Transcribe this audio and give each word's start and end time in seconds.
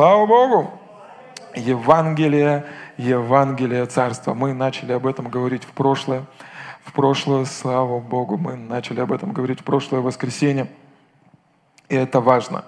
Слава 0.00 0.24
Богу! 0.24 0.70
Евангелие, 1.54 2.64
Евангелие 2.96 3.84
Царства. 3.84 4.32
Мы 4.32 4.54
начали 4.54 4.92
об 4.92 5.06
этом 5.06 5.28
говорить 5.28 5.64
в 5.64 5.72
прошлое. 5.72 6.24
В 6.82 6.94
прошлое, 6.94 7.44
слава 7.44 8.00
Богу, 8.00 8.38
мы 8.38 8.56
начали 8.56 9.00
об 9.00 9.12
этом 9.12 9.32
говорить 9.32 9.60
в 9.60 9.64
прошлое 9.64 10.00
воскресенье. 10.00 10.68
И 11.90 11.96
это 11.96 12.22
важно. 12.22 12.64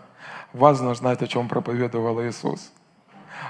Важно 0.53 0.95
знать, 0.95 1.23
о 1.23 1.27
чем 1.27 1.49
проповедовал 1.49 2.21
Иисус. 2.21 2.71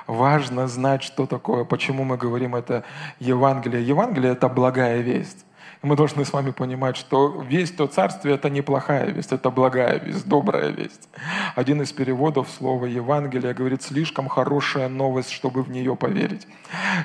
Важно 0.06 0.68
знать, 0.68 1.02
что 1.02 1.26
такое, 1.26 1.64
почему 1.64 2.04
мы 2.04 2.16
говорим 2.16 2.54
это 2.54 2.84
Евангелие. 3.18 3.84
Евангелие– 3.84 4.30
это 4.34 4.48
благая 4.48 5.00
весть 5.00 5.44
мы 5.82 5.96
должны 5.96 6.24
с 6.24 6.32
вами 6.32 6.52
понимать, 6.52 6.96
что 6.96 7.42
весть 7.42 7.80
о 7.80 7.88
царстве– 7.88 8.34
это 8.34 8.48
не 8.48 8.62
плохая 8.62 9.06
весть, 9.06 9.32
это 9.32 9.50
благая 9.50 9.98
весть, 9.98 10.26
добрая 10.26 10.70
весть. 10.70 11.08
Один 11.56 11.82
из 11.82 11.92
переводов 11.92 12.48
слова 12.48 12.86
Евангелия 12.86 13.52
говорит 13.52 13.82
«слишком 13.82 14.28
хорошая 14.28 14.88
новость, 14.88 15.30
чтобы 15.30 15.62
в 15.62 15.70
нее 15.70 15.96
поверить». 15.96 16.46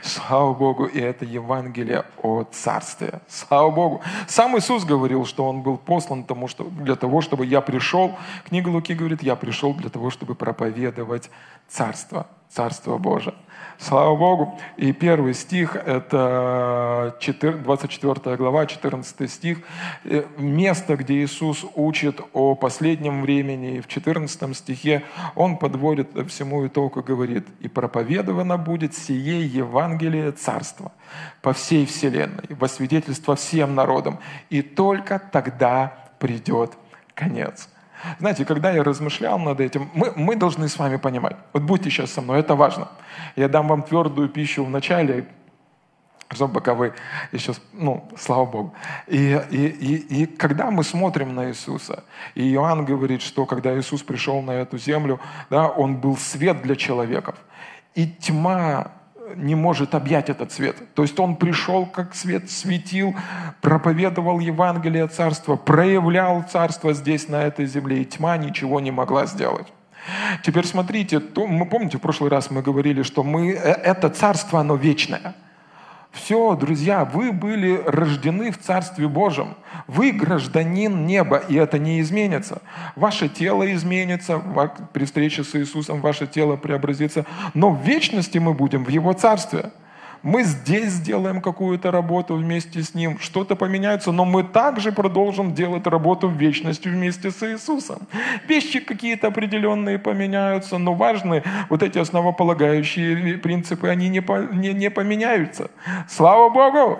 Слава 0.04 0.54
Богу, 0.54 0.86
и 0.86 1.00
это 1.00 1.26
Евангелие 1.26 2.06
о 2.22 2.44
царстве. 2.44 3.22
Слава 3.28 3.72
Богу. 3.72 4.02
Сам 4.28 4.58
Иисус 4.58 4.86
говорил, 4.86 5.26
что 5.26 5.48
Он 5.48 5.62
был 5.64 5.78
послан 5.78 6.24
тому, 6.24 6.48
что, 6.48 6.64
для 6.66 6.96
того, 6.96 7.22
чтобы 7.22 7.46
я 7.46 7.62
пришел. 7.62 8.16
Книга 8.46 8.70
Луки 8.70 8.94
говорит, 8.94 9.24
я 9.24 9.36
пришел 9.36 9.74
для 9.74 9.90
того, 9.90 10.12
чтобы 10.12 10.36
проповедовать 10.36 11.32
царство, 11.68 12.28
царство 12.50 12.98
Божие. 12.98 13.36
Слава 13.80 14.16
Богу. 14.16 14.60
И 14.78 14.92
первый 14.92 15.36
стих, 15.36 15.76
это 15.76 17.16
24 17.22 18.36
глава, 18.36 18.66
14 18.66 19.32
стих, 19.32 19.60
э, 20.04 20.24
место, 20.38 20.96
где 20.96 21.24
Иисус 21.24 21.64
учит 21.76 22.20
о 22.34 22.56
последнем 22.56 23.22
времени. 23.22 23.80
В 23.80 23.88
14 23.88 24.56
стихе 24.56 25.04
Он 25.36 25.58
подводит 25.58 26.10
всему 26.28 26.66
итогу 26.66 27.02
и 27.02 27.04
говорит, 27.04 27.48
«И 27.60 27.68
проповедовано 27.68 28.58
будет 28.58 28.96
сие 28.96 29.46
Евангелие 29.46 30.32
Царства 30.32 30.92
по 31.42 31.54
всей 31.54 31.86
вселенной, 31.86 32.46
во 32.50 32.68
свидетельство 32.68 33.36
всем 33.36 33.76
народам, 33.76 34.20
и 34.50 34.64
только 34.64 35.20
тогда 35.20 35.94
придет 36.18 36.72
конец». 37.14 37.70
Знаете, 38.20 38.46
когда 38.46 38.72
я 38.72 38.84
размышлял 38.84 39.40
над 39.40 39.60
этим, 39.60 39.90
мы, 39.94 40.14
мы 40.16 40.36
должны 40.36 40.68
с 40.68 40.78
вами 40.78 40.98
понимать, 40.98 41.36
вот 41.54 41.64
будьте 41.64 41.90
сейчас 41.90 42.12
со 42.12 42.22
мной, 42.22 42.40
это 42.40 42.56
важно. 42.56 42.88
Я 43.38 43.48
дам 43.48 43.68
вам 43.68 43.84
твердую 43.84 44.30
пищу 44.30 44.66
в 44.66 44.70
начале, 44.70 45.28
чтобы 46.32 46.56
пока 46.56 46.74
вы 46.74 46.94
еще, 47.32 47.54
ну, 47.72 48.10
слава 48.18 48.46
Богу. 48.46 48.74
И, 49.06 49.40
и, 49.52 49.68
и, 49.68 50.24
и 50.24 50.26
когда 50.26 50.72
мы 50.72 50.84
смотрим 50.84 51.36
на 51.36 51.50
Иисуса, 51.50 52.04
и 52.34 52.52
Иоанн 52.54 52.84
говорит, 52.84 53.22
что 53.22 53.46
когда 53.46 53.80
Иисус 53.80 54.02
пришел 54.02 54.42
на 54.42 54.52
эту 54.52 54.80
землю, 54.80 55.20
да, 55.52 55.68
Он 55.68 55.98
был 55.98 56.18
свет 56.18 56.64
для 56.64 56.76
человеков. 56.76 57.36
И 57.94 58.08
тьма 58.08 58.92
не 59.36 59.54
может 59.54 59.94
объять 59.94 60.30
этот 60.30 60.52
свет. 60.52 60.76
То 60.96 61.04
есть 61.04 61.20
он 61.20 61.36
пришел 61.36 61.86
как 61.86 62.16
свет, 62.16 62.50
светил, 62.50 63.14
проповедовал 63.62 64.40
Евангелие 64.40 65.08
Царства, 65.08 65.58
проявлял 65.58 66.44
Царство 66.44 66.94
здесь, 66.94 67.28
на 67.28 67.44
этой 67.44 67.66
земле, 67.66 68.02
и 68.02 68.06
тьма 68.06 68.38
ничего 68.38 68.80
не 68.80 68.92
могла 68.92 69.26
сделать. 69.26 69.68
Теперь 70.44 70.66
смотрите, 70.66 71.20
то, 71.20 71.48
мы 71.48 71.66
помните, 71.66 71.98
в 71.98 72.02
прошлый 72.02 72.30
раз 72.30 72.52
мы 72.52 72.62
говорили, 72.62 73.04
что 73.04 73.24
мы, 73.24 73.52
э, 73.52 73.56
это 73.56 74.10
царство, 74.10 74.60
оно 74.60 74.76
вечное– 74.76 75.36
все, 76.18 76.56
друзья, 76.56 77.06
вы 77.06 77.32
были 77.32 77.82
рождены 77.86 78.52
в 78.52 78.58
Царстве 78.58 79.08
Божьем. 79.08 79.56
Вы 79.88 80.12
гражданин 80.12 81.06
неба, 81.06 81.38
и 81.38 81.56
это 81.56 81.78
не 81.78 82.02
изменится. 82.02 82.62
Ваше 82.96 83.30
тело 83.30 83.72
изменится, 83.74 84.42
при 84.94 85.06
встрече 85.06 85.44
с 85.44 85.56
Иисусом 85.56 86.02
ваше 86.02 86.26
тело 86.28 86.56
преобразится, 86.56 87.26
но 87.54 87.70
в 87.70 87.84
вечности 87.84 88.40
мы 88.40 88.54
будем 88.54 88.84
в 88.84 88.90
Его 88.90 89.14
Царстве– 89.14 89.72
мы 90.28 90.44
здесь 90.44 90.92
сделаем 90.92 91.40
какую-то 91.40 91.90
работу 91.90 92.36
вместе 92.36 92.84
с 92.84 92.94
Ним, 92.94 93.18
что-то 93.18 93.56
поменяется, 93.56 94.12
но 94.12 94.26
мы 94.26 94.44
также 94.44 94.92
продолжим 94.92 95.54
делать 95.54 95.88
работу 95.88 96.28
в 96.28 96.34
вечности 96.34 96.90
вместе 96.90 97.32
с 97.32 97.42
Иисусом. 97.44 98.00
Вещи 98.46 98.82
какие-то 98.82 99.28
определенные 99.28 99.98
поменяются, 99.98 100.80
но 100.80 100.94
важны 100.94 101.44
вот 101.70 101.82
эти 101.82 101.98
основополагающие 101.98 103.38
принципы, 103.38 103.88
они 103.88 104.10
не, 104.10 104.20
по, 104.20 104.40
не, 104.52 104.74
не 104.74 104.90
поменяются. 104.90 105.72
Слава 106.10 106.50
Богу! 106.50 107.00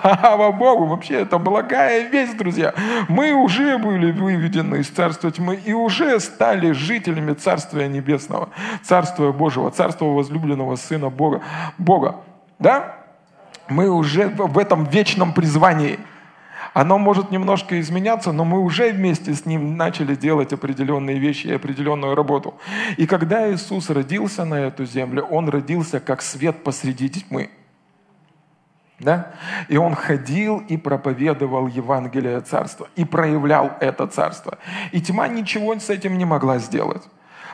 Слава 0.00 0.50
Богу! 0.50 0.86
Вообще 0.86 1.20
это 1.20 1.38
благая 1.38 2.08
весть, 2.08 2.36
друзья. 2.36 2.74
Мы 3.08 3.34
уже 3.34 3.78
были 3.78 4.10
выведены 4.10 4.80
из 4.80 4.88
Царства 4.88 5.30
тьмы 5.30 5.60
и 5.64 5.72
уже 5.72 6.18
стали 6.18 6.72
жителями 6.72 7.34
Царствия 7.34 7.86
Небесного, 7.86 8.48
Царствия 8.82 9.30
Божьего, 9.30 9.70
Царства 9.70 10.06
возлюбленного 10.06 10.74
Сына 10.74 11.08
Бога. 11.08 11.40
Бога. 11.78 12.16
Да? 12.58 12.96
Мы 13.68 13.90
уже 13.90 14.28
в 14.28 14.58
этом 14.58 14.84
вечном 14.84 15.32
призвании. 15.32 15.98
Оно 16.74 16.98
может 16.98 17.30
немножко 17.30 17.80
изменяться, 17.80 18.32
но 18.32 18.44
мы 18.44 18.60
уже 18.60 18.92
вместе 18.92 19.34
с 19.34 19.46
Ним 19.46 19.76
начали 19.76 20.14
делать 20.14 20.52
определенные 20.52 21.18
вещи 21.18 21.48
и 21.48 21.52
определенную 21.52 22.14
работу. 22.14 22.54
И 22.96 23.06
когда 23.06 23.52
Иисус 23.52 23.90
родился 23.90 24.44
на 24.44 24.54
эту 24.54 24.84
землю, 24.84 25.24
Он 25.24 25.48
родился 25.48 26.00
как 26.00 26.22
свет 26.22 26.62
посреди 26.62 27.08
тьмы. 27.08 27.50
Да? 28.98 29.32
И 29.68 29.76
он 29.76 29.94
ходил 29.94 30.58
и 30.58 30.76
проповедовал 30.76 31.68
Евангелие 31.68 32.40
Царства, 32.40 32.88
и 32.96 33.04
проявлял 33.04 33.72
это 33.80 34.06
Царство. 34.08 34.58
И 34.90 35.00
тьма 35.00 35.28
ничего 35.28 35.78
с 35.78 35.88
этим 35.88 36.18
не 36.18 36.24
могла 36.24 36.58
сделать. 36.58 37.02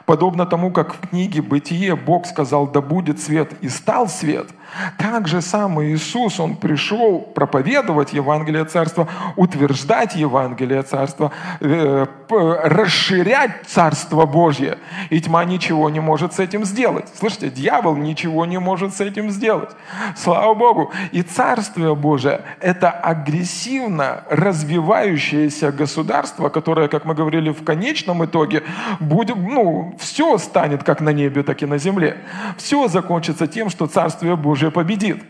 Подобно 0.07 0.45
тому, 0.47 0.71
как 0.71 0.95
в 0.95 1.09
книге 1.09 1.41
«Бытие» 1.41 1.97
Бог 1.97 2.27
сказал 2.27 2.67
«да 2.67 2.81
будет 2.81 3.21
свет» 3.21 3.53
и 3.63 3.69
стал 3.69 4.09
свет– 4.09 4.49
так 4.99 5.29
же 5.29 5.41
самый 5.41 5.93
Иисус, 5.93 6.41
Он 6.41 6.57
пришел 6.57 7.21
проповедовать 7.21 8.13
Евангелие 8.13 8.65
Царства, 8.65 9.09
утверждать 9.37 10.17
Евангелие 10.17 10.83
Царства, 10.83 11.31
э, 11.61 12.07
расширять 12.29 13.67
Царство 13.67 14.27
Божье. 14.27 14.79
И 15.11 15.21
тьма 15.21 15.45
ничего 15.45 15.91
не 15.91 16.01
может 16.01 16.33
с 16.33 16.41
этим 16.41 16.65
сделать. 16.65 17.09
Слышите, 17.19 17.51
дьявол 17.51 17.97
ничего 17.97 18.47
не 18.47 18.59
может 18.59 18.95
с 18.95 19.01
этим 19.01 19.31
сделать. 19.31 19.71
Слава 20.17 20.55
Богу. 20.55 20.93
И 21.13 21.23
Царствие 21.23 21.95
Божие– 21.95 22.43
это 22.61 22.91
агрессивно 22.91 24.25
развивающееся 24.29 25.71
государство, 25.71 26.49
которое, 26.49 26.89
как 26.89 27.05
мы 27.05 27.15
говорили, 27.15 27.51
в 27.51 27.65
конечном 27.65 28.25
итоге 28.25 28.65
будет, 28.99 29.37
ну, 29.37 29.94
все 29.99 30.39
станет 30.39 30.85
как 30.85 31.01
на 31.01 31.11
небе, 31.11 31.43
так 31.43 31.63
и 31.63 31.67
на 31.67 31.79
земле. 31.79 32.19
Все 32.57 32.89
закончится 32.89 33.47
тем, 33.47 33.71
что 33.71 33.87
Царствие 33.87 34.37
Божие 34.37 34.71
победит. 34.71 35.23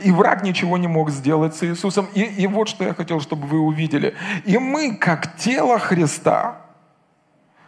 И 0.00 0.10
враг 0.10 0.42
ничего 0.42 0.78
не 0.78 0.88
мог 0.88 1.10
сделать 1.10 1.54
с 1.54 1.62
Иисусом. 1.62 2.08
И, 2.14 2.22
и 2.22 2.46
вот 2.46 2.68
что 2.68 2.84
я 2.84 2.94
хотел, 2.94 3.20
чтобы 3.20 3.46
вы 3.46 3.58
увидели. 3.58 4.14
И 4.44 4.58
мы, 4.58 4.96
как 4.96 5.36
тело 5.36 5.78
Христа, 5.78 6.60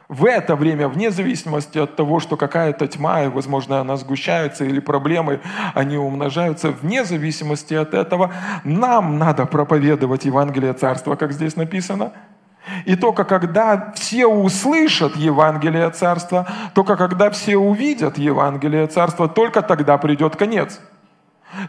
в 0.08 0.24
это 0.24 0.54
время, 0.54 0.88
вне 0.88 1.10
зависимости 1.10 1.78
от 1.78 1.96
того, 1.96 2.20
что 2.20 2.36
какая-то 2.36 2.86
тьма, 2.86 3.24
и, 3.24 3.28
возможно, 3.28 3.80
она 3.80 3.96
сгущается, 3.96 4.64
или 4.64 4.78
проблемы, 4.78 5.40
они 5.74 5.96
умножаются, 5.96 6.70
вне 6.70 7.04
зависимости 7.04 7.74
от 7.74 7.92
этого, 7.92 8.32
нам 8.62 9.18
надо 9.18 9.46
проповедовать 9.46 10.24
Евангелие 10.24 10.74
Царства, 10.74 11.16
как 11.16 11.32
здесь 11.32 11.56
написано– 11.56 12.12
и 12.84 12.96
только 12.96 13.24
когда 13.24 13.92
все 13.94 14.26
услышат 14.26 15.16
Евангелие 15.16 15.90
Царства, 15.90 16.46
только 16.74 16.96
когда 16.96 17.30
все 17.30 17.56
увидят 17.56 18.18
Евангелие 18.18 18.86
Царства, 18.86 19.28
только 19.28 19.62
тогда 19.62 19.98
придет 19.98 20.36
конец. 20.36 20.80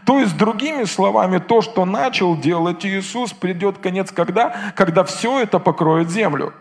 То 0.04 0.18
есть, 0.18 0.36
другими 0.36 0.84
словами, 0.84 1.38
то, 1.38 1.62
что 1.62 1.84
начал 1.84 2.36
делать 2.36 2.84
Иисус, 2.84 3.32
придет 3.32 3.78
конец 3.78 4.10
когда? 4.10 4.72
Когда 4.74 5.04
все 5.04 5.40
это 5.40 5.58
покроет 5.58 6.10
землю. 6.10 6.52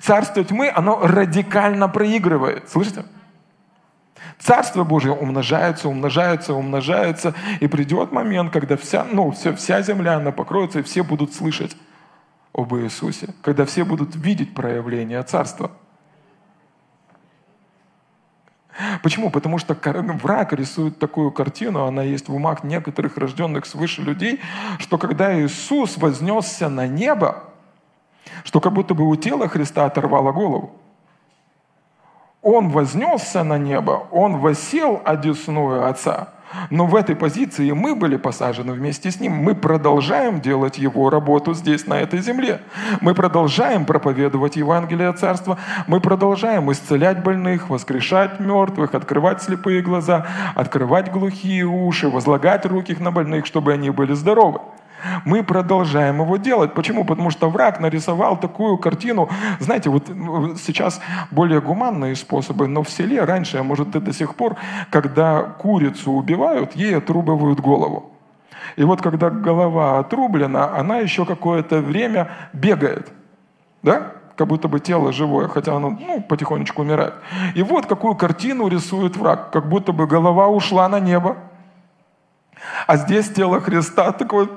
Царство 0.00 0.44
тьмы, 0.44 0.70
оно 0.74 1.00
радикально 1.02 1.88
проигрывает. 1.88 2.70
Слышите? 2.70 3.04
Царство 4.42 4.82
Божье 4.82 5.12
умножается, 5.12 5.88
умножается, 5.88 6.52
умножается, 6.54 7.32
и 7.60 7.68
придет 7.68 8.10
момент, 8.10 8.52
когда 8.52 8.76
вся, 8.76 9.04
ну, 9.04 9.30
вся, 9.30 9.54
вся 9.54 9.82
земля, 9.82 10.16
она 10.16 10.32
покроется, 10.32 10.80
и 10.80 10.82
все 10.82 11.04
будут 11.04 11.32
слышать 11.32 11.76
об 12.52 12.74
Иисусе, 12.74 13.34
когда 13.42 13.64
все 13.64 13.84
будут 13.84 14.16
видеть 14.16 14.52
проявление 14.52 15.22
Царства. 15.22 15.70
Почему? 19.04 19.30
Потому 19.30 19.58
что 19.58 19.76
враг 19.84 20.52
рисует 20.54 20.98
такую 20.98 21.30
картину, 21.30 21.84
она 21.84 22.02
есть 22.02 22.28
в 22.28 22.34
умах 22.34 22.64
некоторых 22.64 23.16
рожденных 23.18 23.64
свыше 23.64 24.02
людей, 24.02 24.40
что 24.78 24.98
когда 24.98 25.38
Иисус 25.40 25.96
вознесся 25.98 26.68
на 26.68 26.88
небо, 26.88 27.44
что 28.42 28.60
как 28.60 28.72
будто 28.72 28.94
бы 28.94 29.08
у 29.08 29.14
тела 29.14 29.46
Христа 29.46 29.84
оторвало 29.84 30.32
голову. 30.32 30.81
Он 32.42 32.70
вознесся 32.70 33.44
на 33.44 33.56
небо, 33.56 34.08
он 34.10 34.38
восел 34.38 35.00
одесную 35.04 35.88
Отца. 35.88 36.28
Но 36.70 36.86
в 36.86 36.96
этой 36.96 37.16
позиции 37.16 37.70
мы 37.70 37.94
были 37.94 38.16
посажены 38.16 38.72
вместе 38.72 39.10
с 39.10 39.20
Ним. 39.20 39.32
Мы 39.32 39.54
продолжаем 39.54 40.40
делать 40.40 40.76
Его 40.76 41.08
работу 41.08 41.54
здесь, 41.54 41.86
на 41.86 42.00
этой 42.00 42.20
земле. 42.20 42.60
Мы 43.00 43.14
продолжаем 43.14 43.86
проповедовать 43.86 44.56
Евангелие 44.56 45.12
Царства. 45.12 45.56
Мы 45.86 46.00
продолжаем 46.00 46.70
исцелять 46.70 47.22
больных, 47.22 47.70
воскрешать 47.70 48.40
мертвых, 48.40 48.94
открывать 48.94 49.40
слепые 49.40 49.80
глаза, 49.80 50.26
открывать 50.54 51.10
глухие 51.10 51.64
уши, 51.64 52.08
возлагать 52.08 52.66
руки 52.66 52.94
на 52.98 53.12
больных, 53.12 53.46
чтобы 53.46 53.72
они 53.72 53.90
были 53.90 54.12
здоровы 54.12 54.60
мы 55.24 55.42
продолжаем 55.42 56.20
его 56.20 56.36
делать. 56.36 56.74
Почему? 56.74 57.04
Потому 57.04 57.30
что 57.30 57.50
враг 57.50 57.80
нарисовал 57.80 58.38
такую 58.38 58.78
картину. 58.78 59.28
Знаете, 59.60 59.90
вот 59.90 60.06
сейчас 60.58 61.00
более 61.30 61.60
гуманные 61.60 62.16
способы, 62.16 62.68
но 62.68 62.82
в 62.82 62.90
селе 62.90 63.24
раньше, 63.24 63.58
а 63.58 63.62
может 63.62 63.94
и 63.96 64.00
до 64.00 64.12
сих 64.12 64.34
пор, 64.34 64.56
когда 64.90 65.42
курицу 65.42 66.12
убивают, 66.12 66.74
ей 66.76 66.96
отрубывают 66.96 67.60
голову. 67.60 68.10
И 68.76 68.84
вот 68.84 69.02
когда 69.02 69.30
голова 69.30 69.98
отрублена, 69.98 70.76
она 70.76 70.98
еще 70.98 71.24
какое-то 71.24 71.80
время 71.80 72.30
бегает. 72.52 73.12
Да? 73.82 74.12
как 74.36 74.48
будто 74.48 74.66
бы 74.66 74.80
тело 74.80 75.12
живое, 75.12 75.46
хотя 75.46 75.76
оно 75.76 75.90
ну, 75.90 76.20
потихонечку 76.22 76.82
умирает. 76.82 77.14
И 77.54 77.62
вот 77.62 77.86
какую 77.86 78.14
картину 78.14 78.66
рисует 78.68 79.16
враг, 79.16 79.50
как 79.52 79.68
будто 79.68 79.92
бы 79.92 80.06
голова 80.06 80.48
ушла 80.48 80.88
на 80.88 80.98
небо, 81.00 81.36
а 82.86 82.96
здесь 82.96 83.28
тело 83.28 83.60
Христа 83.60 84.12
такое 84.12 84.48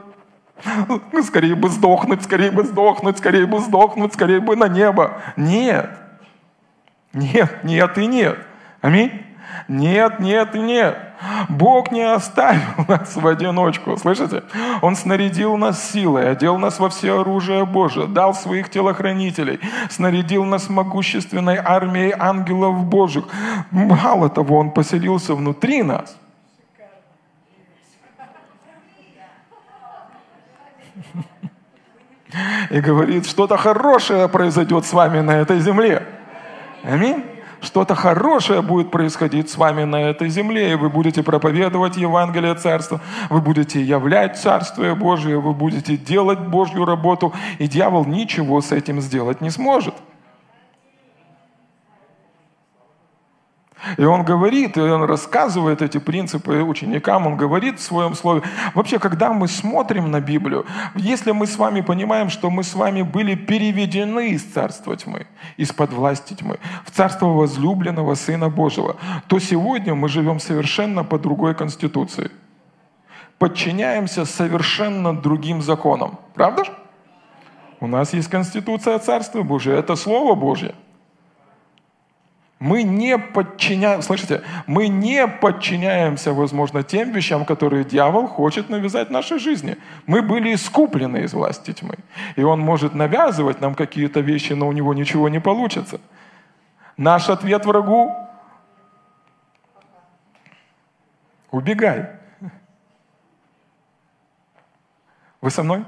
ну, 1.11 1.23
скорее 1.23 1.55
бы 1.55 1.69
сдохнуть, 1.69 2.23
скорее 2.23 2.51
бы 2.51 2.63
сдохнуть, 2.63 3.17
скорее 3.17 3.45
бы 3.45 3.59
сдохнуть, 3.59 4.13
скорее 4.13 4.39
бы 4.39 4.55
на 4.55 4.67
небо. 4.67 5.21
Нет. 5.35 5.89
Нет, 7.13 7.63
нет 7.63 7.97
и 7.97 8.07
нет. 8.07 8.39
Аминь. 8.81 9.11
Нет, 9.67 10.19
нет 10.19 10.55
и 10.55 10.59
нет. 10.59 10.97
Бог 11.47 11.91
не 11.91 12.01
оставил 12.01 12.61
нас 12.87 13.15
в 13.15 13.25
одиночку, 13.25 13.95
слышите? 13.97 14.43
Он 14.81 14.95
снарядил 14.95 15.55
нас 15.57 15.91
силой, 15.91 16.31
одел 16.31 16.57
нас 16.57 16.79
во 16.79 16.89
все 16.89 17.21
оружие 17.21 17.65
Божие, 17.65 18.07
дал 18.07 18.33
своих 18.33 18.69
телохранителей, 18.69 19.59
снарядил 19.89 20.43
нас 20.43 20.69
могущественной 20.69 21.57
армией 21.57 22.13
ангелов 22.17 22.83
Божьих. 22.83 23.25
Мало 23.71 24.29
того, 24.29 24.57
Он 24.57 24.71
поселился 24.71 25.35
внутри 25.35 25.83
нас– 25.83 26.17
и 32.69 32.79
говорит, 32.79 33.25
что-то 33.25 33.57
хорошее 33.57 34.27
произойдет 34.27 34.85
с 34.85 34.93
вами 34.93 35.21
на 35.21 35.31
этой 35.31 35.59
земле. 35.59 36.05
Аминь. 36.83 37.23
Что-то 37.61 37.95
хорошее 37.95 38.61
будет 38.61 38.91
происходить 38.91 39.49
с 39.49 39.57
вами 39.57 39.85
на 39.85 39.95
этой 39.95 40.29
земле, 40.29 40.73
и 40.73 40.75
вы 40.75 40.89
будете 40.89 41.23
проповедовать 41.23 41.97
Евангелие 41.97 42.53
Царства, 42.53 43.01
вы 43.29 43.41
будете 43.41 43.81
являть 43.81 44.37
Царствие 44.37 44.93
Божие, 44.93 45.39
вы 45.39 45.53
будете 45.53 45.97
делать 45.97 46.39
Божью 46.39 46.85
работу, 46.85 47.33
и 47.57 47.67
дьявол 47.67 48.05
ничего 48.05 48.61
с 48.61 48.71
этим 48.71 49.01
сделать 49.01 49.41
не 49.41 49.49
сможет. 49.49 49.95
И 53.97 54.03
он 54.03 54.23
говорит, 54.23 54.77
и 54.77 54.81
он 54.81 55.03
рассказывает 55.03 55.81
эти 55.81 55.97
принципы 55.97 56.63
ученикам, 56.63 57.27
он 57.27 57.37
говорит 57.37 57.79
в 57.79 57.83
своем 57.83 58.15
слове. 58.15 58.41
Вообще, 58.73 58.99
когда 58.99 59.33
мы 59.33 59.47
смотрим 59.47 60.11
на 60.11 60.21
Библию, 60.21 60.65
если 60.95 61.31
мы 61.31 61.47
с 61.47 61.57
вами 61.57 61.81
понимаем, 61.81 62.29
что 62.29 62.49
мы 62.49 62.63
с 62.63 62.73
вами 62.73 63.01
были 63.01 63.35
переведены 63.35 64.29
из 64.29 64.43
царства 64.43 64.95
тьмы, 64.95 65.27
из-под 65.57 65.93
власти 65.93 66.33
тьмы, 66.33 66.59
в 66.85 66.91
царство 66.91 67.27
возлюбленного 67.27 68.15
Сына 68.15 68.49
Божьего, 68.49 68.95
то 69.27 69.39
сегодня 69.39 69.95
мы 69.95 70.09
живем 70.09 70.39
совершенно 70.39 71.03
по 71.03 71.19
другой 71.19 71.55
конституции. 71.55 72.31
Подчиняемся 73.37 74.25
совершенно 74.25 75.15
другим 75.15 75.61
законам. 75.61 76.19
Правда 76.33 76.65
же? 76.65 76.71
У 77.81 77.87
нас 77.87 78.13
есть 78.13 78.29
конституция 78.29 78.97
Царства 78.99 79.43
Божия, 79.43 79.77
это 79.77 79.95
Слово 79.95 80.35
Божье. 80.35 80.73
Мы 82.59 82.83
не 82.83 83.17
подчиняем, 83.17 84.01
слышите, 84.01 84.41
мы 84.65 84.87
не 84.87 85.27
подчиняемся, 85.27 86.31
возможно, 86.31 86.83
тем 86.83 87.11
вещам, 87.11 87.43
которые 87.43 87.83
дьявол 87.83 88.27
хочет 88.27 88.69
навязать 88.69 89.09
нашей 89.09 89.39
жизни. 89.39 89.77
Мы 90.07 90.21
были 90.21 90.55
искуплены 90.55 91.17
из 91.17 91.33
власти 91.33 91.73
тьмы. 91.73 91.95
И 92.37 92.43
он 92.43 92.61
может 92.61 92.95
навязывать 92.95 93.59
нам 93.59 93.75
какие-то 93.75 94.21
вещи, 94.21 94.53
но 94.53 94.69
у 94.69 94.71
него 94.71 94.93
ничего 94.93 95.27
не 95.27 95.41
получится. 95.41 95.99
Наш 96.95 97.29
ответ 97.29 97.65
врагу– 97.65 98.15
убегай. 101.51 102.07
Вы 105.41 105.49
со 105.49 105.61
мной? 105.61 105.83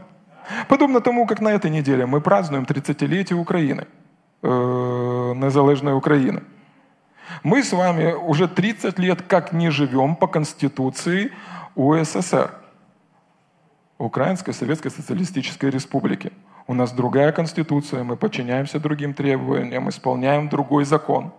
Подобно 0.67 0.99
тому, 0.99 1.25
как 1.25 1.39
на 1.39 1.49
этой 1.49 1.71
неделе 1.71 2.05
мы 2.05 2.19
празднуем 2.19 2.65
30-летие 2.65 3.35
Украины, 3.35 3.87
э, 4.43 4.47
незалежной 4.47 5.93
Украины– 5.93 6.43
мы 7.43 7.63
с 7.63 7.73
вами 7.73 8.13
уже 8.13 8.47
30 8.47 8.99
лет 8.99 9.21
как 9.21 9.53
не 9.53 9.69
живем 9.69 10.15
по 10.15 10.27
Конституции 10.27 11.31
УССР, 11.75 12.51
Украинской 13.97 14.53
Советской 14.53 14.89
Социалистической 14.89 15.69
Республики. 15.69 16.31
У 16.67 16.73
нас 16.73 16.91
другая 16.91 17.31
конституция, 17.31 18.03
мы 18.03 18.17
подчиняемся 18.17 18.79
другим 18.79 19.13
требованиям, 19.13 19.89
исполняем 19.89 20.49
другой 20.49 20.85
закон. 20.85 21.31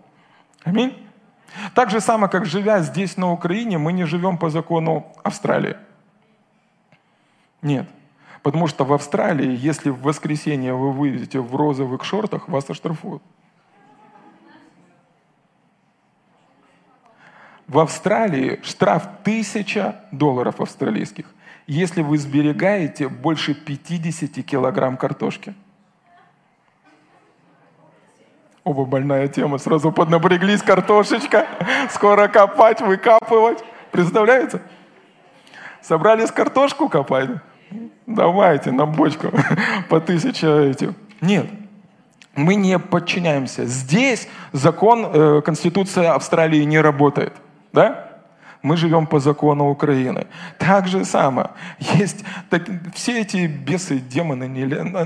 Аминь. 0.65 0.93
Так 1.75 1.91
же 1.91 2.01
самое, 2.01 2.31
как 2.31 2.47
живя 2.47 2.81
здесь, 2.81 3.17
на 3.17 3.33
Украине, 3.33 3.79
мы 3.79 3.93
не 3.93 4.05
живем 4.05 4.39
по 4.39 4.51
закону 4.51 5.07
Австралии. 5.23 5.77
Нет. 7.63 7.89
Потому 8.43 8.67
что 8.69 8.85
в 8.85 8.93
Австралии, 8.93 9.57
если 9.57 9.91
в 9.91 10.01
воскресенье 10.03 10.73
вы 10.75 10.93
выйдете 10.93 11.41
в 11.41 11.55
розовых 11.57 12.05
шортах, 12.05 12.49
вас 12.49 12.71
оштрафуют. 12.71 13.23
В 17.69 17.81
Австралии 17.81 18.61
штраф 18.63 19.07
1000 19.25 19.95
долларов 20.11 20.59
австралийских, 20.59 21.27
если 21.67 22.01
вы 22.01 22.17
сберегаете 22.17 23.09
больше 23.09 23.55
50 23.55 24.43
килограмм 24.43 24.97
картошки. 24.97 25.55
Оба 28.65 28.87
больная 28.87 29.29
тема. 29.29 29.59
Сразу 29.59 29.93
поднапряглись 29.93 30.63
картошечка. 30.63 31.47
Скоро 31.91 32.29
копать, 32.29 32.81
выкапывать. 32.81 33.63
Представляете? 33.91 34.63
Собрались 35.83 36.31
картошку 36.31 36.89
копать? 36.89 37.29
Давайте 38.07 38.73
на 38.73 38.87
бочку 38.87 39.29
по 39.91 40.01
тысяче 40.01 40.71
этих. 40.71 40.93
Нет, 41.21 41.47
мы 42.35 42.55
не 42.55 42.79
подчиняемся. 42.79 43.67
Здесь 43.67 44.27
закон, 44.53 45.05
э, 45.13 45.43
Конституция 45.43 46.15
Австралии 46.15 46.63
не 46.63 46.81
работает– 46.81 47.35
да? 47.79 48.09
Мы 48.63 48.77
живем 48.77 49.07
по 49.07 49.21
закону 49.21 49.71
Украины. 49.71 50.27
Так 50.59 50.89
же 50.89 51.05
самое. 51.05 51.51
Есть 51.79 52.25
так, 52.51 52.69
все 52.95 53.21
эти 53.21 53.47
бесы, 53.47 54.01
демоны, 54.01 54.49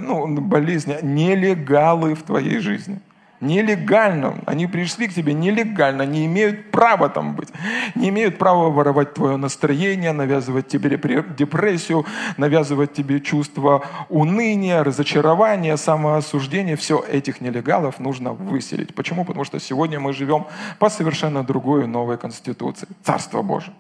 ну, 0.01 0.41
болезни, 0.41 0.97
нелегалы 1.03 2.15
в 2.15 2.23
твоей 2.23 2.61
жизни– 2.61 3.01
нелегально. 3.43 4.39
Они 4.47 4.67
пришли 4.67 5.09
к 5.09 5.15
тебе 5.15 5.35
нелегально, 5.35 6.03
не 6.03 6.25
имеют 6.27 6.71
права 6.71 7.09
там 7.09 7.35
быть. 7.35 7.49
Не 7.95 8.09
имеют 8.09 8.39
права 8.39 8.71
воровать 8.71 9.15
твое 9.15 9.37
настроение, 9.37 10.13
навязывать 10.13 10.69
тебе 10.69 10.91
депрессию, 11.37 12.07
навязывать 12.37 12.95
тебе 12.95 13.21
чувство 13.21 13.85
уныния, 14.09 14.83
разочарования, 14.85 15.77
самоосуждения. 15.77 16.77
Все 16.77 17.05
этих 17.13 17.41
нелегалов 17.41 17.99
нужно 18.01 18.33
выселить. 18.33 18.95
Почему? 18.95 19.25
Потому 19.25 19.45
что 19.45 19.59
сегодня 19.61 20.01
мы 20.01 20.13
живем 20.13 20.47
по 20.79 20.89
совершенно 20.89 21.43
другой 21.43 21.87
новой 21.87 22.17
конституции. 22.17 22.89
Царство 23.03 23.43
Божие. 23.43 23.75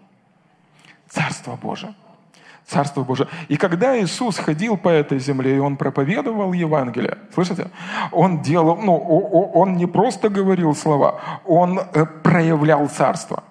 Царство 1.09 1.57
Божие. 1.57 1.95
Царство 2.67 3.03
Божие. 3.03 3.29
И 3.49 3.57
когда 3.57 4.01
Иисус 4.01 4.39
ходил 4.39 4.77
по 4.77 4.89
этой 4.89 5.19
земле, 5.19 5.57
и 5.57 5.59
Он 5.59 5.77
проповедовал 5.77 6.53
Евангелие, 6.53 7.19
слышите, 7.35 7.71
Он 8.13 8.41
делал, 8.41 8.77
ну, 8.77 8.97
Он 8.97 9.77
не 9.77 9.87
просто 9.87 10.29
говорил 10.29 10.75
слова, 10.75 11.21
Он 11.45 11.79
э, 11.79 12.07
проявлял 12.23 12.89
Царство. 12.89 13.43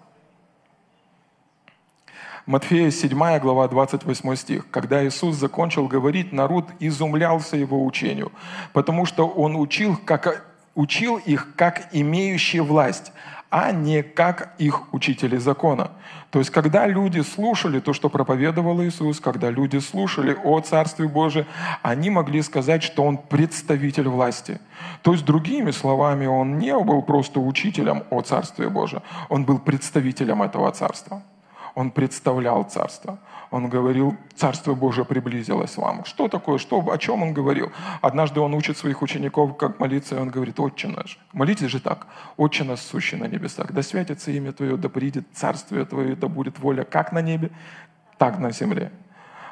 Матфея 2.46 2.90
7 2.90 3.40
глава 3.40 3.68
28 3.68 4.36
стих. 4.36 4.70
Когда 4.72 5.06
Иисус 5.06 5.36
закончил 5.36 5.88
говорить, 5.88 6.34
народ 6.34 6.66
изумлялся 6.80 7.56
Его 7.56 7.86
учению, 7.86 8.32
потому 8.74 9.06
что 9.06 9.28
Он 9.28 9.56
учил, 9.56 9.98
как, 10.04 10.46
учил 10.74 11.18
их 11.18 11.56
как 11.56 11.90
имеющие 11.92 12.64
власть, 12.64 13.12
а 13.52 13.72
не 13.74 14.02
как 14.02 14.56
их 14.58 14.94
учители 14.94 15.36
закона. 15.38 15.92
То 16.32 16.40
есть, 16.40 16.52
когда 16.52 16.88
люди 16.88 17.20
слушали 17.20 17.82
то, 17.82 17.92
что 17.92 18.10
проповедовал 18.10 18.82
Иисус, 18.82 19.20
когда 19.20 19.52
люди 19.52 19.78
слушали 19.80 20.36
о 20.44 20.62
Царстве 20.62 21.08
Божьем, 21.08 21.46
они 21.84 22.10
могли 22.10 22.42
сказать, 22.42 22.82
что 22.82 23.04
Он 23.04 23.18
представитель 23.18 24.08
власти. 24.08 24.60
То 25.02 25.12
есть, 25.12 25.26
другими 25.26 25.72
словами, 25.72 26.28
Он 26.28 26.58
не 26.60 26.74
был 26.80 27.02
просто 27.02 27.42
учителем 27.42 28.04
о 28.10 28.22
Царстве 28.22 28.70
Божьем, 28.70 29.02
Он 29.28 29.44
был 29.44 29.60
представителем 29.60 30.42
этого 30.42 30.72
Царства. 30.72 31.22
Он 31.76 31.92
представлял 31.92 32.64
царство. 32.64 33.20
Он 33.50 33.70
говорил, 33.70 34.16
Царство 34.36 34.74
Божие 34.74 35.06
приблизилось 35.06 35.78
вам. 35.78 36.06
Что 36.06 36.28
такое? 36.28 36.58
Что, 36.58 36.80
о 36.92 36.98
чем 36.98 37.22
он 37.22 37.34
говорил? 37.34 37.72
Однажды 38.02 38.40
он 38.40 38.54
учит 38.54 38.78
своих 38.78 39.02
учеников, 39.02 39.58
как 39.58 39.80
молиться, 39.80 40.16
и 40.16 40.20
он 40.20 40.30
говорит, 40.30 40.60
Отче 40.60 40.88
наш. 40.88 41.20
Молитесь 41.34 41.70
же 41.70 41.80
так. 41.80 42.08
Отче 42.38 42.64
наш, 42.64 42.80
сущий 42.80 43.18
на 43.18 43.26
небесах. 43.26 43.72
Да 43.72 43.82
святится 43.82 44.32
имя 44.32 44.52
Твое, 44.52 44.78
да 44.78 44.90
придет 44.90 45.26
Царствие 45.34 45.86
Твое, 45.86 46.16
да 46.16 46.28
будет 46.28 46.60
воля 46.60 46.84
как 46.84 47.12
на 47.12 47.22
небе, 47.22 47.52
так 48.18 48.40
на 48.40 48.52
земле. 48.52 48.92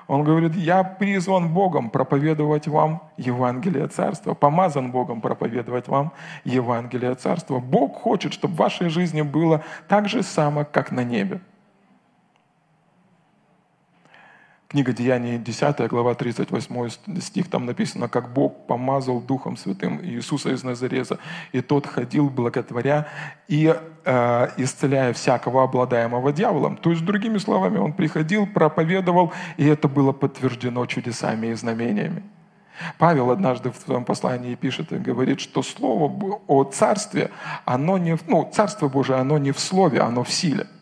Он 0.07 0.23
говорит, 0.23 0.55
я 0.55 0.83
призван 0.83 1.53
Богом 1.53 1.91
проповедовать 1.91 2.67
вам 2.67 3.03
Евангелие 3.17 3.87
Царства, 3.87 4.33
помазан 4.33 4.91
Богом 4.91 5.21
проповедовать 5.21 5.87
вам 5.87 6.13
Евангелие 6.43 7.13
Царства. 7.13 7.59
Бог 7.59 8.01
хочет, 8.01 8.33
чтобы 8.33 8.55
в 8.55 8.57
вашей 8.57 8.89
жизни 8.89 9.21
было 9.21 9.63
так 9.87 10.09
же 10.09 10.23
само, 10.23 10.65
как 10.65 10.91
на 10.91 11.03
небе. 11.03 11.41
Книга 14.71 14.93
Деяний 14.93 15.39
10, 15.39 15.87
глава 15.87 16.13
38 16.13 16.89
стих, 17.21 17.49
там 17.49 17.65
написано, 17.65 18.07
как 18.07 18.31
Бог 18.31 18.67
помазал 18.67 19.19
Духом 19.19 19.57
Святым 19.57 19.99
Иисуса 20.05 20.51
из 20.51 20.63
Назареза, 20.63 21.17
и 21.51 21.61
тот 21.61 21.87
ходил 21.87 22.29
благотворя 22.29 23.07
и 23.47 23.75
э, 24.05 24.47
исцеляя 24.57 25.13
всякого 25.13 25.63
обладаемого 25.63 26.31
дьяволом. 26.31 26.77
То 26.77 26.91
есть, 26.91 27.03
другими 27.03 27.39
словами, 27.39 27.79
он 27.79 27.93
приходил, 27.93 28.45
проповедовал, 28.45 29.33
и 29.57 29.65
это 29.65 29.87
было 29.87 30.11
подтверждено 30.11 30.85
чудесами 30.85 31.47
и 31.47 31.55
знамениями. 31.55 32.21
Павел 32.99 33.31
однажды 33.31 33.71
в 33.71 33.75
своем 33.75 34.05
послании 34.05 34.53
пишет 34.53 34.91
и 34.91 34.97
говорит, 34.97 35.39
что 35.39 35.63
слово 35.63 36.41
о 36.45 36.63
царстве, 36.63 37.31
оно 37.65 37.97
не, 37.97 38.19
ну, 38.27 38.47
царство 38.53 38.87
Божие, 38.87 39.17
оно 39.17 39.39
не 39.39 39.51
в 39.51 39.59
слове, 39.59 40.01
оно 40.01 40.23
в 40.23 40.29
силе– 40.31 40.67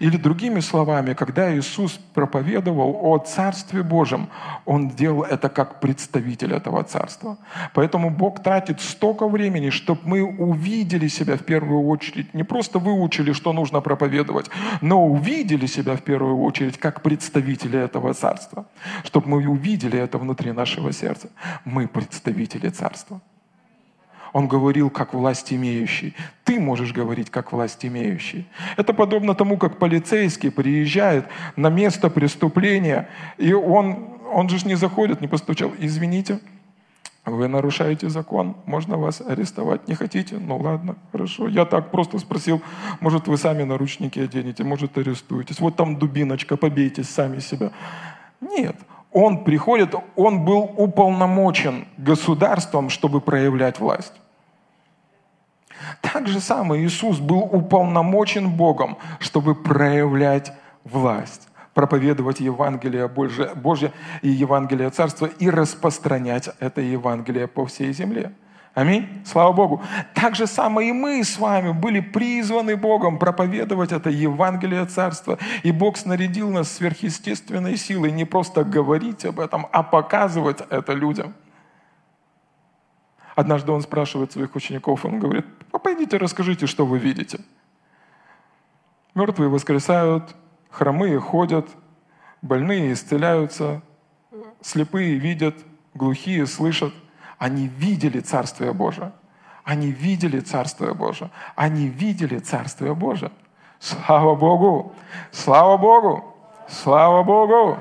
или 0.00 0.16
другими 0.16 0.60
словами, 0.60 1.14
когда 1.14 1.54
Иисус 1.54 2.00
проповедовал 2.14 2.98
о 3.02 3.18
Царстве 3.18 3.82
Божьем, 3.82 4.28
Он 4.64 4.88
делал 4.88 5.22
это 5.22 5.48
как 5.48 5.80
представитель 5.80 6.52
этого 6.52 6.82
Царства. 6.84 7.36
Поэтому 7.74 8.10
Бог 8.10 8.42
тратит 8.42 8.80
столько 8.80 9.28
времени, 9.28 9.70
чтобы 9.70 10.00
мы 10.04 10.22
увидели 10.22 11.08
себя 11.08 11.36
в 11.36 11.44
первую 11.44 11.86
очередь, 11.86 12.34
не 12.34 12.44
просто 12.44 12.78
выучили, 12.78 13.32
что 13.32 13.52
нужно 13.52 13.80
проповедовать, 13.80 14.50
но 14.80 15.06
увидели 15.06 15.66
себя 15.66 15.96
в 15.96 16.02
первую 16.02 16.38
очередь 16.42 16.78
как 16.78 17.02
представители 17.02 17.78
этого 17.78 18.14
Царства. 18.14 18.66
Чтобы 19.04 19.28
мы 19.28 19.48
увидели 19.48 19.98
это 19.98 20.18
внутри 20.18 20.52
нашего 20.52 20.92
сердца. 20.92 21.28
Мы 21.64 21.88
представители 21.88 22.68
Царства. 22.68 23.20
Он 24.34 24.48
говорил 24.48 24.90
как 24.90 25.14
власть 25.14 25.52
имеющий. 25.52 26.12
Ты 26.42 26.58
можешь 26.58 26.92
говорить 26.92 27.30
как 27.30 27.52
власть 27.52 27.86
имеющий. 27.86 28.48
Это 28.76 28.92
подобно 28.92 29.36
тому, 29.36 29.56
как 29.56 29.78
полицейский 29.78 30.50
приезжает 30.50 31.26
на 31.54 31.70
место 31.70 32.10
преступления, 32.10 33.08
и 33.38 33.52
он, 33.52 34.08
он 34.32 34.48
же 34.48 34.66
не 34.66 34.74
заходит, 34.74 35.20
не 35.20 35.28
постучал. 35.28 35.70
Извините, 35.78 36.40
вы 37.24 37.46
нарушаете 37.46 38.08
закон, 38.08 38.56
можно 38.66 38.98
вас 38.98 39.20
арестовать. 39.20 39.86
Не 39.86 39.94
хотите? 39.94 40.36
Ну 40.40 40.58
ладно, 40.58 40.96
хорошо. 41.12 41.46
Я 41.46 41.64
так 41.64 41.92
просто 41.92 42.18
спросил, 42.18 42.60
может 42.98 43.28
вы 43.28 43.38
сами 43.38 43.62
наручники 43.62 44.18
оденете, 44.18 44.64
может 44.64 44.98
арестуетесь. 44.98 45.60
Вот 45.60 45.76
там 45.76 45.96
дубиночка, 45.96 46.56
побейтесь 46.56 47.08
сами 47.08 47.38
себя. 47.38 47.70
Нет, 48.40 48.74
он 49.12 49.44
приходит, 49.44 49.94
он 50.16 50.44
был 50.44 50.72
уполномочен 50.76 51.86
государством, 51.98 52.90
чтобы 52.90 53.20
проявлять 53.20 53.78
власть. 53.78 54.12
Так 56.12 56.28
же 56.28 56.38
самое 56.38 56.84
Иисус 56.84 57.18
был 57.18 57.40
уполномочен 57.40 58.50
Богом, 58.50 58.98
чтобы 59.20 59.54
проявлять 59.54 60.52
власть 60.84 61.48
проповедовать 61.72 62.38
Евангелие 62.38 63.08
Божье 63.08 63.92
и 64.22 64.28
Евангелие 64.28 64.90
Царства 64.90 65.26
и 65.26 65.50
распространять 65.50 66.48
это 66.60 66.80
Евангелие 66.80 67.48
по 67.48 67.66
всей 67.66 67.92
земле. 67.92 68.32
Аминь. 68.74 69.08
Слава 69.24 69.52
Богу. 69.52 69.82
Так 70.14 70.34
же 70.34 70.46
самое 70.46 70.90
и 70.90 70.92
мы 70.92 71.22
с 71.22 71.38
вами 71.38 71.72
были 71.72 72.00
призваны 72.00 72.76
Богом 72.76 73.18
проповедовать 73.18 73.92
это 73.92 74.10
Евангелие 74.10 74.84
Царства. 74.86 75.38
И 75.62 75.70
Бог 75.70 75.96
снарядил 75.96 76.50
нас 76.50 76.72
сверхъестественной 76.72 77.76
силой 77.76 78.10
не 78.10 78.24
просто 78.24 78.64
говорить 78.64 79.24
об 79.24 79.38
этом, 79.38 79.66
а 79.70 79.82
показывать 79.82 80.58
это 80.70 80.92
людям. 80.92 81.34
Однажды 83.34 83.72
он 83.72 83.82
спрашивает 83.82 84.32
своих 84.32 84.54
учеников, 84.54 85.04
он 85.04 85.18
говорит, 85.18 85.46
а 85.72 85.78
пойдите 85.78 86.16
расскажите, 86.18 86.66
что 86.66 86.86
вы 86.86 86.98
видите. 86.98 87.40
Мертвые 89.14 89.48
воскресают, 89.48 90.34
хромые 90.70 91.18
ходят, 91.20 91.68
больные 92.42 92.92
исцеляются, 92.92 93.82
слепые 94.60 95.16
видят, 95.16 95.56
глухие 95.94 96.46
слышат. 96.46 96.92
Они 97.38 97.66
видели 97.66 98.20
Царствие 98.20 98.72
Божие. 98.72 99.12
Они 99.64 99.90
видели 99.90 100.40
Царствие 100.40 100.94
Божие. 100.94 101.30
Они 101.56 101.88
видели 101.88 102.38
Царствие 102.38 102.94
Божие. 102.94 103.32
Слава 103.80 104.34
Богу! 104.34 104.94
Слава 105.30 105.76
Богу! 105.76 106.34
Слава 106.68 107.22
Богу! 107.22 107.78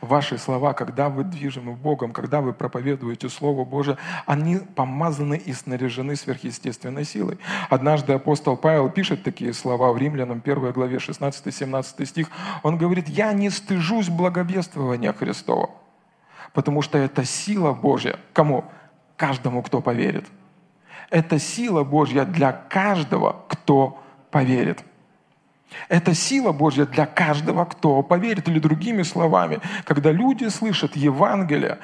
Ваши 0.00 0.38
слова, 0.38 0.72
когда 0.74 1.08
вы 1.08 1.24
движимы 1.24 1.74
Богом, 1.74 2.12
когда 2.12 2.40
вы 2.40 2.52
проповедуете 2.52 3.28
Слово 3.28 3.64
Божие, 3.64 3.96
они 4.26 4.58
помазаны 4.58 5.36
и 5.36 5.52
снаряжены 5.52 6.16
сверхъестественной 6.16 7.04
силой. 7.04 7.38
Однажды 7.70 8.12
апостол 8.12 8.56
Павел 8.56 8.90
пишет 8.90 9.22
такие 9.22 9.52
слова 9.52 9.92
в 9.92 9.98
Римлянам 9.98 10.42
1 10.44 10.72
главе 10.72 10.98
16-17 10.98 12.04
стих. 12.04 12.28
Он 12.62 12.76
говорит, 12.76 13.08
«Я 13.08 13.32
не 13.32 13.50
стыжусь 13.50 14.08
благовествования 14.08 15.12
Христова, 15.12 15.70
потому 16.52 16.82
что 16.82 16.98
это 16.98 17.24
сила 17.24 17.72
Божья». 17.72 18.16
Кому? 18.32 18.64
Каждому, 19.16 19.62
кто 19.62 19.80
поверит. 19.80 20.26
Это 21.10 21.38
сила 21.38 21.84
Божья 21.84 22.24
для 22.24 22.52
каждого, 22.52 23.44
кто 23.48 24.02
поверит. 24.30 24.84
Это 25.88 26.14
сила 26.14 26.52
Божья 26.52 26.86
для 26.86 27.06
каждого, 27.06 27.64
кто 27.64 28.02
поверит. 28.02 28.48
Или 28.48 28.58
другими 28.58 29.02
словами, 29.02 29.60
когда 29.84 30.12
люди 30.12 30.48
слышат 30.48 30.96
Евангелие, 30.96 31.78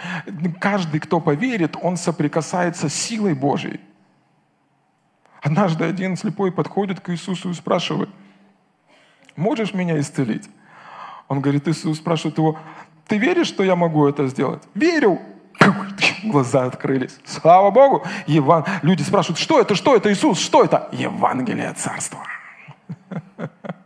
каждый, 0.59 1.01
кто 1.01 1.21
поверит, 1.21 1.77
он 1.81 1.97
соприкасается 1.97 2.89
с 2.89 2.95
силой 2.95 3.35
Божьей. 3.35 3.81
Однажды 5.43 5.85
один 5.85 6.17
слепой 6.17 6.51
подходит 6.51 7.01
к 7.01 7.11
Иисусу 7.11 7.51
и 7.51 7.55
спрашивает, 7.55 8.09
можешь 9.37 9.75
меня 9.75 10.01
исцелить? 10.01 10.49
Он 11.29 11.41
говорит, 11.41 11.69
Иисус 11.69 11.99
спрашивает 11.99 12.39
его, 12.39 12.59
ты 13.07 13.19
веришь, 13.19 13.49
что 13.49 13.63
я 13.63 13.77
могу 13.77 14.07
это 14.07 14.27
сделать? 14.29 14.63
Верю. 14.75 15.21
Глаза 16.25 16.65
открылись. 16.65 17.19
Слава 17.25 17.71
Богу. 17.71 18.03
Еван... 18.27 18.65
Люди 18.83 19.03
спрашивают, 19.03 19.39
что 19.39 19.61
это, 19.61 19.75
что 19.75 19.95
это, 19.95 20.11
Иисус, 20.11 20.39
что 20.39 20.65
это? 20.65 20.89
Евангелие 20.93 21.73
Царства. 21.75 22.21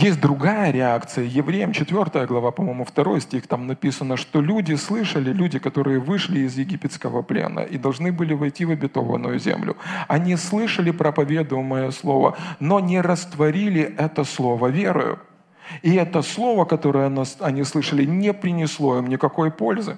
Есть 0.00 0.20
другая 0.20 0.70
реакция. 0.70 1.24
Евреям 1.24 1.72
4 1.72 2.26
глава, 2.26 2.52
по-моему, 2.52 2.86
2 2.94 3.20
стих, 3.20 3.48
там 3.48 3.66
написано, 3.66 4.16
что 4.16 4.40
люди 4.40 4.74
слышали, 4.76 5.32
люди, 5.32 5.58
которые 5.58 5.98
вышли 5.98 6.40
из 6.40 6.56
египетского 6.56 7.22
плена 7.22 7.60
и 7.60 7.78
должны 7.78 8.12
были 8.12 8.32
войти 8.32 8.64
в 8.64 8.70
обетованную 8.70 9.40
землю. 9.40 9.76
Они 10.06 10.36
слышали 10.36 10.92
проповедуемое 10.92 11.90
слово, 11.90 12.36
но 12.60 12.78
не 12.78 13.00
растворили 13.00 13.82
это 13.98 14.22
слово 14.22 14.68
верою. 14.68 15.18
И 15.82 15.94
это 15.96 16.22
слово, 16.22 16.64
которое 16.64 17.12
они 17.40 17.64
слышали, 17.64 18.04
не 18.04 18.32
принесло 18.32 18.98
им 18.98 19.08
никакой 19.08 19.50
пользы. 19.50 19.96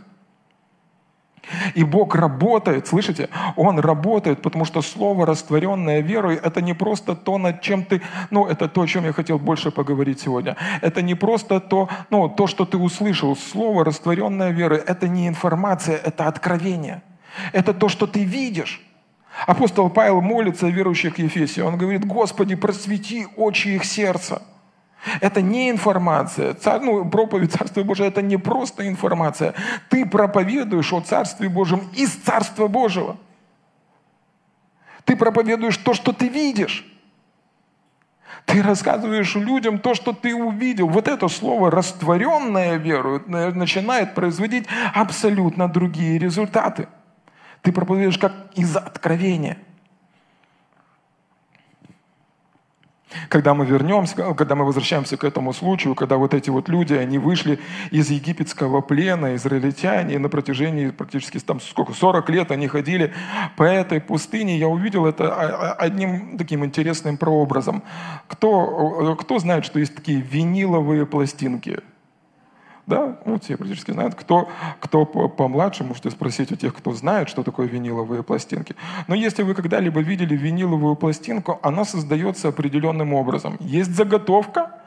И 1.75 1.85
Бог 1.85 2.15
работает, 2.15 2.87
слышите? 2.87 3.29
Он 3.57 3.79
работает, 3.79 4.43
потому 4.43 4.65
что 4.65 4.83
слово, 4.83 5.27
растворенное 5.27 6.01
верой, 6.01 6.37
это 6.37 6.61
не 6.61 6.75
просто 6.75 7.15
то, 7.15 7.39
над 7.39 7.61
чем 7.61 7.85
ты, 7.85 8.03
ну, 8.31 8.47
это 8.47 8.69
то, 8.69 8.83
о 8.83 8.87
чем 8.87 9.05
я 9.05 9.13
хотел 9.13 9.39
больше 9.39 9.71
поговорить 9.71 10.21
сегодня. 10.21 10.57
Это 10.81 11.03
не 11.03 11.15
просто 11.15 11.61
то, 11.61 11.89
ну, 12.11 12.29
то, 12.29 12.47
что 12.47 12.65
ты 12.65 12.77
услышал. 12.77 13.37
Слово, 13.37 13.85
растворенное 13.85 14.51
верой, 14.51 14.79
это 14.79 15.09
не 15.09 15.29
информация, 15.29 15.97
это 15.97 16.27
откровение. 16.27 17.03
Это 17.53 17.75
то, 17.75 17.89
что 17.89 18.07
ты 18.07 18.25
видишь. 18.25 18.81
Апостол 19.47 19.89
Павел 19.91 20.21
молится 20.21 20.67
о 20.67 20.71
верующих 20.71 21.19
Ефесе. 21.19 21.63
Он 21.63 21.77
говорит, 21.79 22.05
Господи, 22.05 22.55
просвети 22.57 23.27
очи 23.37 23.69
их 23.69 23.85
сердца. 23.85 24.43
Это 25.21 25.41
не 25.41 25.71
информация. 25.71 26.55
Царь, 26.55 26.81
ну, 26.81 27.09
проповедь 27.09 27.53
Царства 27.53 27.83
Божия– 27.83 28.07
это 28.09 28.23
не 28.23 28.37
просто 28.37 28.87
информация. 28.87 29.55
Ты 29.89 30.05
проповедуешь 30.05 30.93
о 30.93 31.01
Царстве 31.01 31.49
Божьем 31.49 31.89
из 31.95 32.11
Царства 32.11 32.69
Божьего. 32.69 33.17
Ты 35.05 35.17
проповедуешь 35.17 35.79
то, 35.79 35.95
что 35.95 36.13
ты 36.13 36.29
видишь. 36.29 36.87
Ты 38.45 38.63
рассказываешь 38.63 39.35
людям 39.35 39.79
то, 39.79 39.95
что 39.95 40.13
ты 40.13 40.35
увидел. 40.35 40.89
Вот 40.89 41.09
это 41.09 41.29
слово 41.29 41.71
«растворенная 41.71 42.77
верою» 42.77 43.23
начинает 43.27 44.15
производить 44.15 44.67
абсолютно 44.95 45.69
другие 45.69 46.19
результаты. 46.19 46.89
Ты 47.63 47.73
проповедуешь 47.73 48.19
как 48.19 48.33
из 48.55 48.77
откровения– 48.77 49.59
Когда 53.29 53.55
мы 53.55 53.67
вернемся, 53.67 54.35
когда 54.35 54.55
мы 54.55 54.65
возвращаемся 54.65 55.17
к 55.17 55.25
этому 55.25 55.53
случаю, 55.53 55.95
когда 55.95 56.17
вот 56.17 56.35
эти 56.35 56.51
вот 56.51 56.69
люди, 56.69 56.95
они 56.95 57.19
вышли 57.19 57.59
из 57.91 58.11
египетского 58.11 58.81
плена, 58.81 59.35
израильтяне, 59.35 60.15
и 60.15 60.19
на 60.19 60.29
протяжении 60.29 60.91
практически 60.91 61.39
там 61.39 61.61
сколько, 61.61 61.93
40 61.93 62.31
лет 62.31 62.51
они 62.51 62.69
ходили 62.69 63.13
по 63.57 63.65
этой 63.65 64.01
пустыне, 64.01 64.59
я 64.59 64.69
увидел 64.69 65.07
это 65.07 65.73
одним 65.73 66.39
таким 66.39 66.65
интересным 66.65 67.17
прообразом. 67.17 67.83
Кто, 68.29 69.17
кто 69.21 69.39
знает, 69.39 69.65
что 69.65 69.79
есть 69.79 69.95
такие 69.95 70.21
виниловые 70.21 71.07
пластинки? 71.07 71.81
Да, 72.87 73.19
ну, 73.25 73.39
все 73.39 73.57
практически 73.57 73.93
знают. 73.93 74.15
Кто, 74.15 74.49
кто 74.81 75.05
помладше, 75.05 75.85
можете 75.85 76.11
спросить 76.11 76.51
у 76.53 76.57
тех, 76.57 76.75
кто 76.75 76.93
знает, 76.93 77.29
что 77.29 77.43
такое 77.43 77.69
виниловые 77.69 78.23
пластинки. 78.23 78.75
Но 79.07 79.15
если 79.15 79.43
вы 79.43 79.55
когда-либо 79.55 80.01
видели 80.01 80.37
виниловую 80.37 80.97
пластинку, 80.97 81.61
она 81.63 81.85
создается 81.85 82.49
определенным 82.49 83.15
образом. 83.15 83.57
Есть 83.61 83.95
заготовка, 83.95 84.81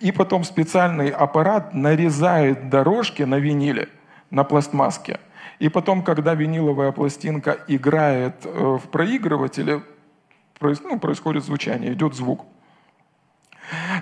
и 0.00 0.12
потом 0.12 0.44
специальный 0.44 1.10
аппарат 1.10 1.74
нарезает 1.74 2.70
дорожки 2.70 3.22
на 3.22 3.38
виниле, 3.38 3.88
на 4.30 4.44
пластмасске. 4.44 5.20
И 5.58 5.68
потом, 5.68 6.02
когда 6.02 6.34
виниловая 6.34 6.92
пластинка 6.92 7.58
играет 7.68 8.34
э, 8.44 8.78
в 8.82 8.88
проигрывателе, 8.88 9.82
ну, 10.60 10.98
происходит 10.98 11.44
звучание, 11.44 11.92
идет 11.92 12.14
звук. 12.14 12.46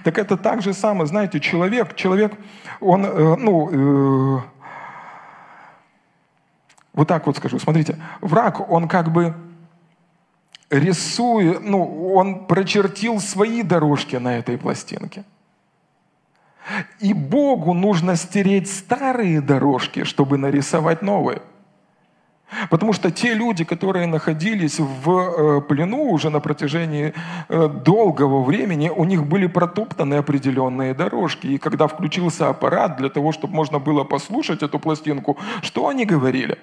Так 0.04 0.18
это 0.18 0.36
так 0.36 0.62
же 0.62 0.72
самое, 0.72 1.06
знаете, 1.06 1.40
человек, 1.40 1.94
человек, 1.94 2.32
он, 2.80 3.04
э, 3.04 3.36
ну, 3.36 4.38
э, 4.38 4.40
вот 6.94 7.08
так 7.08 7.26
вот 7.26 7.36
скажу, 7.36 7.58
смотрите, 7.58 7.96
враг, 8.20 8.70
он 8.70 8.88
как 8.88 9.12
бы 9.12 9.34
рисует, 10.70 11.62
ну, 11.62 12.12
он 12.14 12.46
прочертил 12.46 13.20
свои 13.20 13.62
дорожки 13.62 14.16
на 14.16 14.38
этой 14.38 14.58
пластинке. 14.58 15.24
И 17.00 17.14
Богу 17.14 17.72
нужно 17.72 18.16
стереть 18.16 18.70
старые 18.70 19.40
дорожки, 19.40 20.04
чтобы 20.04 20.36
нарисовать 20.38 21.02
новые. 21.02 21.40
Потому 22.70 22.92
что 22.92 23.10
те 23.10 23.34
люди, 23.34 23.64
которые 23.64 24.06
находились 24.06 24.78
в 24.78 25.10
э, 25.10 25.60
плену 25.60 26.10
уже 26.10 26.30
на 26.30 26.40
протяжении 26.40 27.12
э, 27.48 27.68
долгого 27.68 28.42
времени, 28.42 28.88
у 28.88 29.04
них 29.04 29.26
были 29.26 29.46
протоптаны 29.46 30.14
определенные 30.14 30.94
дорожки. 30.94 31.46
И 31.46 31.58
когда 31.58 31.86
включился 31.86 32.48
аппарат 32.48 32.96
для 32.96 33.10
того, 33.10 33.32
чтобы 33.32 33.54
можно 33.54 33.78
было 33.78 34.04
послушать 34.04 34.62
эту 34.62 34.78
пластинку, 34.78 35.36
что 35.62 35.88
они 35.88 36.06
говорили? 36.06 36.56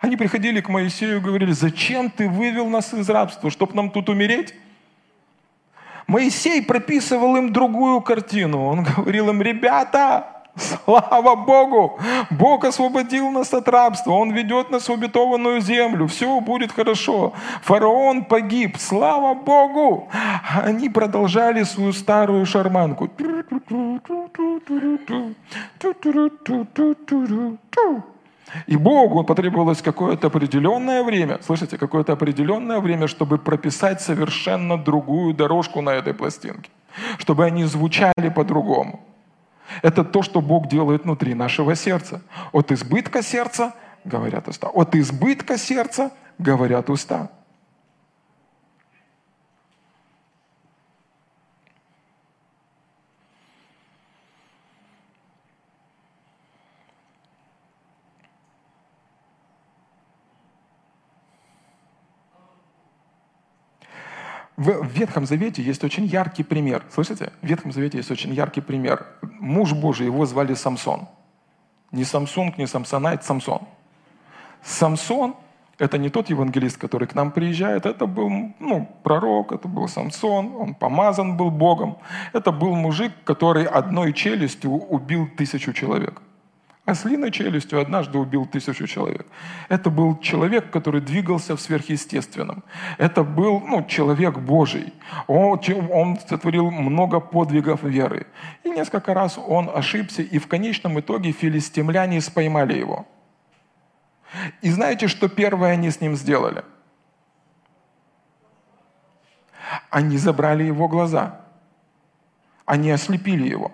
Они 0.00 0.16
приходили 0.16 0.60
к 0.60 0.68
Моисею 0.68 1.18
и 1.18 1.20
говорили, 1.20 1.52
зачем 1.52 2.10
ты 2.10 2.28
вывел 2.28 2.68
нас 2.68 2.92
из 2.94 3.08
рабства, 3.08 3.50
чтобы 3.50 3.74
нам 3.74 3.90
тут 3.90 4.08
умереть? 4.08 4.54
Моисей 6.06 6.62
прописывал 6.62 7.36
им 7.36 7.52
другую 7.52 8.00
картину. 8.00 8.66
Он 8.66 8.82
говорил 8.82 9.28
им, 9.28 9.40
ребята, 9.42 10.39
Слава 10.56 11.36
Богу! 11.36 11.98
Бог 12.30 12.64
освободил 12.64 13.30
нас 13.30 13.54
от 13.54 13.68
рабства. 13.68 14.12
Он 14.12 14.32
ведет 14.32 14.70
нас 14.70 14.88
в 14.88 14.92
обетованную 14.92 15.60
землю. 15.60 16.06
Все 16.06 16.40
будет 16.40 16.72
хорошо. 16.72 17.32
Фараон 17.62 18.24
погиб. 18.24 18.76
Слава 18.78 19.34
Богу! 19.34 20.08
Они 20.64 20.88
продолжали 20.88 21.62
свою 21.64 21.92
старую 21.92 22.46
шарманку. 22.46 23.08
И 28.66 28.76
Богу 28.76 29.24
потребовалось 29.24 29.82
какое-то 29.82 30.26
определенное 30.26 31.04
время, 31.04 31.38
слышите, 31.42 31.78
какое-то 31.78 32.12
определенное 32.12 32.80
время, 32.80 33.06
чтобы 33.06 33.38
прописать 33.38 34.00
совершенно 34.00 34.76
другую 34.76 35.34
дорожку 35.34 35.80
на 35.82 35.90
этой 35.90 36.14
пластинке, 36.14 36.70
чтобы 37.18 37.44
они 37.44 37.64
звучали 37.64 38.28
по-другому. 38.34 39.00
Это 39.82 40.04
то, 40.04 40.22
что 40.22 40.40
Бог 40.40 40.68
делает 40.68 41.04
внутри 41.04 41.34
нашего 41.34 41.74
сердца. 41.74 42.22
От 42.52 42.72
избытка 42.72 43.22
сердца 43.22 43.74
говорят 44.04 44.48
уста. 44.48 44.68
От 44.68 44.94
избытка 44.94 45.58
сердца 45.58 46.10
говорят 46.38 46.90
уста. 46.90 47.30
В 64.60 64.84
Ветхом 64.88 65.24
Завете 65.24 65.62
есть 65.62 65.82
очень 65.84 66.04
яркий 66.04 66.42
пример. 66.42 66.84
Слышите? 66.90 67.32
В 67.40 67.46
Ветхом 67.46 67.72
Завете 67.72 67.96
есть 67.96 68.10
очень 68.10 68.34
яркий 68.34 68.60
пример. 68.60 69.06
Муж 69.40 69.72
Божий, 69.72 70.04
его 70.04 70.26
звали 70.26 70.52
Самсон. 70.52 71.08
Не 71.92 72.04
Самсунг, 72.04 72.58
не 72.58 72.66
Самсонайт, 72.66 73.24
Самсон. 73.24 73.60
Самсон– 74.62 75.34
это 75.78 75.96
не 75.96 76.10
тот 76.10 76.28
евангелист, 76.28 76.76
который 76.76 77.08
к 77.08 77.14
нам 77.14 77.30
приезжает, 77.30 77.86
это 77.86 78.04
был 78.04 78.30
ну, 78.60 78.86
пророк, 79.02 79.52
это 79.52 79.66
был 79.66 79.88
Самсон, 79.88 80.54
он 80.54 80.74
помазан 80.74 81.38
был 81.38 81.50
Богом. 81.50 81.96
Это 82.34 82.52
был 82.52 82.74
мужик, 82.74 83.12
который 83.24 83.64
одной 83.64 84.12
челюстью 84.12 84.72
убил 84.72 85.26
тысячу 85.38 85.72
человек 85.72 86.20
ослиной 86.90 87.30
челюстью 87.30 87.80
однажды 87.80 88.18
убил 88.18 88.46
тысячу 88.46 88.86
человек. 88.86 89.26
Это 89.68 89.90
был 89.90 90.18
человек, 90.18 90.70
который 90.70 91.00
двигался 91.00 91.56
в 91.56 91.60
сверхъестественном. 91.60 92.62
Это 92.98 93.22
был 93.24 93.60
ну, 93.60 93.84
человек 93.84 94.38
Божий. 94.38 94.92
Он, 95.26 95.60
он 95.90 96.18
сотворил 96.28 96.70
много 96.70 97.20
подвигов 97.20 97.82
веры. 97.82 98.26
И 98.64 98.70
несколько 98.70 99.14
раз 99.14 99.38
он 99.38 99.70
ошибся, 99.74 100.22
и 100.22 100.38
в 100.38 100.46
конечном 100.46 101.00
итоге 101.00 101.32
филистимляне 101.32 102.20
споймали 102.20 102.74
его. 102.78 103.06
И 104.62 104.70
знаете, 104.70 105.08
что 105.08 105.28
первое 105.28 105.72
они 105.72 105.90
с 105.90 106.00
ним 106.00 106.16
сделали? 106.16 106.64
Они 109.90 110.18
забрали 110.18 110.64
его 110.64 110.88
глаза. 110.88 111.40
Они 112.64 112.90
ослепили 112.90 113.48
его 113.48 113.72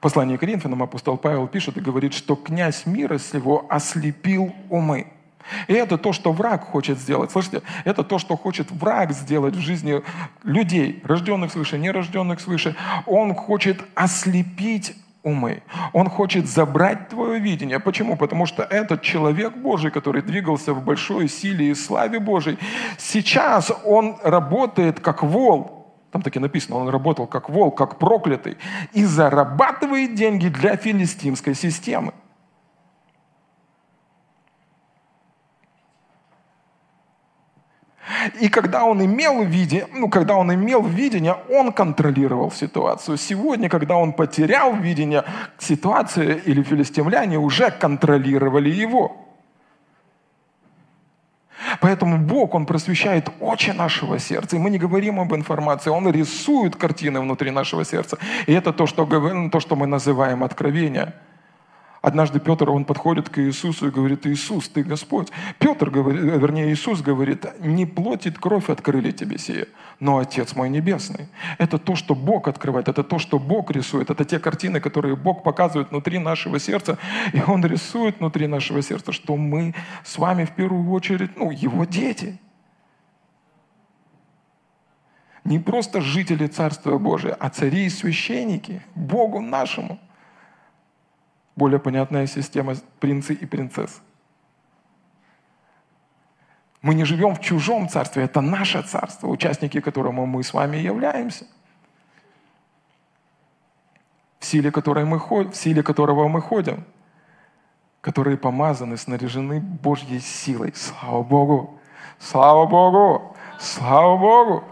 послании 0.00 0.36
к 0.36 0.40
Коринфянам 0.40 0.82
апостол 0.82 1.16
Павел 1.16 1.46
пишет 1.46 1.76
и 1.76 1.80
говорит, 1.80 2.14
что 2.14 2.36
князь 2.36 2.86
мира 2.86 3.18
сего 3.18 3.66
ослепил 3.68 4.52
умы. 4.70 5.12
И 5.68 5.72
это 5.72 5.96
то, 5.96 6.12
что 6.12 6.32
враг 6.32 6.64
хочет 6.64 6.98
сделать. 6.98 7.30
Слышите, 7.30 7.62
это 7.84 8.02
то, 8.02 8.18
что 8.18 8.36
хочет 8.36 8.70
враг 8.70 9.12
сделать 9.12 9.54
в 9.54 9.60
жизни 9.60 10.02
людей, 10.42 11.00
рожденных 11.04 11.52
свыше, 11.52 11.78
нерожденных 11.78 12.40
свыше. 12.40 12.74
Он 13.06 13.34
хочет 13.34 13.84
ослепить 13.94 14.96
умы. 15.22 15.62
Он 15.92 16.08
хочет 16.08 16.46
забрать 16.48 17.08
твое 17.08 17.40
видение. 17.40 17.80
Почему? 17.80 18.16
Потому 18.16 18.46
что 18.46 18.62
этот 18.62 19.02
человек 19.02 19.56
Божий, 19.56 19.90
который 19.90 20.22
двигался 20.22 20.72
в 20.72 20.84
большой 20.84 21.28
силе 21.28 21.70
и 21.70 21.74
славе 21.74 22.20
Божией, 22.20 22.58
сейчас 22.96 23.72
он 23.84 24.16
работает 24.22 25.00
как 25.00 25.22
вол, 25.22 25.85
там 26.16 26.22
таки 26.22 26.38
написано, 26.38 26.78
он 26.78 26.88
работал 26.88 27.26
как 27.26 27.50
волк, 27.50 27.76
как 27.76 27.98
проклятый, 27.98 28.56
и 28.94 29.04
зарабатывает 29.04 30.14
деньги 30.14 30.48
для 30.48 30.76
филистимской 30.76 31.54
системы. 31.54 32.14
И 38.40 38.48
когда 38.48 38.84
он 38.84 39.04
имел 39.04 39.44
видение, 39.44 39.86
ну, 39.92 40.08
когда 40.08 40.36
он 40.36 40.54
имел 40.54 40.82
видение, 40.82 41.36
он 41.50 41.70
контролировал 41.70 42.50
ситуацию. 42.50 43.18
Сегодня, 43.18 43.68
когда 43.68 43.96
он 43.96 44.14
потерял 44.14 44.74
видение, 44.74 45.22
ситуация 45.58 46.36
или 46.46 46.62
филистимляне 46.62 47.38
уже 47.38 47.70
контролировали 47.70 48.70
его. 48.70 49.25
Поэтому 51.80 52.18
Бог, 52.18 52.54
Он 52.54 52.66
просвещает 52.66 53.28
очи 53.40 53.70
нашего 53.70 54.18
сердца. 54.18 54.56
И 54.56 54.58
мы 54.58 54.70
не 54.70 54.78
говорим 54.78 55.20
об 55.20 55.34
информации, 55.34 55.90
Он 55.90 56.10
рисует 56.10 56.76
картины 56.76 57.20
внутри 57.20 57.50
нашего 57.50 57.84
сердца. 57.84 58.18
И 58.46 58.52
это 58.52 58.72
то, 58.72 58.86
что, 58.86 59.06
то, 59.52 59.60
что 59.60 59.76
мы 59.76 59.86
называем 59.86 60.42
откровение– 60.42 61.14
Однажды 62.06 62.38
Петр, 62.38 62.70
он 62.70 62.84
подходит 62.84 63.28
к 63.30 63.40
Иисусу 63.40 63.88
и 63.88 63.90
говорит, 63.90 64.28
Иисус, 64.28 64.68
ты 64.68 64.84
Господь. 64.84 65.32
Петр, 65.58 65.90
говорит, 65.90 66.22
вернее, 66.22 66.72
Иисус 66.72 67.02
говорит, 67.02 67.46
не 67.58 67.84
плоть 67.84 68.26
и 68.26 68.30
кровь 68.30 68.70
открыли 68.70 69.10
тебе 69.10 69.38
сие, 69.38 69.66
но 69.98 70.18
Отец 70.18 70.54
мой 70.54 70.68
Небесный. 70.70 71.26
Это 71.58 71.78
то, 71.78 71.96
что 71.96 72.14
Бог 72.14 72.46
открывает, 72.46 72.86
это 72.86 73.02
то, 73.02 73.18
что 73.18 73.40
Бог 73.40 73.72
рисует, 73.72 74.08
это 74.08 74.24
те 74.24 74.38
картины, 74.38 74.78
которые 74.78 75.16
Бог 75.16 75.42
показывает 75.42 75.90
внутри 75.90 76.20
нашего 76.20 76.60
сердца, 76.60 76.96
и 77.32 77.42
Он 77.44 77.66
рисует 77.66 78.20
внутри 78.20 78.46
нашего 78.46 78.82
сердца, 78.82 79.10
что 79.10 79.36
мы 79.36 79.74
с 80.04 80.16
вами 80.16 80.44
в 80.44 80.52
первую 80.52 80.88
очередь, 80.92 81.36
ну, 81.36 81.50
Его 81.50 81.86
дети. 81.86 82.38
Не 85.42 85.58
просто 85.58 86.00
жители 86.00 86.46
Царства 86.46 86.98
Божия, 86.98 87.34
а 87.34 87.50
цари 87.50 87.86
и 87.86 87.90
священники, 87.90 88.80
Богу 88.94 89.40
нашему– 89.40 89.98
более 91.56 91.80
понятная 91.80 92.26
система 92.26 92.74
принцы 93.00 93.34
и 93.34 93.46
принцесс. 93.46 94.00
Мы 96.82 96.94
не 96.94 97.04
живем 97.04 97.34
в 97.34 97.40
чужом 97.40 97.88
царстве, 97.88 98.24
это 98.24 98.40
наше 98.40 98.82
царство, 98.82 99.26
участники 99.26 99.80
которого 99.80 100.26
мы 100.26 100.44
с 100.44 100.52
вами 100.52 100.76
являемся. 100.76 101.46
В 104.38 104.44
силе, 104.44 104.70
которой 104.70 105.04
мы 105.04 105.18
в 105.18 105.54
силе 105.54 105.82
которого 105.82 106.28
мы 106.28 106.40
ходим, 106.40 106.84
которые 108.00 108.36
помазаны, 108.36 108.96
снаряжены 108.96 109.58
Божьей 109.60 110.20
силой. 110.20 110.72
Слава 110.76 111.24
Богу! 111.24 111.80
Слава 112.20 112.66
Богу! 112.66 113.36
Слава 113.58 114.16
Богу! 114.16 114.64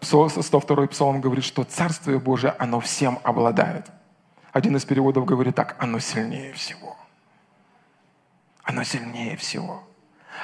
102 0.00 0.88
псалом 0.88 1.20
говорит, 1.20 1.44
что 1.44 1.62
Царствие 1.62 2.18
Божие, 2.18 2.54
оно 2.58 2.80
всем 2.80 3.20
обладает. 3.22 3.86
Один 4.52 4.76
из 4.76 4.84
переводов 4.84 5.24
говорит 5.24 5.54
так, 5.54 5.76
оно 5.78 5.98
сильнее 5.98 6.52
всего. 6.52 6.96
Оно 8.62 8.84
сильнее 8.84 9.36
всего. 9.36 9.82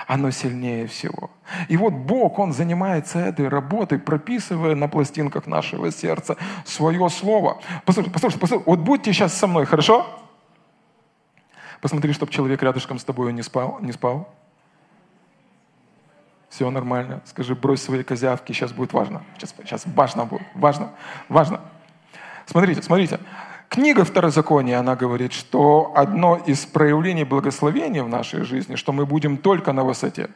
Оно 0.06 0.30
сильнее 0.30 0.86
всего. 0.86 1.30
И 1.68 1.76
вот 1.76 1.92
Бог, 1.92 2.38
Он 2.38 2.52
занимается 2.52 3.18
этой 3.18 3.48
работой, 3.48 3.98
прописывая 3.98 4.74
на 4.74 4.88
пластинках 4.88 5.46
нашего 5.46 5.90
сердца 5.90 6.36
свое 6.64 7.08
слово. 7.10 7.60
Послушайте, 7.84 8.12
послушайте, 8.12 8.40
послушайте. 8.40 8.70
вот 8.70 8.80
будьте 8.80 9.12
сейчас 9.12 9.34
со 9.34 9.46
мной, 9.46 9.66
хорошо? 9.66 10.06
Посмотри, 11.80 12.12
чтобы 12.12 12.32
человек 12.32 12.62
рядышком 12.62 12.98
с 12.98 13.04
тобой 13.04 13.32
не 13.32 13.42
спал. 13.42 13.78
Не 13.80 13.92
спал. 13.92 14.32
Все 16.48 16.70
нормально. 16.70 17.20
Скажи, 17.24 17.54
брось 17.54 17.82
свои 17.82 18.02
козявки, 18.02 18.52
сейчас 18.52 18.72
будет 18.72 18.92
важно. 18.92 19.22
Сейчас, 19.36 19.54
сейчас 19.64 19.84
важно 19.86 20.24
будет. 20.24 20.42
Важно. 20.54 20.90
Важно. 21.28 21.60
Смотрите, 22.46 22.82
смотрите. 22.82 23.20
Книга 23.68 24.04
Второзакония, 24.04 24.78
она 24.78 24.96
говорит, 24.96 25.32
что 25.32 25.92
одно 25.94 26.36
из 26.36 26.64
проявлений 26.64 27.24
благословения 27.24 28.02
в 28.02 28.08
нашей 28.08 28.42
жизни, 28.42 28.76
что 28.76 28.92
мы 28.92 29.04
будем 29.04 29.36
только 29.36 29.72
на 29.72 29.84
высоте. 29.84 30.30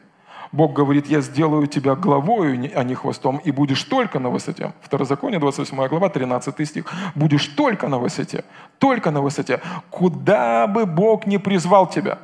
Бог 0.51 0.73
говорит, 0.73 1.07
я 1.07 1.21
сделаю 1.21 1.65
тебя 1.65 1.95
главою, 1.95 2.71
а 2.75 2.83
не 2.83 2.93
хвостом, 2.93 3.37
и 3.37 3.51
будешь 3.51 3.83
только 3.83 4.19
на 4.19 4.29
высоте. 4.29 4.73
Второзаконие, 4.81 5.39
28 5.39 5.87
глава, 5.87 6.09
13 6.09 6.67
стих. 6.67 6.85
Будешь 7.15 7.47
только 7.47 7.87
на 7.87 7.97
высоте, 7.97 8.45
только 8.77 9.09
на 9.09 9.21
высоте. 9.21 9.61
Куда 9.89 10.67
бы 10.67 10.85
Бог 10.85 11.25
не 11.25 11.39
призвал 11.39 11.89
тебя. 11.89 12.19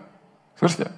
Слышите? 0.60 0.92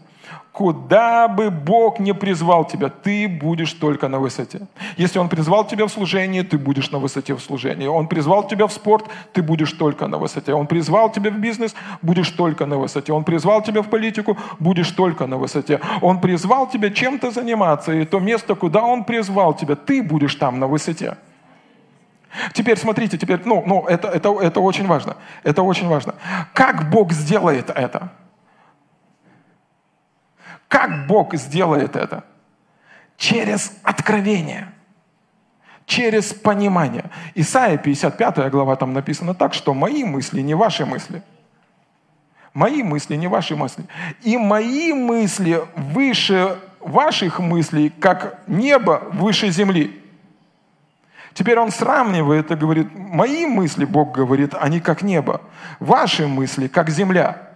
Куда 0.52 1.30
бы 1.30 1.50
Бог 1.50 2.00
не 2.00 2.14
призвал 2.14 2.66
тебя, 2.66 2.90
ты 2.90 3.30
будешь 3.30 3.72
только 3.72 4.10
на 4.10 4.20
высоте. 4.20 4.68
Если 4.98 5.18
Он 5.18 5.30
призвал 5.30 5.66
тебя 5.66 5.86
в 5.86 5.90
служение, 5.90 6.44
ты 6.44 6.58
будешь 6.58 6.92
на 6.92 7.00
высоте 7.00 7.34
в 7.36 7.40
служении. 7.40 7.88
Он 7.88 8.08
призвал 8.08 8.46
тебя 8.46 8.68
в 8.68 8.74
спорт, 8.74 9.06
ты 9.32 9.42
будешь 9.42 9.72
только 9.72 10.08
на 10.08 10.18
высоте. 10.18 10.54
Он 10.54 10.68
призвал 10.68 11.10
тебя 11.10 11.32
в 11.32 11.40
бизнес, 11.40 11.74
будешь 12.02 12.30
только 12.32 12.66
на 12.66 12.78
высоте. 12.78 13.14
Он 13.14 13.24
призвал 13.24 13.64
тебя 13.64 13.82
в 13.82 13.90
политику, 13.90 14.38
будешь 14.60 14.92
только 14.92 15.26
на 15.26 15.38
высоте. 15.38 15.80
Он 16.02 16.20
призвал 16.20 16.70
тебя 16.70 16.90
чем-то 16.90 17.32
заниматься, 17.32 17.94
и 17.94 18.06
то 18.06 18.20
место, 18.20 18.56
куда 18.56 18.84
Он 18.84 19.06
призвал 19.06 19.54
тебя, 19.54 19.76
ты 19.76 20.04
будешь 20.04 20.36
там 20.36 20.60
на 20.60 20.68
высоте. 20.68 21.16
Теперь 22.54 22.78
смотрите, 22.78 23.18
теперь, 23.18 23.40
ну, 23.46 23.64
ну 23.66 23.86
это, 23.88 24.10
это, 24.10 24.38
это 24.42 24.60
очень 24.60 24.88
важно. 24.88 25.16
Это 25.44 25.64
очень 25.64 25.88
важно. 25.88 26.16
Как 26.54 26.90
Бог 26.90 27.14
сделает 27.14 27.70
это? 27.70 28.12
Как 30.72 31.06
Бог 31.06 31.36
сделает 31.36 31.98
это? 31.98 32.24
Через 33.18 33.74
откровение, 33.84 34.72
через 35.86 36.34
понимание. 36.34 37.12
Исайя 37.36 37.78
55 37.78 38.50
глава 38.50 38.78
там 38.78 38.94
написано 38.94 39.36
так, 39.36 39.54
что 39.54 39.74
мои 39.74 40.06
мысли 40.06 40.40
не 40.40 40.54
ваши 40.54 40.86
мысли. 40.86 41.24
Мои 42.54 42.84
мысли 42.84 43.18
не 43.18 43.28
ваши 43.28 43.58
мысли. 43.58 43.84
И 44.22 44.38
мои 44.38 44.94
мысли 44.94 45.62
выше 45.76 46.58
ваших 46.80 47.40
мыслей, 47.40 47.90
как 47.90 48.40
небо 48.48 49.02
выше 49.12 49.50
земли. 49.50 50.02
Теперь 51.34 51.60
он 51.60 51.72
сравнивает 51.72 52.50
и 52.50 52.56
говорит, 52.56 52.88
мои 52.96 53.46
мысли, 53.46 53.84
Бог 53.84 54.14
говорит, 54.14 54.54
они 54.54 54.80
как 54.80 55.02
небо, 55.02 55.42
ваши 55.82 56.28
мысли 56.30 56.70
как 56.70 56.90
земля. 56.90 57.50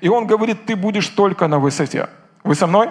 И 0.00 0.08
он 0.08 0.26
говорит, 0.26 0.66
ты 0.66 0.74
будешь 0.74 1.06
только 1.06 1.46
на 1.46 1.60
высоте. 1.60 2.08
Вы 2.44 2.54
со 2.54 2.66
мной? 2.66 2.90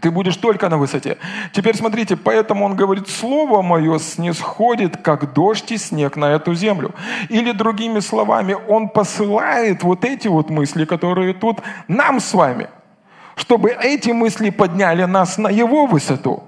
Ты 0.00 0.10
будешь 0.10 0.36
только 0.36 0.68
на 0.68 0.76
высоте. 0.76 1.16
Теперь 1.52 1.76
смотрите, 1.76 2.16
поэтому 2.16 2.66
он 2.66 2.76
говорит, 2.76 3.08
слово 3.08 3.62
мое 3.62 3.98
снисходит, 3.98 4.98
как 4.98 5.32
дождь 5.32 5.72
и 5.72 5.78
снег 5.78 6.16
на 6.16 6.32
эту 6.32 6.54
землю. 6.54 6.94
Или 7.30 7.52
другими 7.52 8.00
словами, 8.00 8.56
он 8.68 8.90
посылает 8.90 9.82
вот 9.82 10.04
эти 10.04 10.28
вот 10.28 10.50
мысли, 10.50 10.84
которые 10.84 11.32
тут 11.32 11.60
нам 11.88 12.20
с 12.20 12.34
вами, 12.34 12.68
чтобы 13.36 13.70
эти 13.70 14.10
мысли 14.10 14.50
подняли 14.50 15.04
нас 15.04 15.38
на 15.38 15.48
его 15.48 15.86
высоту 15.86 16.45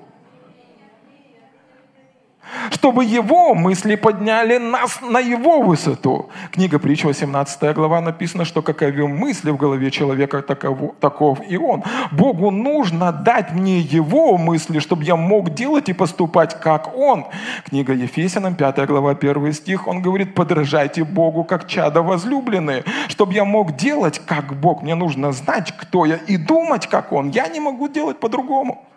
чтобы 2.79 3.05
его 3.05 3.55
мысли 3.55 3.97
подняли 3.97 4.59
нас 4.59 5.01
на 5.01 5.19
его 5.19 5.63
высоту. 5.63 6.31
Книга 6.53 6.79
притч, 6.79 7.03
18 7.03 7.75
глава, 7.75 8.01
написано, 8.01 8.45
что 8.45 8.63
каковы 8.63 9.09
мысли 9.09 9.51
в 9.51 9.57
голове 9.57 9.91
человека, 9.91 10.43
таков, 10.43 10.95
таков 11.01 11.41
и 11.49 11.57
он. 11.57 11.83
Богу 12.13 12.53
нужно 12.53 13.11
дать 13.11 13.53
мне 13.53 13.81
его 13.81 14.39
мысли, 14.39 14.79
чтобы 14.79 15.03
я 15.03 15.17
мог 15.17 15.55
делать 15.55 15.89
и 15.89 15.93
поступать, 15.93 16.61
как 16.61 16.97
он. 16.97 17.27
Книга 17.65 17.93
Ефесянам, 17.93 18.55
5 18.55 18.87
глава, 18.87 19.11
1 19.11 19.53
стих, 19.53 19.89
он 19.89 20.01
говорит, 20.01 20.37
подражайте 20.37 21.03
Богу, 21.03 21.43
как 21.43 21.67
чада 21.67 22.03
возлюбленные, 22.03 22.85
чтобы 23.09 23.33
я 23.33 23.45
мог 23.45 23.77
делать, 23.77 24.21
как 24.25 24.55
Бог. 24.55 24.83
Мне 24.83 24.95
нужно 24.95 25.33
знать, 25.33 25.75
кто 25.77 26.05
я, 26.05 26.17
и 26.29 26.37
думать, 26.37 26.87
как 26.87 27.13
он. 27.13 27.31
Я 27.31 27.49
не 27.49 27.59
могу 27.59 27.89
делать 27.89 28.21
по-другому. 28.21 28.88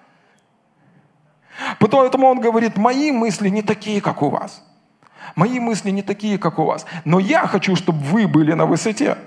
Поэтому 1.79 2.27
он 2.27 2.39
говорит, 2.39 2.77
мои 2.77 3.11
мысли 3.11 3.49
не 3.49 3.61
такие, 3.61 4.01
как 4.01 4.21
у 4.21 4.29
вас. 4.29 4.63
Мои 5.35 5.59
мысли 5.59 5.91
не 5.91 6.01
такие, 6.01 6.37
как 6.37 6.59
у 6.59 6.65
вас. 6.65 6.85
Но 7.05 7.19
я 7.19 7.47
хочу, 7.47 7.75
чтобы 7.75 7.99
вы 7.99 8.27
были 8.27 8.53
на 8.53 8.65
высоте. 8.65 9.17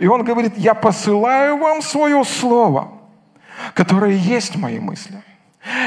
И 0.00 0.06
он 0.06 0.24
говорит, 0.24 0.56
я 0.56 0.74
посылаю 0.74 1.56
вам 1.56 1.82
свое 1.82 2.24
слово, 2.24 2.92
которое 3.74 4.14
есть 4.14 4.56
мои 4.56 4.78
мысли. 4.78 5.22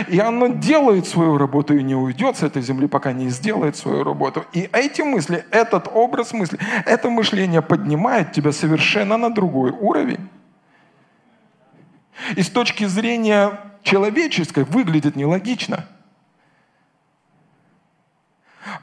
И 0.08 0.20
оно 0.20 0.48
делает 0.48 1.08
свою 1.08 1.38
работу 1.38 1.76
и 1.76 1.84
не 1.84 1.96
уйдет 1.96 2.38
с 2.38 2.44
этой 2.44 2.62
земли, 2.62 2.88
пока 2.88 3.14
не 3.14 3.30
сделает 3.30 3.76
свою 3.76 4.04
работу. 4.04 4.46
И 4.54 4.70
эти 4.74 5.02
мысли, 5.02 5.46
этот 5.52 5.88
образ 5.92 6.34
мысли, 6.34 6.60
это 6.86 7.10
мышление 7.10 7.62
поднимает 7.62 8.32
тебя 8.32 8.52
совершенно 8.52 9.18
на 9.18 9.34
другой 9.34 9.72
уровень. 9.72 10.30
И 12.36 12.44
с 12.44 12.50
точки 12.50 12.86
зрения 12.86 13.60
человеческой 13.84 14.64
выглядит 14.64 15.16
нелогично. 15.16 15.88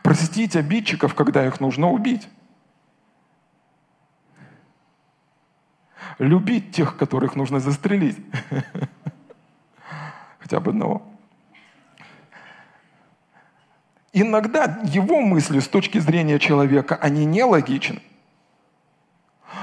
Простить 0.03 0.57
обидчиков, 0.57 1.15
когда 1.15 1.47
их 1.47 1.61
нужно 1.61 1.91
убить. 1.91 2.29
Любить 6.19 6.73
тех, 6.73 6.97
которых 6.97 7.37
нужно 7.37 7.61
застрелить. 7.61 8.19
Хотя 10.39 10.61
бы 10.61 10.71
одного. 10.71 11.03
Иногда 14.13 14.81
его 14.85 15.21
мысли 15.21 15.61
с 15.61 15.69
точки 15.69 15.99
зрения 15.99 16.39
человека, 16.39 16.97
они 16.97 17.25
нелогичны. 17.25 18.03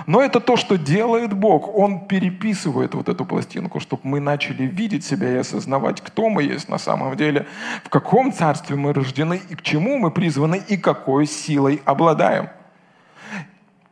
Но 0.07 0.21
это 0.21 0.39
то, 0.39 0.57
что 0.57 0.77
делает 0.77 1.33
Бог. 1.33 1.75
Он 1.75 2.07
переписывает 2.07 2.95
вот 2.95 3.09
эту 3.09 3.25
пластинку, 3.25 3.79
чтобы 3.79 4.01
мы 4.03 4.19
начали 4.19 4.63
видеть 4.63 5.05
себя 5.05 5.31
и 5.31 5.37
осознавать, 5.37 6.01
кто 6.01 6.29
мы 6.29 6.43
есть 6.43 6.69
на 6.69 6.77
самом 6.77 7.15
деле, 7.15 7.45
в 7.83 7.89
каком 7.89 8.31
царстве 8.31 8.75
мы 8.75 8.93
рождены, 8.93 9.41
и 9.49 9.55
к 9.55 9.61
чему 9.61 9.97
мы 9.97 10.11
призваны, 10.11 10.61
и 10.67 10.77
какой 10.77 11.25
силой 11.25 11.81
обладаем 11.85 12.49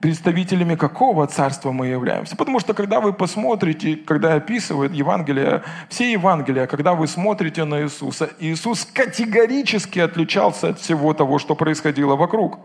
представителями 0.04 0.76
какого 0.76 1.28
царства 1.28 1.72
мы 1.72 1.88
являемся. 1.88 2.36
Потому 2.36 2.60
что 2.60 2.74
когда 2.74 3.00
вы 3.00 3.14
посмотрите, 3.14 3.96
когда 3.96 4.34
описывает 4.34 4.92
Евангелие, 4.92 5.64
все 5.88 6.12
Евангелия, 6.12 6.68
когда 6.68 6.94
вы 6.94 7.08
смотрите 7.08 7.64
на 7.64 7.84
Иисуса, 7.84 8.30
Иисус 8.42 8.84
категорически 8.84 10.00
отличался 10.00 10.68
от 10.68 10.80
всего 10.82 11.14
того, 11.14 11.40
что 11.40 11.56
происходило 11.56 12.18
вокруг. 12.18 12.60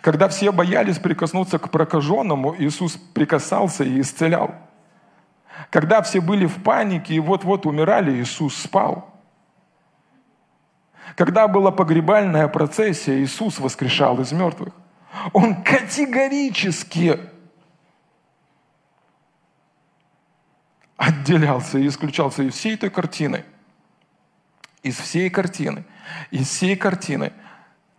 Когда 0.00 0.28
все 0.28 0.52
боялись 0.52 0.98
прикоснуться 0.98 1.58
к 1.58 1.70
прокаженному, 1.70 2.54
Иисус 2.58 2.96
прикасался 3.14 3.84
и 3.84 4.00
исцелял. 4.00 4.54
Когда 5.70 6.02
все 6.02 6.20
были 6.20 6.46
в 6.46 6.62
панике 6.62 7.14
и 7.14 7.20
вот-вот 7.20 7.66
умирали, 7.66 8.20
Иисус 8.20 8.56
спал. 8.56 9.10
Когда 11.16 11.46
была 11.46 11.70
погребальная 11.70 12.48
процессия, 12.48 13.22
Иисус 13.22 13.58
воскрешал 13.58 14.20
из 14.20 14.32
мертвых. 14.32 14.74
Он 15.32 15.62
категорически 15.62 17.20
отделялся 20.96 21.78
и 21.78 21.86
исключался 21.86 22.42
из 22.42 22.54
всей 22.54 22.76
той 22.76 22.90
картины. 22.90 23.44
Из 24.82 24.96
всей 24.96 25.30
картины. 25.30 25.84
Из 26.30 26.48
всей 26.48 26.76
картины, 26.76 27.32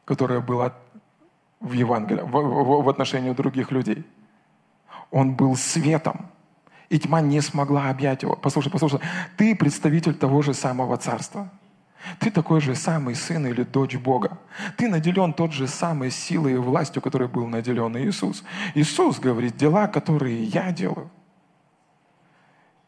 которая 0.04 0.42
была 0.42 0.74
в 1.66 1.74
Евангелии, 1.74 2.22
в, 2.22 2.32
в, 2.32 2.84
в 2.84 2.90
отношении 2.90 3.32
других 3.32 3.72
людей. 3.72 4.06
Он 5.12 5.36
был 5.36 5.56
светом. 5.56 6.28
И 6.90 7.00
тьма 7.00 7.22
не 7.22 7.42
смогла 7.42 7.90
объять 7.90 8.22
его. 8.22 8.36
Послушай, 8.36 8.72
послушай, 8.72 9.00
ты 9.38 9.56
представитель 9.56 10.14
того 10.14 10.44
же 10.44 10.54
самого 10.54 10.98
царства. 10.98 11.50
Ты 12.20 12.30
такой 12.30 12.62
же 12.62 12.76
самый 12.76 13.16
сын 13.16 13.48
или 13.48 13.64
дочь 13.64 13.96
Бога. 13.96 14.38
Ты 14.78 14.88
наделен 14.88 15.34
тот 15.34 15.52
же 15.52 15.68
самой 15.68 16.12
силой 16.12 16.54
и 16.54 16.58
властью, 16.58 17.02
которой 17.02 17.28
был 17.28 17.48
наделен 17.48 17.98
Иисус. 17.98 18.44
Иисус 18.76 19.20
говорит, 19.20 19.58
дела, 19.58 19.88
которые 19.88 20.44
я 20.44 20.72
делаю, 20.72 21.10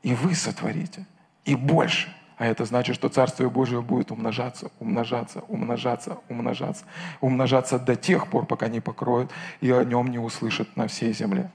и 0.04 0.14
вы 0.14 0.36
сотворите, 0.36 1.08
и 1.46 1.56
больше. 1.56 2.14
А 2.38 2.46
это 2.46 2.66
значит, 2.66 2.96
что 2.96 3.10
Царствие 3.10 3.50
Божие 3.50 3.82
будет 3.82 4.12
умножаться, 4.12 4.70
умножаться, 4.80 5.42
умножаться, 5.48 6.20
умножаться, 6.30 6.86
умножаться 7.20 7.80
до 7.80 7.96
тех 7.96 8.30
пор, 8.30 8.46
пока 8.46 8.68
не 8.68 8.80
покроют 8.80 9.32
и 9.60 9.72
о 9.72 9.84
нем 9.84 10.08
не 10.10 10.20
услышат 10.20 10.76
на 10.78 10.88
всей 10.88 11.14
земле. 11.14 11.50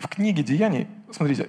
В 0.00 0.08
книге 0.08 0.42
Деяний, 0.42 0.88
смотрите, 1.12 1.48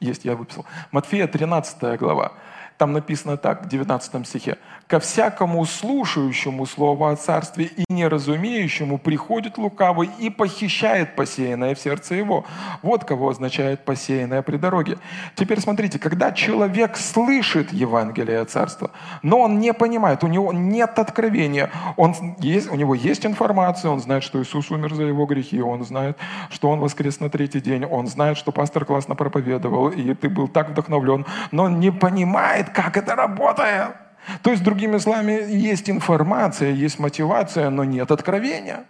есть, 0.00 0.24
я 0.24 0.36
выписал. 0.36 0.64
Матфея 0.92 1.26
13 1.26 1.98
глава. 1.98 2.32
Там 2.76 2.92
написано 2.92 3.36
так, 3.36 3.64
в 3.64 3.68
19 3.68 4.26
стихе. 4.26 4.58
«Ко 4.88 5.00
всякому 5.00 5.64
слушающему 5.66 6.66
слово 6.66 7.12
о 7.12 7.16
царстве 7.16 7.66
и 7.66 7.84
неразумеющему 7.88 8.98
приходит 8.98 9.58
лукавый 9.58 10.10
и 10.18 10.30
похищает 10.30 11.14
посеянное 11.14 11.74
в 11.74 11.78
сердце 11.78 12.14
его». 12.14 12.44
Вот 12.82 13.04
кого 13.04 13.28
означает 13.28 13.84
посеянное 13.84 14.42
при 14.42 14.56
дороге. 14.56 14.98
Теперь 15.34 15.60
смотрите, 15.60 15.98
когда 15.98 16.32
человек 16.32 16.96
слышит 16.96 17.72
Евангелие 17.72 18.44
царства, 18.46 18.90
но 19.22 19.40
он 19.40 19.58
не 19.58 19.74
понимает, 19.74 20.24
у 20.24 20.26
него 20.26 20.52
нет 20.54 20.98
откровения, 20.98 21.70
он 21.96 22.14
есть, 22.38 22.70
у 22.70 22.74
него 22.74 22.94
есть 22.94 23.26
информация, 23.26 23.90
он 23.90 24.00
знает, 24.00 24.22
что 24.22 24.42
Иисус 24.42 24.70
умер 24.70 24.94
за 24.94 25.02
его 25.02 25.26
грехи, 25.26 25.60
он 25.60 25.84
знает, 25.84 26.16
что 26.50 26.70
он 26.70 26.80
воскрес 26.80 27.20
на 27.20 27.28
третий 27.28 27.60
день, 27.60 27.84
он 27.84 28.06
знает, 28.06 28.38
что 28.38 28.52
пастор 28.52 28.86
классно 28.86 29.14
проповедовал, 29.14 29.88
и 29.88 30.14
ты 30.14 30.30
был 30.30 30.48
так 30.48 30.70
вдохновлен, 30.70 31.26
но 31.50 31.64
он 31.64 31.78
не 31.78 31.92
понимает, 31.92 32.70
как 32.70 32.96
это 32.96 33.14
работает. 33.14 34.07
То 34.42 34.50
есть, 34.50 34.62
другими 34.62 34.98
словами, 34.98 35.32
есть 35.50 35.88
информация, 35.90 36.70
есть 36.70 36.98
мотивация, 36.98 37.70
но 37.70 37.84
нет 37.84 38.10
откровения. 38.10 38.84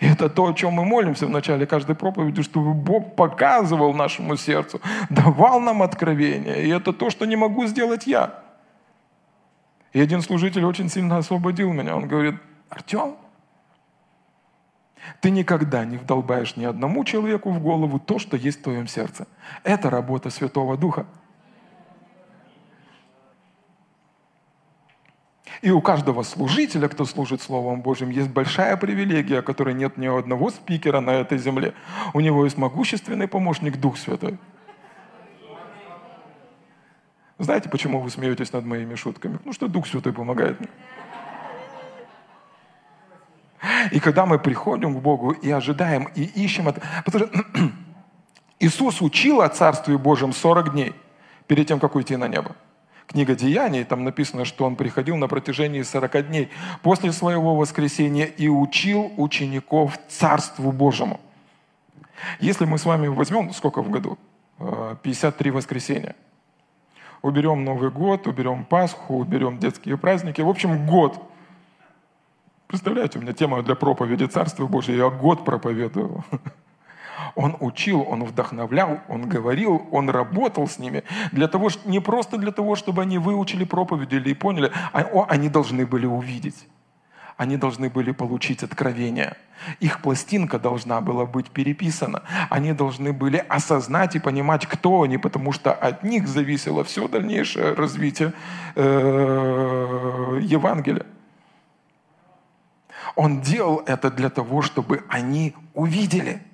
И 0.00 0.06
это 0.06 0.28
то, 0.28 0.46
о 0.46 0.54
чем 0.54 0.74
мы 0.74 0.84
молимся 0.84 1.26
в 1.26 1.30
начале 1.30 1.66
каждой 1.66 1.94
проповеди, 1.94 2.42
чтобы 2.42 2.72
Бог 2.72 3.16
показывал 3.16 3.92
нашему 3.94 4.36
сердцу, 4.36 4.80
давал 5.10 5.60
нам 5.60 5.82
откровение. 5.82 6.64
И 6.64 6.68
это 6.68 6.92
то, 6.92 7.10
что 7.10 7.24
не 7.24 7.36
могу 7.36 7.66
сделать 7.66 8.06
я. 8.06 8.42
И 9.92 10.00
один 10.00 10.22
служитель 10.22 10.64
очень 10.64 10.88
сильно 10.88 11.18
освободил 11.18 11.72
меня. 11.72 11.96
Он 11.96 12.08
говорит, 12.08 12.36
Артем, 12.70 13.16
ты 15.20 15.30
никогда 15.30 15.84
не 15.84 15.96
вдолбаешь 15.96 16.56
ни 16.56 16.64
одному 16.64 17.04
человеку 17.04 17.50
в 17.50 17.60
голову 17.60 17.98
то, 17.98 18.18
что 18.18 18.36
есть 18.36 18.60
в 18.60 18.62
твоем 18.62 18.86
сердце. 18.86 19.26
Это 19.64 19.90
работа 19.90 20.30
Святого 20.30 20.76
Духа. 20.76 21.06
И 25.62 25.70
у 25.70 25.80
каждого 25.80 26.24
служителя, 26.24 26.88
кто 26.88 27.04
служит 27.04 27.40
Словом 27.40 27.82
Божьим, 27.82 28.10
есть 28.10 28.28
большая 28.28 28.76
привилегия, 28.76 29.42
которой 29.42 29.74
нет 29.74 29.96
ни 29.96 30.06
одного 30.08 30.50
спикера 30.50 31.00
на 31.00 31.10
этой 31.10 31.38
земле. 31.38 31.72
У 32.14 32.20
него 32.20 32.44
есть 32.44 32.58
могущественный 32.58 33.28
помощник 33.28 33.76
Дух 33.76 33.96
Святой. 33.96 34.38
Знаете, 37.38 37.68
почему 37.68 38.00
вы 38.00 38.10
смеетесь 38.10 38.52
над 38.52 38.64
моими 38.64 38.96
шутками? 38.96 39.38
Ну, 39.44 39.52
что 39.52 39.68
Дух 39.68 39.86
Святой 39.86 40.12
помогает 40.12 40.58
мне. 40.58 40.68
И 43.92 44.00
когда 44.00 44.26
мы 44.26 44.40
приходим 44.40 44.96
к 44.96 45.00
Богу 45.00 45.30
и 45.30 45.48
ожидаем, 45.48 46.08
и 46.16 46.24
ищем. 46.24 46.64
Потому 47.04 47.26
что 47.26 47.30
Иисус 48.58 49.00
учил 49.00 49.40
о 49.40 49.48
Царстве 49.48 49.96
Божьем 49.96 50.32
40 50.32 50.72
дней 50.72 50.92
перед 51.46 51.68
тем, 51.68 51.78
как 51.78 51.94
уйти 51.94 52.16
на 52.16 52.26
небо 52.26 52.56
книга 53.06 53.34
Деяний, 53.34 53.84
там 53.84 54.04
написано, 54.04 54.44
что 54.44 54.64
он 54.64 54.76
приходил 54.76 55.16
на 55.16 55.28
протяжении 55.28 55.82
40 55.82 56.28
дней 56.28 56.50
после 56.82 57.12
своего 57.12 57.56
воскресения 57.56 58.26
и 58.26 58.48
учил 58.48 59.12
учеников 59.16 59.98
Царству 60.08 60.72
Божьему. 60.72 61.20
Если 62.40 62.64
мы 62.64 62.78
с 62.78 62.84
вами 62.84 63.08
возьмем, 63.08 63.52
сколько 63.52 63.82
в 63.82 63.90
году? 63.90 64.18
53 65.02 65.50
э, 65.50 65.52
воскресенья. 65.52 66.16
Уберем 67.20 67.64
Новый 67.64 67.90
год, 67.90 68.26
уберем 68.26 68.64
Пасху, 68.64 69.14
уберем 69.18 69.58
детские 69.58 69.96
праздники. 69.96 70.40
В 70.40 70.48
общем, 70.48 70.86
год. 70.86 71.20
Представляете, 72.66 73.18
у 73.18 73.22
меня 73.22 73.32
тема 73.32 73.62
для 73.62 73.74
проповеди 73.74 74.24
Царства 74.24 74.66
Божьего. 74.66 74.96
Я 74.96 75.10
год 75.10 75.44
проповедую. 75.44 76.24
Он 77.34 77.56
учил, 77.60 78.02
он 78.08 78.24
вдохновлял, 78.24 79.00
он 79.08 79.28
говорил, 79.28 79.86
он 79.90 80.10
работал 80.10 80.66
с 80.66 80.78
ними. 80.78 81.04
Для 81.32 81.48
того, 81.48 81.70
не 81.84 82.00
просто 82.00 82.38
для 82.38 82.52
того, 82.52 82.76
чтобы 82.76 83.02
они 83.02 83.18
выучили 83.18 83.64
проповедь 83.64 84.12
или 84.12 84.34
поняли, 84.34 84.72
а 84.92 85.26
они 85.28 85.48
должны 85.48 85.86
были 85.86 86.06
увидеть. 86.06 86.66
Они 87.36 87.56
должны 87.56 87.88
были 87.88 88.12
получить 88.12 88.62
откровение. 88.62 89.36
Их 89.80 90.00
пластинка 90.02 90.58
должна 90.58 91.00
была 91.00 91.24
быть 91.24 91.50
переписана. 91.50 92.22
Они 92.50 92.72
должны 92.72 93.12
были 93.12 93.44
осознать 93.48 94.14
и 94.16 94.20
понимать, 94.20 94.66
кто 94.66 95.02
они, 95.02 95.18
потому 95.18 95.52
что 95.52 95.72
от 95.72 96.04
них 96.04 96.28
зависело 96.28 96.84
все 96.84 97.08
дальнейшее 97.08 97.74
развитие 97.74 98.32
э, 98.74 100.38
Евангелия. 100.42 101.06
Он 103.16 103.40
делал 103.40 103.82
это 103.86 104.10
для 104.10 104.30
того, 104.30 104.62
чтобы 104.62 105.04
они 105.08 105.54
увидели– 105.74 106.42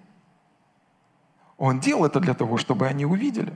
он 1.59 1.81
делал 1.81 2.07
это 2.07 2.21
для 2.21 2.35
того, 2.35 2.57
чтобы 2.57 2.87
они 2.87 3.05
увидели. 3.05 3.53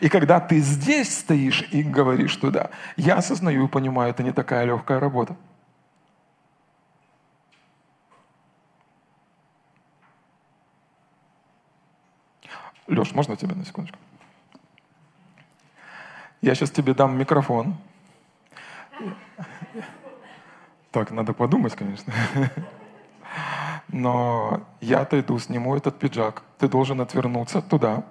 И 0.00 0.08
когда 0.08 0.38
ты 0.38 0.58
здесь 0.58 1.18
стоишь 1.18 1.66
и 1.70 1.82
говоришь 1.82 2.36
туда, 2.36 2.70
я 2.96 3.16
осознаю 3.16 3.64
и 3.64 3.68
понимаю, 3.68 4.10
это 4.10 4.22
не 4.22 4.32
такая 4.32 4.64
легкая 4.64 5.00
работа. 5.00 5.36
Леш, 12.86 13.12
можно 13.12 13.36
тебя 13.36 13.54
на 13.54 13.64
секундочку? 13.64 13.98
Я 16.40 16.54
сейчас 16.54 16.70
тебе 16.70 16.94
дам 16.94 17.18
микрофон. 17.18 17.76
Так, 20.90 21.10
надо 21.10 21.32
подумать, 21.32 21.74
конечно. 21.74 22.12
но 23.88 24.66
я 24.80 25.00
отойду, 25.00 25.38
сниму 25.38 25.76
этот 25.76 25.98
пиджак, 25.98 26.42
ты 26.58 26.68
должен 26.68 27.00
отвернуться 27.00 27.62
туда, 27.62 28.04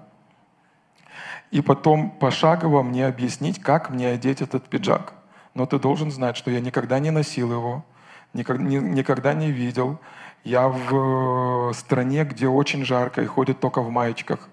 и 1.52 1.62
потом 1.62 2.12
пошагово 2.12 2.84
мне 2.84 3.08
объяснить, 3.08 3.62
как 3.62 3.90
мне 3.90 4.10
одеть 4.10 4.42
этот 4.42 4.68
пиджак. 4.68 5.14
Но 5.54 5.66
ты 5.66 5.80
должен 5.80 6.12
знать, 6.12 6.36
что 6.36 6.52
я 6.52 6.60
никогда 6.60 7.00
не 7.00 7.10
носил 7.10 7.52
его, 7.52 7.86
никогда, 8.34 8.64
ни, 8.64 8.78
никогда 8.78 9.34
не 9.34 9.52
видел. 9.52 10.00
Я 10.44 10.68
в 10.68 11.74
стране, 11.74 12.26
где 12.26 12.48
очень 12.48 12.86
жарко 12.86 13.22
и 13.22 13.26
ходит 13.26 13.60
только 13.60 13.82
в 13.82 13.90
маечках. 13.90 14.50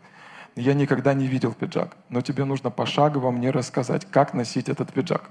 Я 0.56 0.74
никогда 0.74 1.14
не 1.14 1.26
видел 1.26 1.52
пиджак. 1.52 1.96
Но 2.08 2.20
тебе 2.20 2.44
нужно 2.44 2.70
пошагово 2.70 3.30
мне 3.30 3.50
рассказать, 3.50 4.06
как 4.10 4.34
носить 4.34 4.68
этот 4.68 4.92
пиджак. 4.92 5.30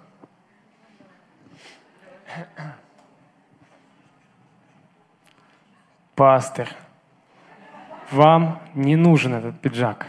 Пастор, 6.24 6.70
вам 8.10 8.62
не 8.76 8.96
нужен 8.96 9.34
этот 9.34 9.60
пиджак. 9.60 10.08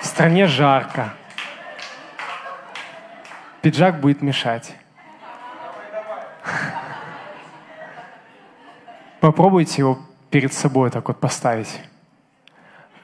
В 0.00 0.06
стране 0.06 0.46
жарко. 0.46 1.10
Пиджак 3.60 4.00
будет 4.00 4.22
мешать. 4.22 4.74
Попробуйте 9.20 9.82
его 9.82 9.98
перед 10.30 10.54
собой 10.54 10.90
так 10.90 11.08
вот 11.08 11.20
поставить. 11.20 11.82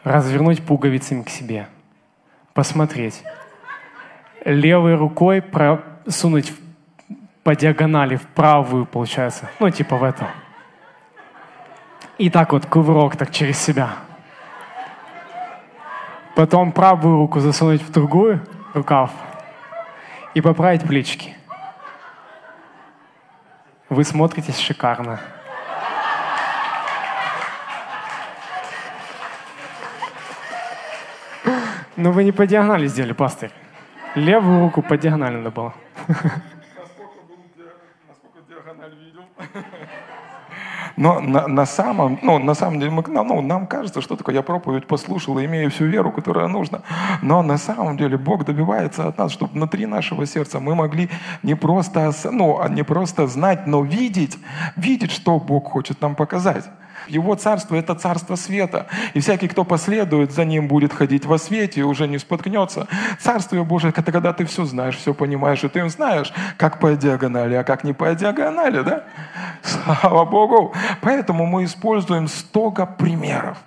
Развернуть 0.04 0.64
пуговицами 0.64 1.22
к 1.22 1.28
себе. 1.28 1.68
Посмотреть. 2.54 3.22
Левой 4.42 4.94
рукой 4.94 5.42
просунуть 5.42 6.54
по 7.44 7.54
диагонали 7.54 8.16
в 8.16 8.26
правую, 8.28 8.86
получается. 8.86 9.50
Ну, 9.60 9.68
типа 9.68 9.98
в 9.98 10.02
этом. 10.02 10.28
И 12.18 12.30
так 12.30 12.52
вот 12.52 12.66
кувырок 12.66 13.16
так 13.16 13.30
через 13.30 13.58
себя. 13.58 13.90
Потом 16.34 16.72
правую 16.72 17.16
руку 17.16 17.38
засунуть 17.38 17.80
в 17.80 17.92
другую 17.92 18.44
рукав 18.74 19.12
и 20.34 20.40
поправить 20.40 20.82
плечики. 20.82 21.36
Вы 23.88 24.02
смотритесь 24.02 24.58
шикарно. 24.58 25.20
Ну 31.96 32.12
вы 32.12 32.24
не 32.24 32.32
по 32.32 32.46
диагонали 32.46 32.86
сделали, 32.88 33.12
пастырь. 33.12 33.52
Левую 34.16 34.60
руку 34.60 34.82
по 34.82 34.96
диагонали 34.96 35.36
надо 35.36 35.50
было. 35.50 35.74
Насколько, 36.08 37.20
был, 37.28 37.38
насколько 38.08 38.40
диагональ 38.48 38.94
видел? 38.94 39.24
Но 40.98 41.20
на, 41.20 41.46
на 41.46 41.64
самом, 41.64 42.18
ну, 42.22 42.38
на 42.38 42.54
самом 42.54 42.80
деле, 42.80 42.90
мы, 42.90 43.04
ну, 43.06 43.40
нам 43.40 43.68
кажется, 43.68 44.00
что 44.00 44.16
такое, 44.16 44.34
я 44.34 44.42
проповедь 44.42 44.86
послушал 44.88 45.38
и 45.38 45.44
имею 45.44 45.70
всю 45.70 45.84
веру, 45.84 46.10
которая 46.10 46.48
нужна. 46.48 46.80
Но 47.22 47.42
на 47.42 47.56
самом 47.56 47.96
деле 47.96 48.18
Бог 48.18 48.44
добивается 48.44 49.06
от 49.06 49.16
нас, 49.16 49.30
чтобы 49.30 49.52
внутри 49.52 49.86
нашего 49.86 50.26
сердца 50.26 50.58
мы 50.58 50.74
могли 50.74 51.08
не 51.44 51.54
просто, 51.54 52.12
ну, 52.32 52.60
не 52.68 52.82
просто 52.82 53.28
знать, 53.28 53.66
но 53.66 53.82
видеть, 53.82 54.38
видеть, 54.76 55.12
что 55.12 55.38
Бог 55.38 55.70
хочет 55.70 56.00
нам 56.02 56.16
показать. 56.16 56.64
Его 57.08 57.34
царство– 57.34 57.74
это 57.76 57.94
царство 57.94 58.36
света. 58.36 58.86
И 59.14 59.20
всякий, 59.20 59.48
кто 59.48 59.64
последует 59.64 60.32
за 60.32 60.44
ним, 60.44 60.68
будет 60.68 60.92
ходить 60.92 61.26
во 61.26 61.38
свете 61.38 61.80
и 61.80 61.82
уже 61.84 62.06
не 62.06 62.18
споткнется. 62.18 62.88
Царствие 63.20 63.64
Божие– 63.64 63.92
это 63.96 64.12
когда 64.12 64.32
ты 64.32 64.44
все 64.44 64.64
знаешь, 64.64 64.96
все 64.96 65.14
понимаешь, 65.14 65.64
и 65.64 65.68
ты 65.68 65.88
знаешь, 65.88 66.32
как 66.56 66.80
по 66.80 66.92
диагонали, 66.94 67.54
а 67.54 67.64
как 67.64 67.84
не 67.84 67.92
по 67.92 68.14
диагонали, 68.14 68.82
да? 68.82 69.04
Слава 69.62 70.24
Богу! 70.24 70.74
Поэтому 71.00 71.46
мы 71.46 71.64
используем 71.64 72.28
столько 72.28 72.86
примеров. 72.86 73.58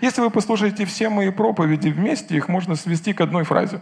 Если 0.00 0.20
вы 0.20 0.30
послушаете 0.30 0.84
все 0.84 1.08
мои 1.08 1.30
проповеди 1.30 1.88
вместе, 1.88 2.36
их 2.36 2.48
можно 2.48 2.74
свести 2.74 3.12
к 3.12 3.20
одной 3.20 3.44
фразе. 3.44 3.80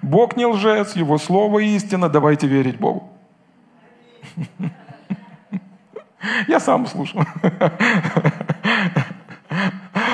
Бог 0.00 0.36
не 0.36 0.46
лжец, 0.46 0.96
Его 0.96 1.18
Слово 1.18 1.60
истина, 1.60 2.08
давайте 2.08 2.46
верить 2.46 2.78
Богу. 2.78 3.10
Я 6.48 6.60
сам 6.60 6.86
слушаю. 6.86 7.26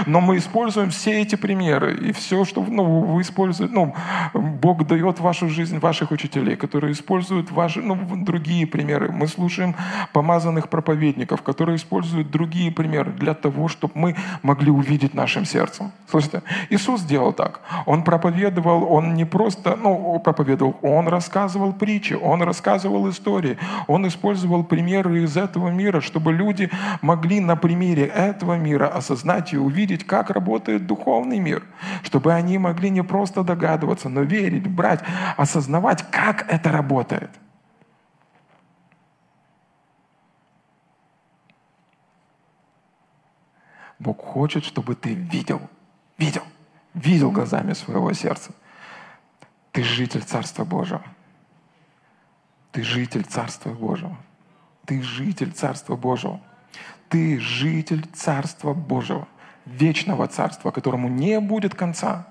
Но 0.06 0.20
мы 0.20 0.36
используем 0.36 0.90
все 0.90 1.20
эти 1.20 1.36
примеры 1.36 1.96
и 1.96 2.12
все, 2.12 2.44
что 2.44 2.62
ну, 2.62 3.00
вы 3.00 3.22
используете. 3.22 3.72
Ну, 3.72 3.94
Бог 4.34 4.86
дает 4.86 5.20
вашу 5.20 5.48
жизнь 5.48 5.78
ваших 5.78 6.10
учителей, 6.10 6.56
которые 6.56 6.92
используют 6.92 7.50
ваши, 7.50 7.80
ну, 7.80 7.96
другие 8.24 8.66
примеры. 8.66 9.10
Мы 9.12 9.26
слушаем 9.26 9.74
помазанных 10.12 10.68
проповедников, 10.68 11.42
которые 11.42 11.76
используют 11.76 12.30
другие 12.30 12.70
примеры 12.70 13.12
для 13.12 13.34
того, 13.34 13.68
чтобы 13.68 13.92
мы 13.94 14.16
могли 14.42 14.70
увидеть 14.70 15.14
нашим 15.14 15.44
сердцем. 15.44 15.92
Слушайте, 16.10 16.42
Иисус 16.70 17.00
сделал 17.00 17.32
так. 17.32 17.60
Он 17.86 18.02
проповедовал, 18.02 18.92
он 18.92 19.14
не 19.14 19.24
просто, 19.24 19.76
ну, 19.76 20.20
проповедовал, 20.20 20.76
он 20.82 21.08
рассказывал 21.08 21.72
притчи, 21.72 22.14
он 22.14 22.42
рассказывал 22.42 23.08
истории, 23.10 23.58
он 23.86 24.06
использовал 24.06 24.64
примеры 24.64 25.24
из 25.24 25.36
этого 25.36 25.68
мира, 25.68 26.00
чтобы 26.00 26.32
люди 26.32 26.70
могли 27.02 27.40
на 27.40 27.56
примере 27.56 28.04
этого 28.06 28.54
мира 28.54 28.88
осознать 28.88 29.52
и 29.52 29.56
увидеть, 29.56 29.87
видеть, 29.88 30.06
как 30.06 30.30
работает 30.30 30.86
духовный 30.86 31.38
мир, 31.38 31.64
чтобы 32.02 32.34
они 32.34 32.58
могли 32.58 32.90
не 32.90 33.02
просто 33.02 33.42
догадываться, 33.42 34.08
но 34.08 34.22
верить, 34.22 34.66
брать, 34.68 35.00
осознавать, 35.36 36.10
как 36.10 36.46
это 36.52 36.70
работает. 36.70 37.30
Бог 43.98 44.22
хочет, 44.22 44.64
чтобы 44.64 44.94
ты 44.94 45.14
видел, 45.14 45.60
видел, 46.18 46.44
видел 46.94 47.32
глазами 47.32 47.72
своего 47.72 48.12
сердца. 48.12 48.52
Ты 49.72 49.82
житель 49.82 50.22
Царства 50.22 50.64
Божьего. 50.64 51.02
Ты 52.70 52.82
житель 52.82 53.24
Царства 53.24 53.70
Божьего. 53.70 54.16
Ты 54.86 55.02
житель 55.02 55.52
Царства 55.52 55.96
Божьего. 55.96 56.40
Ты 57.08 57.40
житель 57.40 58.04
Царства 58.14 58.72
Божьего 58.72 59.26
вечного 59.72 60.26
царства, 60.26 60.70
которому 60.70 61.08
не 61.08 61.40
будет 61.40 61.74
конца. 61.74 62.26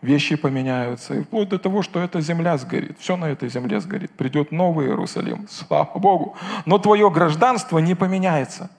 Вещи 0.00 0.36
поменяются, 0.36 1.14
и 1.14 1.22
вплоть 1.22 1.48
до 1.48 1.58
того, 1.58 1.82
что 1.82 2.00
эта 2.00 2.20
земля 2.20 2.56
сгорит. 2.56 2.98
Все 3.00 3.16
на 3.16 3.24
этой 3.24 3.48
земле 3.48 3.80
сгорит. 3.80 4.12
Придет 4.12 4.52
новый 4.52 4.86
Иерусалим. 4.86 5.48
Слава 5.50 5.98
Богу. 5.98 6.36
Но 6.66 6.78
твое 6.78 7.10
гражданство 7.10 7.78
не 7.78 7.96
поменяется 7.96 8.70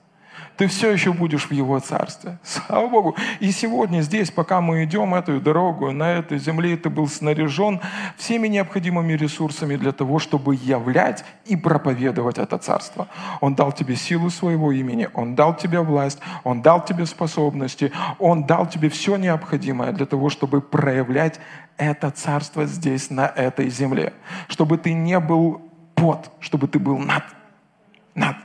ты 0.60 0.66
все 0.66 0.92
еще 0.92 1.14
будешь 1.14 1.46
в 1.46 1.52
Его 1.52 1.80
Царстве. 1.80 2.38
Слава 2.42 2.86
Богу. 2.86 3.16
И 3.40 3.50
сегодня 3.50 4.02
здесь, 4.02 4.30
пока 4.30 4.60
мы 4.60 4.84
идем 4.84 5.14
эту 5.14 5.40
дорогу, 5.40 5.90
на 5.90 6.12
этой 6.12 6.38
земле 6.38 6.76
ты 6.76 6.90
был 6.90 7.08
снаряжен 7.08 7.80
всеми 8.18 8.46
необходимыми 8.46 9.14
ресурсами 9.14 9.76
для 9.76 9.92
того, 9.92 10.18
чтобы 10.18 10.54
являть 10.56 11.24
и 11.46 11.56
проповедовать 11.56 12.36
это 12.36 12.58
Царство. 12.58 13.08
Он 13.40 13.54
дал 13.54 13.72
тебе 13.72 13.96
силу 13.96 14.28
своего 14.28 14.70
имени, 14.70 15.08
Он 15.14 15.34
дал 15.34 15.56
тебе 15.56 15.80
власть, 15.80 16.18
Он 16.44 16.60
дал 16.60 16.84
тебе 16.84 17.06
способности, 17.06 17.90
Он 18.18 18.44
дал 18.44 18.66
тебе 18.66 18.90
все 18.90 19.16
необходимое 19.16 19.92
для 19.92 20.04
того, 20.04 20.28
чтобы 20.28 20.60
проявлять 20.60 21.40
это 21.78 22.10
Царство 22.10 22.66
здесь, 22.66 23.08
на 23.08 23.26
этой 23.26 23.70
земле. 23.70 24.12
Чтобы 24.46 24.76
ты 24.76 24.92
не 24.92 25.18
был 25.20 25.62
под, 25.94 26.30
чтобы 26.38 26.68
ты 26.68 26.78
был 26.78 26.98
над. 26.98 27.24
Над. 28.14 28.36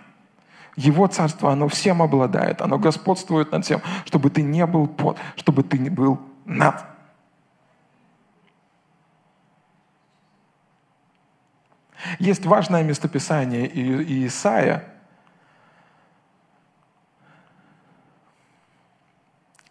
Его 0.76 1.08
царство, 1.08 1.52
оно 1.52 1.68
всем 1.70 2.02
обладает, 2.02 2.62
оно 2.62 2.78
господствует 2.78 3.52
над 3.52 3.64
всем, 3.64 3.82
чтобы 4.06 4.30
ты 4.30 4.42
не 4.42 4.66
был 4.66 4.88
под, 4.88 5.18
чтобы 5.38 5.64
ты 5.64 5.78
не 5.78 5.90
был 5.90 6.20
над. 6.44 6.84
Есть 12.20 12.46
важное 12.46 12.84
местописание 12.84 13.68
Исаия, 14.28 14.84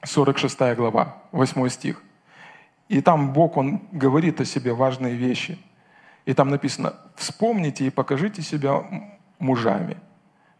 46 0.02 0.58
глава, 0.74 1.16
8 1.32 1.68
стих. 1.68 2.02
И 2.88 3.00
там 3.00 3.32
Бог, 3.32 3.56
Он 3.56 3.82
говорит 3.92 4.40
о 4.40 4.44
себе 4.44 4.72
важные 4.72 5.14
вещи. 5.14 5.58
И 6.24 6.32
там 6.32 6.48
написано, 6.48 6.94
вспомните 7.14 7.86
и 7.86 7.90
покажите 7.90 8.40
себя 8.40 8.82
мужами– 9.38 9.98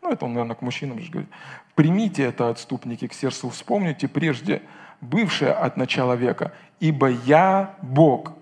ну, 0.05 0.13
это 0.13 0.27
он, 0.27 0.35
наверное, 0.35 0.55
к 0.55 0.63
мужчинам 0.63 1.01
же 1.01 1.11
говорит. 1.11 1.31
Примите 1.75 2.25
это, 2.25 2.51
отступники, 2.51 3.09
к 3.09 3.15
сердцу, 3.15 3.49
вспомните 3.49 4.07
прежде 4.07 4.63
бывшее 5.01 5.53
от 5.53 5.77
начала 5.77 6.13
века, 6.13 6.53
ибо 6.79 7.09
я 7.09 7.75
Бог, 7.83 8.33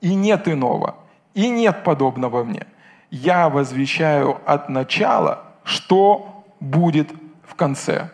и 0.00 0.14
нет 0.14 0.48
иного, 0.48 0.96
и 1.34 1.48
нет 1.50 1.84
подобного 1.84 2.44
мне. 2.44 2.66
Я 3.10 3.50
возвещаю 3.50 4.40
от 4.46 4.70
начала, 4.70 5.44
что 5.64 6.44
будет 6.60 7.12
в 7.44 7.54
конце 7.54 8.10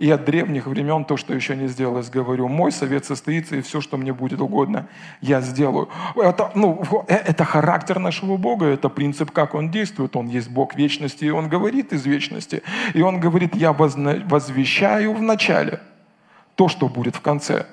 и 0.00 0.10
от 0.10 0.24
древних 0.24 0.66
времен 0.66 1.04
то, 1.04 1.18
что 1.18 1.34
еще 1.34 1.54
не 1.54 1.68
сделалось, 1.68 2.08
говорю. 2.08 2.48
Мой 2.48 2.72
совет 2.72 3.04
состоится, 3.04 3.56
и 3.56 3.60
все, 3.60 3.82
что 3.82 3.98
мне 3.98 4.14
будет 4.14 4.40
угодно, 4.40 4.88
я 5.20 5.42
сделаю. 5.42 5.90
Это, 6.16 6.50
ну, 6.54 6.82
э, 7.06 7.14
это 7.14 7.44
характер 7.44 7.98
нашего 7.98 8.38
Бога, 8.38 8.64
это 8.64 8.88
принцип, 8.88 9.30
как 9.30 9.54
Он 9.54 9.70
действует. 9.70 10.16
Он 10.16 10.26
есть 10.26 10.50
Бог 10.50 10.74
вечности, 10.74 11.26
и 11.26 11.30
Он 11.30 11.50
говорит 11.50 11.92
из 11.92 12.06
вечности. 12.06 12.62
И 12.94 13.02
Он 13.02 13.20
говорит, 13.20 13.54
я 13.54 13.74
возвещаю 13.74 15.12
в 15.12 15.20
начале 15.20 15.80
то, 16.54 16.68
что 16.68 16.88
будет 16.88 17.14
в 17.14 17.20
конце. 17.20 17.66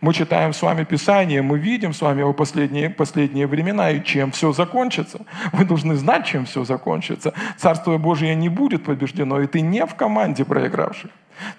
Мы 0.00 0.14
читаем 0.14 0.52
с 0.52 0.62
вами 0.62 0.84
Писание, 0.84 1.42
мы 1.42 1.58
видим 1.58 1.92
с 1.92 2.00
вами 2.00 2.20
его 2.20 2.32
последние, 2.32 2.88
последние 2.88 3.48
времена 3.48 3.90
и 3.90 4.04
чем 4.04 4.30
все 4.30 4.52
закончится. 4.52 5.26
Вы 5.52 5.64
должны 5.64 5.96
знать, 5.96 6.24
чем 6.24 6.44
все 6.44 6.64
закончится. 6.64 7.34
Царство 7.58 7.98
Божие 7.98 8.36
не 8.36 8.48
будет 8.48 8.84
побеждено, 8.84 9.40
и 9.40 9.48
ты 9.48 9.60
не 9.60 9.84
в 9.84 9.96
команде 9.96 10.44
проигравших. 10.44 11.10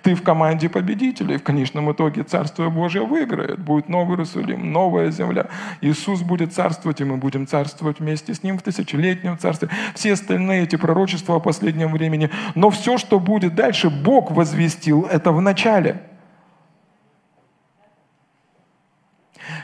Ты 0.01 0.15
в 0.15 0.23
команде 0.23 0.69
победителей. 0.69 1.37
В 1.37 1.43
конечном 1.43 1.91
итоге 1.91 2.23
Царство 2.23 2.69
Божье 2.69 3.05
выиграет. 3.05 3.59
Будет 3.59 3.89
новый 3.89 4.13
Иерусалим, 4.13 4.71
новая 4.71 5.11
земля. 5.11 5.47
Иисус 5.81 6.21
будет 6.21 6.53
царствовать, 6.53 7.01
и 7.01 7.03
мы 7.03 7.17
будем 7.17 7.47
царствовать 7.47 7.99
вместе 7.99 8.33
с 8.33 8.43
Ним 8.43 8.57
в 8.57 8.61
тысячелетнем 8.61 9.37
царстве. 9.37 9.69
Все 9.93 10.13
остальные 10.13 10.63
эти 10.63 10.75
пророчества 10.75 11.35
о 11.35 11.39
последнем 11.39 11.91
времени. 11.91 12.29
Но 12.55 12.69
все, 12.69 12.97
что 12.97 13.19
будет 13.19 13.55
дальше, 13.55 13.89
Бог 13.89 14.31
возвестил 14.31 15.03
это 15.03 15.31
в 15.31 15.41
начале. 15.41 16.01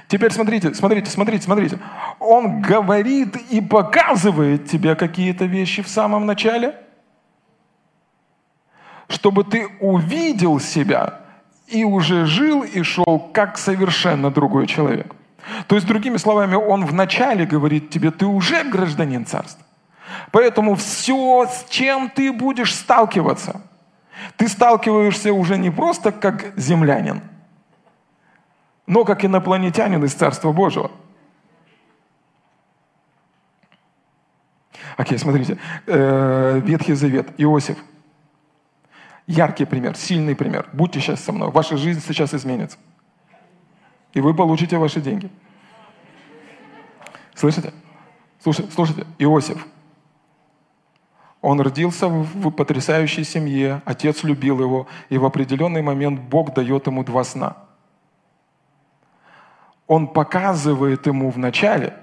Теперь 0.08 0.32
смотрите, 0.32 0.74
смотрите, 0.74 1.10
смотрите, 1.10 1.44
смотрите. 1.44 1.80
Он 2.20 2.62
говорит 2.62 3.38
и 3.50 3.62
показывает 3.62 4.70
тебе 4.70 4.96
какие-то 4.96 5.46
вещи 5.46 5.82
в 5.82 5.88
самом 5.88 6.26
начале– 6.26 6.76
чтобы 9.12 9.43
ты 9.43 9.68
увидел 9.80 10.59
себя 10.59 11.20
и 11.68 11.84
уже 11.84 12.26
жил 12.26 12.64
и 12.64 12.82
шел 12.84 13.20
как 13.34 13.57
совершенно 13.57 14.32
другой 14.32 14.68
человек. 14.68 15.14
То 15.68 15.76
есть, 15.76 15.88
другими 15.88 16.18
словами, 16.18 16.55
он 16.55 16.86
вначале 16.86 17.45
говорит 17.45 17.89
тебе, 17.89 18.12
ты 18.12 18.26
уже 18.26 18.64
гражданин 18.64 19.26
царства. 19.26 19.66
Поэтому 20.32 20.76
все, 20.76 21.45
с 21.45 21.70
чем 21.70 22.09
ты 22.09 22.32
будешь 22.32 22.74
сталкиваться, 22.76 23.62
ты 24.38 24.47
сталкиваешься 24.47 25.34
уже 25.34 25.57
не 25.57 25.72
просто 25.72 26.12
как 26.12 26.57
землянин, 26.57 27.22
но 28.86 29.03
как 29.03 29.26
инопланетянин 29.26 30.03
из 30.03 30.14
Царства 30.14 30.51
Божьего. 30.51 30.91
Окей, 34.97 35.18
смотрите. 35.18 35.57
Э, 35.88 36.59
Ветхий 36.64 36.93
Завет, 36.93 37.30
Иосиф– 37.38 37.78
яркий 39.28 39.66
пример, 39.66 39.96
сильный 39.96 40.36
пример. 40.36 40.70
Будьте 40.74 41.00
сейчас 41.00 41.24
со 41.24 41.32
мной. 41.32 41.52
Ваша 41.52 41.78
жизнь 41.78 42.02
сейчас 42.02 42.34
изменится. 42.34 42.78
И 44.14 44.22
вы 44.22 44.34
получите 44.34 44.78
ваши 44.78 45.02
деньги. 45.02 45.30
Слышите? 47.34 47.74
Слушайте, 48.40 48.72
слушайте, 48.72 49.06
Иосиф. 49.20 49.66
Он 51.42 51.60
родился 51.60 52.08
в 52.08 52.52
потрясающей 52.52 53.24
семье, 53.24 53.82
отец 53.86 54.24
любил 54.24 54.60
его, 54.60 54.88
и 55.10 55.18
в 55.18 55.26
определенный 55.26 55.82
момент 55.82 56.20
Бог 56.20 56.54
дает 56.54 56.86
ему 56.86 57.04
два 57.04 57.24
сна. 57.24 57.58
Он 59.88 60.08
показывает 60.08 61.08
ему 61.08 61.32
в 61.32 61.38
начале, 61.38 61.98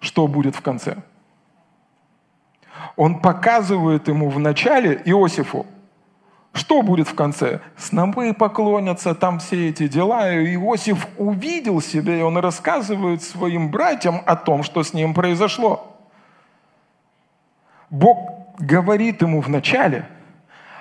что 0.00 0.26
будет 0.26 0.56
в 0.56 0.60
конце. 0.62 1.02
Он 2.96 3.20
показывает 3.20 4.08
ему 4.08 4.30
в 4.30 4.38
начале 4.38 5.00
Иосифу, 5.04 5.66
что 6.56 6.80
будет 6.80 7.06
в 7.06 7.14
конце? 7.14 7.60
Снобы 7.76 8.32
поклонятся, 8.32 9.14
там 9.14 9.40
все 9.40 9.68
эти 9.68 9.88
дела. 9.88 10.32
И 10.32 10.54
Иосиф 10.54 11.06
увидел 11.18 11.82
себя, 11.82 12.16
и 12.16 12.22
он 12.22 12.38
рассказывает 12.38 13.22
своим 13.22 13.70
братьям 13.70 14.22
о 14.24 14.36
том, 14.36 14.62
что 14.62 14.82
с 14.82 14.94
ним 14.94 15.12
произошло. 15.12 15.94
Бог 17.90 18.56
говорит 18.58 19.20
ему 19.20 19.42
в 19.42 19.50
начале 19.50 20.08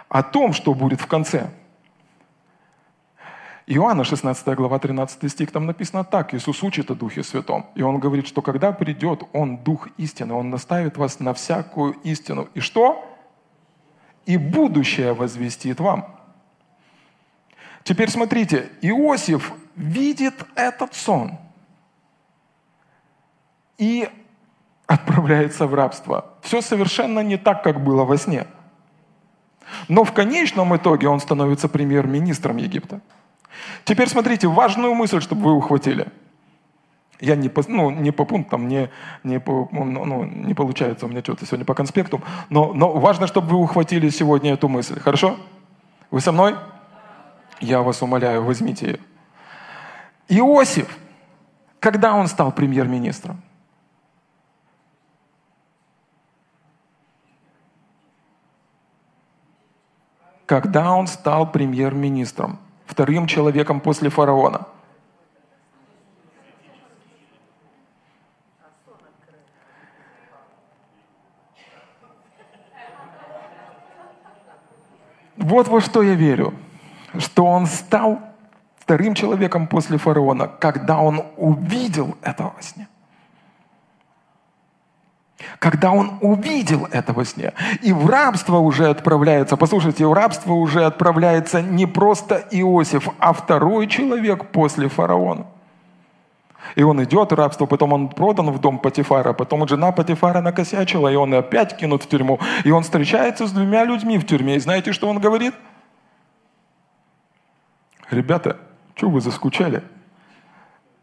о 0.07 0.23
том, 0.23 0.53
что 0.53 0.73
будет 0.73 1.01
в 1.01 1.07
конце. 1.07 1.49
Иоанна 3.67 4.03
16 4.03 4.47
глава 4.55 4.77
13 4.77 5.31
стих, 5.31 5.51
там 5.51 5.65
написано 5.65 6.03
так, 6.03 6.35
Иисус 6.35 6.61
учит 6.61 6.91
о 6.91 6.95
Духе 6.95 7.23
Святом. 7.23 7.65
И 7.73 7.81
Он 7.81 7.99
говорит, 7.99 8.27
что 8.27 8.43
когда 8.43 8.71
придет 8.71 9.23
Он, 9.33 9.57
Дух 9.57 9.87
истины, 9.97 10.35
Он 10.35 10.51
наставит 10.51 10.97
вас 10.97 11.19
на 11.19 11.33
всякую 11.33 11.93
истину. 12.03 12.47
И 12.53 12.59
что? 12.59 13.03
И 14.27 14.37
будущее 14.37 15.13
возвестит 15.13 15.79
вам. 15.79 16.15
Теперь 17.83 18.09
смотрите, 18.09 18.69
Иосиф 18.81 19.51
видит 19.75 20.45
этот 20.55 20.93
сон 20.93 21.39
и 23.79 24.07
отправляется 24.85 25.65
в 25.65 25.73
рабство. 25.73 26.33
Все 26.41 26.61
совершенно 26.61 27.21
не 27.21 27.37
так, 27.37 27.63
как 27.63 27.83
было 27.83 28.03
во 28.03 28.17
сне. 28.17 28.45
Но 29.87 30.03
в 30.03 30.13
конечном 30.13 30.75
итоге 30.75 31.07
он 31.07 31.19
становится 31.19 31.67
премьер-министром 31.67 32.57
Египта. 32.57 33.01
Теперь 33.83 34.09
смотрите, 34.09 34.47
важную 34.47 34.93
мысль, 34.93 35.21
чтобы 35.21 35.43
вы 35.43 35.53
ухватили. 35.53 36.07
Я 37.21 37.35
не 37.35 37.49
по, 37.49 37.63
ну, 37.67 37.89
не 37.89 38.11
по 38.11 38.25
пунктам, 38.25 38.67
не, 38.67 38.89
не, 39.23 39.39
по, 39.39 39.69
ну, 39.71 40.05
ну, 40.05 40.25
не 40.25 40.53
получается 40.53 41.05
у 41.05 41.09
меня 41.09 41.21
что-то 41.21 41.45
сегодня 41.45 41.65
по 41.65 41.73
конспекту, 41.73 42.21
но, 42.49 42.73
но 42.73 42.91
важно, 42.91 43.25
чтобы 43.25 43.47
вы 43.47 43.57
ухватили 43.57 44.09
сегодня 44.09 44.53
эту 44.53 44.67
мысль. 44.67 44.99
Хорошо? 44.99 45.37
Вы 46.11 46.19
со 46.19 46.31
мной? 46.31 46.55
Я 47.61 47.81
вас 47.81 48.01
умоляю, 48.01 48.43
возьмите 48.43 48.85
ее. 48.85 48.99
Иосиф, 50.27 50.97
когда 51.79 52.15
он 52.15 52.27
стал 52.27 52.51
премьер-министром? 52.51 53.41
когда 60.45 60.93
он 60.93 61.07
стал 61.07 61.51
премьер-министром, 61.51 62.59
вторым 62.85 63.27
человеком 63.27 63.79
после 63.79 64.09
фараона. 64.09 64.67
Вот 75.37 75.67
во 75.67 75.79
что 75.79 76.01
я 76.01 76.15
верю, 76.15 76.53
что 77.19 77.45
он 77.45 77.67
стал 77.67 78.19
вторым 78.77 79.13
человеком 79.13 79.67
после 79.67 79.97
фараона, 79.97 80.47
когда 80.47 80.97
он 80.99 81.23
увидел 81.37 82.17
это 82.21 82.51
во 82.55 82.61
сне 82.61 82.87
когда 85.59 85.91
он 85.91 86.17
увидел 86.21 86.87
это 86.91 87.13
во 87.13 87.25
сне. 87.25 87.53
И 87.81 87.93
в 87.93 88.07
рабство 88.07 88.57
уже 88.57 88.89
отправляется, 88.89 89.57
послушайте, 89.57 90.05
в 90.05 90.13
рабство 90.13 90.53
уже 90.53 90.85
отправляется 90.85 91.61
не 91.61 91.85
просто 91.85 92.47
Иосиф, 92.51 93.09
а 93.19 93.33
второй 93.33 93.87
человек 93.87 94.51
после 94.51 94.87
фараона. 94.87 95.45
И 96.75 96.83
он 96.83 97.03
идет 97.03 97.31
в 97.31 97.35
рабство, 97.35 97.67
потом 97.67 97.93
он 97.93 98.09
продан 98.09 98.51
в 98.51 98.59
дом 98.59 98.79
Патифара, 98.79 99.33
потом 99.33 99.67
жена 99.67 99.91
Патифара 99.91 100.41
накосячила, 100.41 101.09
и 101.09 101.15
он 101.15 101.33
опять 101.33 101.77
кинут 101.77 102.03
в 102.03 102.07
тюрьму. 102.07 102.39
И 102.63 102.71
он 102.71 102.83
встречается 102.83 103.45
с 103.45 103.51
двумя 103.51 103.85
людьми 103.85 104.17
в 104.17 104.25
тюрьме. 104.25 104.55
И 104.55 104.59
знаете, 104.59 104.91
что 104.91 105.07
он 105.07 105.19
говорит? 105.19 105.53
Ребята, 108.09 108.57
что 108.95 109.09
вы 109.09 109.21
заскучали? 109.21 109.83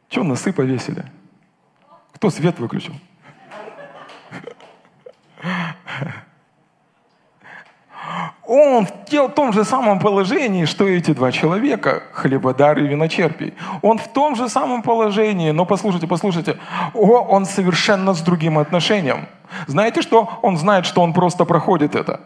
Что 0.09 0.24
носы 0.24 0.53
повесили? 0.53 1.05
Кто 2.14 2.28
свет 2.28 2.59
выключил? 2.59 2.95
Он 8.45 8.86
в 8.86 9.28
том 9.34 9.53
же 9.53 9.64
самом 9.64 9.99
положении, 9.99 10.66
что 10.66 10.86
и 10.86 10.99
эти 10.99 11.12
два 11.14 11.32
человека, 11.32 12.03
хлебодар 12.12 12.78
и 12.78 12.86
виночерпий. 12.86 13.55
Он 13.82 13.99
в 13.99 14.09
том 14.09 14.36
же 14.36 14.49
самом 14.49 14.82
положении, 14.82 15.53
но 15.53 15.64
послушайте, 15.64 16.07
послушайте, 16.07 16.59
он 16.93 17.47
совершенно 17.47 18.12
с 18.12 18.20
другим 18.20 18.59
отношением. 18.59 19.26
Знаете 19.66 20.03
что? 20.03 20.28
Он 20.43 20.57
знает, 20.57 20.86
что 20.86 21.03
он 21.03 21.12
просто 21.12 21.45
проходит 21.45 21.95
это. 21.95 22.20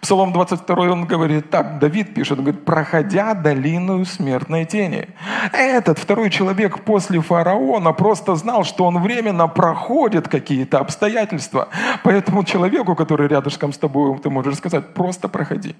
Псалом 0.00 0.32
22 0.32 0.76
он 0.90 1.06
говорит 1.06 1.50
так, 1.50 1.78
Давид 1.78 2.14
пишет, 2.14 2.38
он 2.38 2.44
говорит, 2.44 2.64
проходя 2.64 3.34
долину 3.34 4.04
смертной 4.04 4.64
тени. 4.64 5.08
Этот 5.52 5.98
второй 5.98 6.30
человек 6.30 6.84
после 6.84 7.20
фараона 7.20 7.92
просто 7.92 8.34
знал, 8.36 8.64
что 8.64 8.84
он 8.84 9.02
временно 9.02 9.48
проходит 9.48 10.28
какие-то 10.28 10.78
обстоятельства. 10.78 11.68
Поэтому 12.02 12.44
человеку, 12.44 12.94
который 12.94 13.28
рядышком 13.28 13.72
с 13.72 13.78
тобой, 13.78 14.18
ты 14.18 14.30
можешь 14.30 14.56
сказать, 14.56 14.94
просто 14.94 15.28
проходи. 15.28 15.74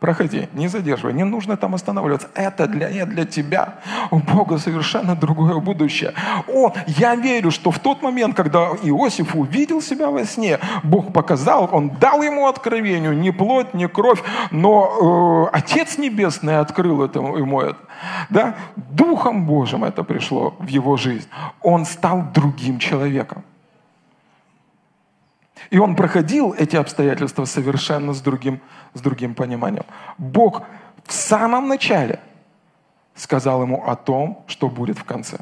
Проходи, 0.00 0.48
не 0.54 0.68
задерживай, 0.68 1.12
не 1.12 1.24
нужно 1.24 1.58
там 1.58 1.74
останавливаться. 1.74 2.28
Это 2.34 2.66
для, 2.66 2.90
не 2.90 3.04
для 3.04 3.26
тебя. 3.26 3.74
У 4.10 4.16
Бога 4.16 4.56
совершенно 4.56 5.14
другое 5.14 5.60
будущее. 5.60 6.14
О, 6.48 6.72
я 6.86 7.14
верю, 7.14 7.50
что 7.50 7.70
в 7.70 7.78
тот 7.78 8.00
момент, 8.00 8.34
когда 8.34 8.70
Иосиф 8.82 9.36
увидел 9.36 9.82
себя 9.82 10.08
во 10.08 10.24
сне, 10.24 10.58
Бог 10.82 11.12
показал, 11.12 11.68
Он 11.70 11.90
дал 11.90 12.22
ему 12.22 12.48
откровению, 12.48 13.12
не 13.12 13.30
плоть, 13.30 13.74
не 13.74 13.88
кровь, 13.88 14.22
но 14.50 15.50
э, 15.52 15.56
Отец 15.58 15.98
Небесный 15.98 16.60
открыл 16.60 17.04
это, 17.04 17.18
ему 17.18 17.60
это. 17.60 17.78
Да? 18.30 18.54
Духом 18.76 19.44
Божьим 19.44 19.84
это 19.84 20.02
пришло 20.02 20.54
в 20.58 20.68
его 20.68 20.96
жизнь. 20.96 21.28
Он 21.60 21.84
стал 21.84 22.24
другим 22.32 22.78
человеком. 22.78 23.44
И 25.68 25.78
он 25.78 25.94
проходил 25.94 26.54
эти 26.56 26.76
обстоятельства 26.76 27.44
совершенно 27.44 28.14
с 28.14 28.20
другим, 28.20 28.60
с 28.94 29.00
другим 29.00 29.34
пониманием. 29.34 29.84
Бог 30.16 30.62
в 31.04 31.12
самом 31.12 31.68
начале 31.68 32.20
сказал 33.14 33.62
ему 33.62 33.84
о 33.84 33.96
том, 33.96 34.42
что 34.46 34.68
будет 34.68 34.98
в 34.98 35.04
конце. 35.04 35.38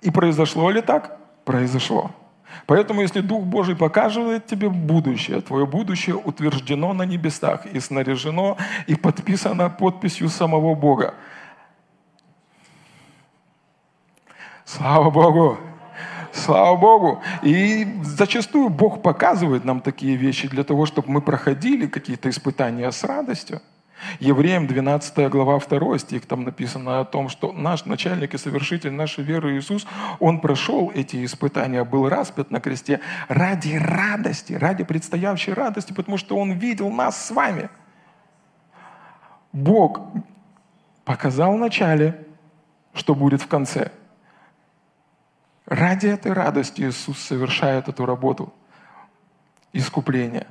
И 0.00 0.10
произошло 0.10 0.70
ли 0.70 0.80
так? 0.80 1.18
Произошло. 1.44 2.12
Поэтому, 2.66 3.02
если 3.02 3.20
Дух 3.20 3.44
Божий 3.44 3.76
показывает 3.76 4.46
тебе 4.46 4.68
будущее, 4.68 5.40
твое 5.40 5.66
будущее 5.66 6.16
утверждено 6.16 6.92
на 6.92 7.02
небесах 7.02 7.66
и 7.66 7.80
снаряжено 7.80 8.56
и 8.86 8.94
подписано 8.94 9.70
подписью 9.70 10.28
самого 10.28 10.74
Бога. 10.74 11.14
Слава 14.64 15.10
Богу! 15.10 15.58
Слава 16.38 16.76
Богу. 16.76 17.22
И 17.42 17.86
зачастую 18.02 18.68
Бог 18.68 19.02
показывает 19.02 19.64
нам 19.64 19.80
такие 19.80 20.16
вещи 20.16 20.48
для 20.48 20.64
того, 20.64 20.86
чтобы 20.86 21.10
мы 21.10 21.20
проходили 21.20 21.86
какие-то 21.86 22.30
испытания 22.30 22.90
с 22.90 23.04
радостью. 23.04 23.60
Евреям 24.20 24.68
12 24.68 25.28
глава 25.28 25.58
2 25.58 25.98
стих, 25.98 26.26
там 26.26 26.44
написано 26.44 27.00
о 27.00 27.04
том, 27.04 27.28
что 27.28 27.52
наш 27.52 27.84
начальник 27.84 28.34
и 28.34 28.38
совершитель 28.38 28.92
нашей 28.92 29.24
веры 29.24 29.58
Иисус, 29.58 29.86
Он 30.20 30.40
прошел 30.40 30.92
эти 30.94 31.24
испытания, 31.24 31.82
был 31.82 32.08
распят 32.08 32.52
на 32.52 32.60
кресте 32.60 33.00
ради 33.26 33.76
радости, 33.76 34.52
ради 34.52 34.84
предстоящей 34.84 35.52
радости, 35.52 35.92
потому 35.92 36.16
что 36.16 36.36
Он 36.38 36.52
видел 36.52 36.90
нас 36.90 37.26
с 37.26 37.32
вами. 37.32 37.68
Бог 39.52 40.00
показал 41.04 41.56
в 41.56 41.58
начале, 41.58 42.24
что 42.94 43.16
будет 43.16 43.42
в 43.42 43.48
конце. 43.48 43.90
Ради 45.68 46.06
этой 46.06 46.32
радости 46.32 46.80
Иисус 46.80 47.18
совершает 47.18 47.88
эту 47.88 48.06
работу 48.06 48.54
искупления. 49.74 50.46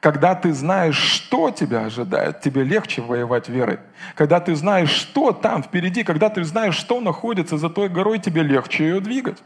Когда 0.00 0.34
ты 0.34 0.52
знаешь, 0.52 0.96
что 0.96 1.52
тебя 1.52 1.84
ожидает, 1.86 2.40
тебе 2.40 2.64
легче 2.64 3.00
воевать 3.00 3.48
верой. 3.48 3.78
Когда 4.16 4.40
ты 4.40 4.56
знаешь, 4.56 4.90
что 4.90 5.30
там 5.30 5.62
впереди, 5.62 6.02
когда 6.02 6.28
ты 6.28 6.42
знаешь, 6.42 6.74
что 6.74 7.00
находится 7.00 7.56
за 7.56 7.70
той 7.70 7.88
горой, 7.88 8.18
тебе 8.18 8.42
легче 8.42 8.84
ее 8.84 9.00
двигать. 9.00 9.40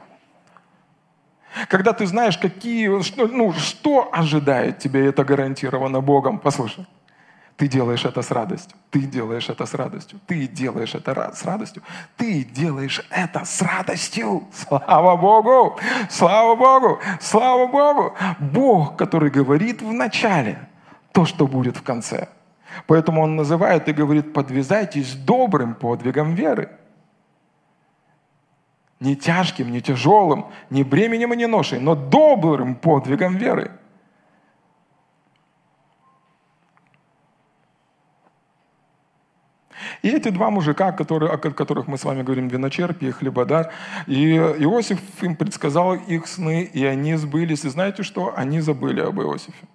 Когда 1.69 1.93
ты 1.93 2.07
знаешь, 2.07 2.39
какие, 2.39 2.89
ну, 2.89 3.53
что 3.53 4.09
ожидает 4.11 4.79
тебя, 4.79 5.05
это 5.05 5.23
гарантировано 5.23 6.01
Богом. 6.01 6.39
Послушай 6.39 6.87
Ты 7.59 7.67
делаешь 7.67 8.05
это 8.05 8.23
с 8.23 8.31
радостью. 8.31 8.79
Ты 8.89 9.01
делаешь 9.01 9.49
это 9.49 9.67
с 9.67 9.75
радостью. 9.75 10.21
Ты 10.29 10.47
делаешь 10.47 10.95
это 10.95 11.33
с 11.35 11.45
радостью. 11.45 11.83
Ты 12.17 12.45
делаешь 12.45 13.05
это 13.11 13.45
с 13.45 13.61
радостью. 13.61 14.45
Слава 14.53 15.17
Богу! 15.17 15.77
Слава 16.09 16.55
Богу! 16.55 17.01
Слава 17.21 17.67
Богу! 17.67 18.15
Бог, 18.39 18.97
который 18.97 19.31
говорит 19.31 19.83
в 19.83 19.93
начале 19.93 20.69
то, 21.13 21.25
что 21.25 21.49
будет 21.49 21.77
в 21.77 21.83
конце. 21.83 22.29
Поэтому 22.87 23.23
Он 23.23 23.35
называет 23.35 23.89
и 23.89 23.93
говорит, 23.93 24.33
подвязайтесь 24.33 25.15
добрым 25.15 25.75
подвигом 25.75 26.37
веры. 26.37 26.71
Не 29.01 29.17
тяжким, 29.17 29.73
не 29.73 29.81
тяжелым, 29.81 30.47
не 30.71 30.85
бременем 30.85 31.33
и 31.33 31.37
не 31.37 31.47
ношей, 31.49 31.81
но 31.81 31.97
добрым 31.97 32.77
подвигом 32.77 33.35
веры. 33.37 33.73
И 40.03 40.09
эти 40.09 40.29
два 40.29 40.51
мужика, 40.51 40.93
которые, 40.93 41.33
о 41.33 41.39
которых 41.39 41.89
мы 41.89 41.99
с 41.99 42.05
вами 42.05 42.23
говорим, 42.23 42.49
виночерпи 42.49 43.07
и 43.07 43.11
хлебодар, 43.11 43.73
и 44.07 44.37
Иосиф 44.37 45.01
им 45.23 45.35
предсказал 45.35 45.95
их 45.95 46.27
сны, 46.27 46.63
и 46.63 46.85
они 46.85 47.17
сбылись. 47.17 47.65
И 47.65 47.69
знаете 47.69 48.03
что? 48.03 48.33
Они 48.37 48.61
забыли 48.61 49.01
об 49.01 49.21
Иосифе. 49.21 49.67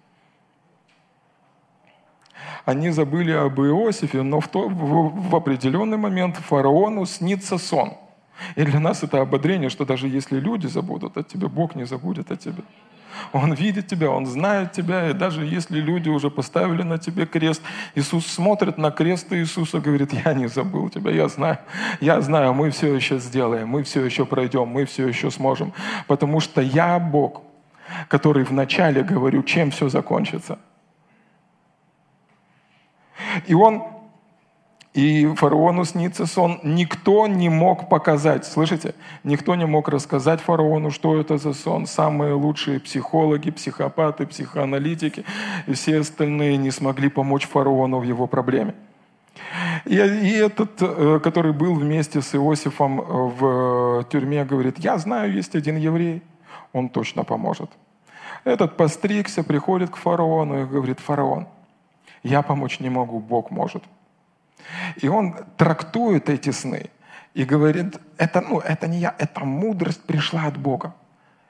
Они 2.65 2.91
забыли 2.91 3.31
об 3.31 3.59
Иосифе, 3.59 4.21
но 4.21 4.39
в, 4.39 4.47
то, 4.47 4.69
в, 4.69 5.29
в 5.29 5.35
определенный 5.35 5.97
момент 5.97 6.37
фараону 6.37 7.05
снится 7.05 7.57
сон. 7.57 7.97
И 8.55 8.63
для 8.63 8.79
нас 8.79 9.03
это 9.03 9.21
ободрение, 9.21 9.69
что 9.69 9.85
даже 9.85 10.07
если 10.07 10.39
люди 10.39 10.67
забудут 10.67 11.17
от 11.17 11.27
тебя, 11.27 11.47
Бог 11.47 11.75
не 11.75 11.85
забудет 11.85 12.31
о 12.31 12.35
тебе. 12.35 12.63
Он 13.31 13.53
видит 13.53 13.87
тебя, 13.87 14.09
Он 14.09 14.25
знает 14.25 14.71
тебя, 14.71 15.09
и 15.09 15.13
даже 15.13 15.45
если 15.45 15.79
люди 15.79 16.09
уже 16.09 16.29
поставили 16.29 16.83
на 16.83 16.97
тебе 16.97 17.25
крест, 17.25 17.61
Иисус 17.95 18.25
смотрит 18.25 18.77
на 18.77 18.91
крест 18.91 19.31
Иисуса 19.31 19.77
и 19.77 19.81
говорит, 19.81 20.13
я 20.13 20.33
не 20.33 20.47
забыл 20.47 20.89
тебя, 20.89 21.11
я 21.11 21.27
знаю, 21.27 21.59
я 22.01 22.21
знаю, 22.21 22.53
мы 22.53 22.69
все 22.71 22.93
еще 22.93 23.19
сделаем, 23.19 23.67
мы 23.67 23.83
все 23.83 24.03
еще 24.03 24.25
пройдем, 24.25 24.67
мы 24.67 24.85
все 24.85 25.07
еще 25.07 25.31
сможем, 25.31 25.73
потому 26.07 26.39
что 26.39 26.61
я 26.61 26.99
Бог, 26.99 27.43
который 28.07 28.43
вначале 28.43 29.03
говорю, 29.03 29.43
чем 29.43 29.71
все 29.71 29.89
закончится. 29.89 30.59
И 33.47 33.53
он 33.53 33.83
и 34.93 35.25
фараону 35.35 35.85
снится 35.85 36.25
сон. 36.25 36.59
Никто 36.63 37.25
не 37.27 37.49
мог 37.49 37.89
показать, 37.89 38.45
слышите? 38.45 38.93
Никто 39.23 39.55
не 39.55 39.65
мог 39.65 39.89
рассказать 39.89 40.39
фараону, 40.39 40.91
что 40.91 41.19
это 41.19 41.37
за 41.37 41.53
сон. 41.53 41.87
Самые 41.87 42.33
лучшие 42.33 42.79
психологи, 42.79 43.49
психопаты, 43.49 44.27
психоаналитики 44.27 45.25
и 45.65 45.73
все 45.73 45.99
остальные 45.99 46.57
не 46.57 46.71
смогли 46.71 47.09
помочь 47.09 47.47
фараону 47.47 47.99
в 47.99 48.03
его 48.03 48.27
проблеме. 48.27 48.75
И, 49.85 49.95
и 49.95 50.33
этот, 50.33 50.81
э, 50.81 51.19
который 51.23 51.53
был 51.53 51.73
вместе 51.73 52.21
с 52.21 52.35
Иосифом 52.35 52.97
в 52.97 54.05
тюрьме, 54.11 54.45
говорит, 54.45 54.77
я 54.77 54.97
знаю, 54.99 55.33
есть 55.33 55.55
один 55.55 55.75
еврей, 55.75 56.21
он 56.71 56.89
точно 56.89 57.23
поможет. 57.23 57.71
Этот 58.43 58.77
постригся, 58.77 59.43
приходит 59.43 59.89
к 59.89 59.95
фараону 59.95 60.61
и 60.61 60.65
говорит, 60.65 60.99
фараон, 60.99 61.47
я 62.21 62.43
помочь 62.43 62.79
не 62.79 62.89
могу, 62.89 63.19
Бог 63.19 63.49
может. 63.49 63.83
И 65.01 65.07
он 65.07 65.35
трактует 65.57 66.29
эти 66.29 66.51
сны 66.51 66.89
и 67.33 67.45
говорит, 67.45 67.99
это, 68.17 68.41
ну, 68.41 68.59
это 68.59 68.87
не 68.87 68.99
я, 68.99 69.15
это 69.17 69.45
мудрость 69.45 70.03
пришла 70.03 70.43
от 70.43 70.57
Бога. 70.57 70.93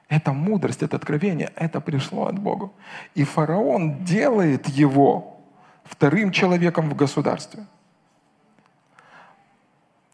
Это 0.08 0.32
мудрость, 0.32 0.82
это 0.82 0.96
откровение, 0.96 1.52
это 1.56 1.80
пришло 1.80 2.26
от 2.26 2.38
Бога. 2.38 2.70
И 3.14 3.24
фараон 3.24 4.04
делает 4.04 4.68
его 4.68 5.40
вторым 5.84 6.30
человеком 6.30 6.88
в 6.90 6.94
государстве. 6.94 7.64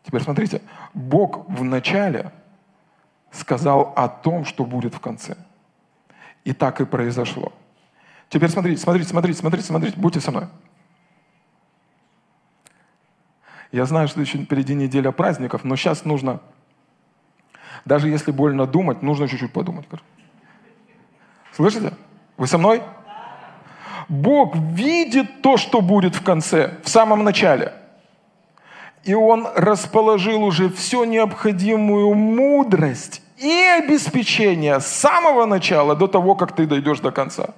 Теперь 0.05 0.23
смотрите, 0.23 0.63
Бог 0.95 1.49
вначале 1.49 2.33
сказал 3.31 3.93
о 3.97 4.09
том, 4.09 4.45
что 4.45 4.65
будет 4.65 4.95
в 4.95 5.01
конце. 5.01 5.37
И 6.45 6.53
так 6.53 6.81
и 6.81 6.85
произошло. 6.85 7.53
Теперь 8.29 8.49
смотрите, 8.49 8.81
смотрите, 8.81 9.09
смотрите, 9.09 9.39
смотрите, 9.39 9.67
смотрите, 9.67 10.01
будьте 10.01 10.21
со 10.21 10.31
мной. 10.31 10.49
Я 13.73 13.85
знаю, 13.85 14.09
что 14.09 14.21
еще 14.21 14.39
впереди 14.39 14.75
неделя 14.75 15.13
праздников, 15.13 15.65
но 15.65 15.77
сейчас 15.77 16.05
нужно, 16.05 16.41
даже 17.85 18.09
если 18.09 18.33
больно 18.33 18.67
думать, 18.67 19.03
нужно 19.03 19.29
чуть-чуть 19.29 19.53
подумать. 19.53 19.87
Слышите? 21.53 21.93
Вы 22.37 22.47
со 22.47 22.59
мной? 22.59 22.83
Бог 24.09 24.57
видит 24.57 25.43
то, 25.43 25.57
что 25.57 25.81
будет 25.81 26.17
в 26.17 26.25
конце, 26.25 26.79
в 26.83 26.89
самом 26.89 27.23
начале. 27.23 27.73
И 29.05 29.15
Он 29.15 29.47
расположил 29.55 30.43
уже 30.43 30.69
всю 30.69 31.05
необходимую 31.05 32.15
мудрость 32.15 33.23
и 33.39 33.63
обеспечение 33.79 34.81
с 34.81 34.87
самого 34.87 35.47
начала 35.47 35.95
до 35.95 36.09
того, 36.09 36.35
как 36.35 36.55
ты 36.55 36.67
дойдешь 36.67 37.01
до 37.01 37.13
конца. 37.13 37.55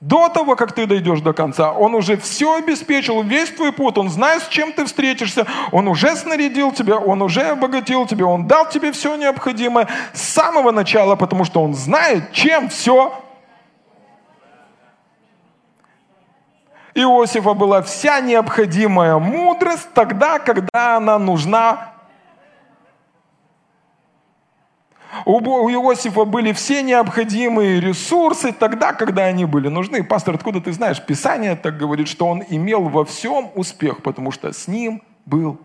До 0.00 0.28
того, 0.28 0.54
как 0.56 0.72
ты 0.72 0.86
дойдешь 0.86 1.20
до 1.20 1.32
конца, 1.32 1.72
Он 1.72 1.94
уже 1.94 2.16
все 2.16 2.56
обеспечил, 2.56 3.22
весь 3.22 3.50
твой 3.50 3.72
путь, 3.72 3.96
Он 3.96 4.10
знает, 4.10 4.42
с 4.42 4.48
чем 4.48 4.72
ты 4.72 4.84
встретишься, 4.84 5.46
Он 5.72 5.88
уже 5.88 6.14
снарядил 6.16 6.72
тебя, 6.72 6.98
Он 6.98 7.22
уже 7.22 7.42
обогатил 7.42 8.06
тебя, 8.06 8.26
Он 8.26 8.46
дал 8.46 8.68
тебе 8.68 8.92
все 8.92 9.16
необходимое 9.16 9.88
с 10.12 10.20
самого 10.20 10.72
начала, 10.72 11.16
потому 11.16 11.44
что 11.44 11.62
Он 11.62 11.74
знает, 11.74 12.32
чем 12.32 12.68
все 12.68 13.12
Иосифа 16.94 17.54
была 17.54 17.82
вся 17.82 18.20
необходимая 18.20 19.18
мудрость 19.18 19.88
тогда, 19.94 20.38
когда 20.38 20.96
она 20.96 21.18
нужна 21.18 21.93
У 25.24 25.40
Иосифа 25.70 26.24
были 26.24 26.52
все 26.52 26.82
необходимые 26.82 27.80
ресурсы 27.80 28.52
тогда, 28.52 28.92
когда 28.92 29.24
они 29.24 29.44
были 29.44 29.68
нужны. 29.68 30.02
Пастор, 30.02 30.34
откуда 30.34 30.60
ты 30.60 30.72
знаешь? 30.72 31.04
Писание 31.04 31.56
так 31.56 31.78
говорит, 31.78 32.08
что 32.08 32.26
он 32.26 32.42
имел 32.48 32.88
во 32.88 33.04
всем 33.04 33.50
успех, 33.54 34.02
потому 34.02 34.30
что 34.30 34.52
с 34.52 34.68
ним 34.68 35.02
был 35.24 35.58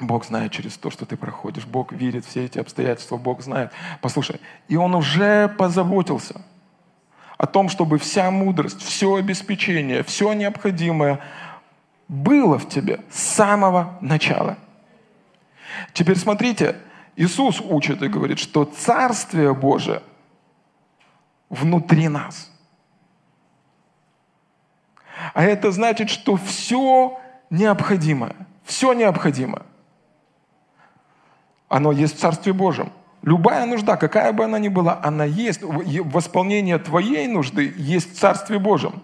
Бог 0.00 0.24
знает 0.24 0.52
через 0.52 0.76
то, 0.76 0.90
что 0.90 1.06
ты 1.06 1.16
проходишь. 1.16 1.66
Бог 1.66 1.92
видит 1.92 2.24
все 2.24 2.44
эти 2.44 2.60
обстоятельства. 2.60 3.16
Бог 3.16 3.42
знает. 3.42 3.72
Послушай, 4.00 4.40
и 4.68 4.76
Он 4.76 4.94
уже 4.94 5.48
позаботился 5.48 6.40
о 7.36 7.46
том, 7.46 7.68
чтобы 7.68 7.98
вся 7.98 8.30
мудрость, 8.30 8.80
все 8.80 9.16
обеспечение, 9.16 10.04
все 10.04 10.32
необходимое 10.34 11.18
было 12.06 12.58
в 12.58 12.68
тебе 12.68 13.00
с 13.10 13.20
самого 13.20 13.98
начала– 14.00 14.56
Теперь 15.92 16.16
смотрите, 16.16 16.76
Иисус 17.16 17.60
учит 17.60 18.02
и 18.02 18.08
говорит, 18.08 18.38
что 18.38 18.64
Царствие 18.64 19.54
Божие 19.54 20.02
внутри 21.48 22.08
нас. 22.08 22.52
А 25.34 25.44
это 25.44 25.72
значит, 25.72 26.10
что 26.10 26.36
все 26.36 27.18
необходимое, 27.50 28.36
все 28.64 28.92
необходимое, 28.92 29.62
оно 31.68 31.92
есть 31.92 32.16
в 32.16 32.20
Царстве 32.20 32.52
Божьем. 32.52 32.92
Любая 33.22 33.66
нужда, 33.66 33.96
какая 33.96 34.32
бы 34.32 34.44
она 34.44 34.58
ни 34.58 34.68
была, 34.68 35.00
она 35.02 35.24
есть. 35.24 35.60
Восполнение 35.62 36.78
твоей 36.78 37.26
нужды 37.26 37.74
есть 37.76 38.14
в 38.14 38.18
Царстве 38.18 38.58
Божьем. 38.58 39.02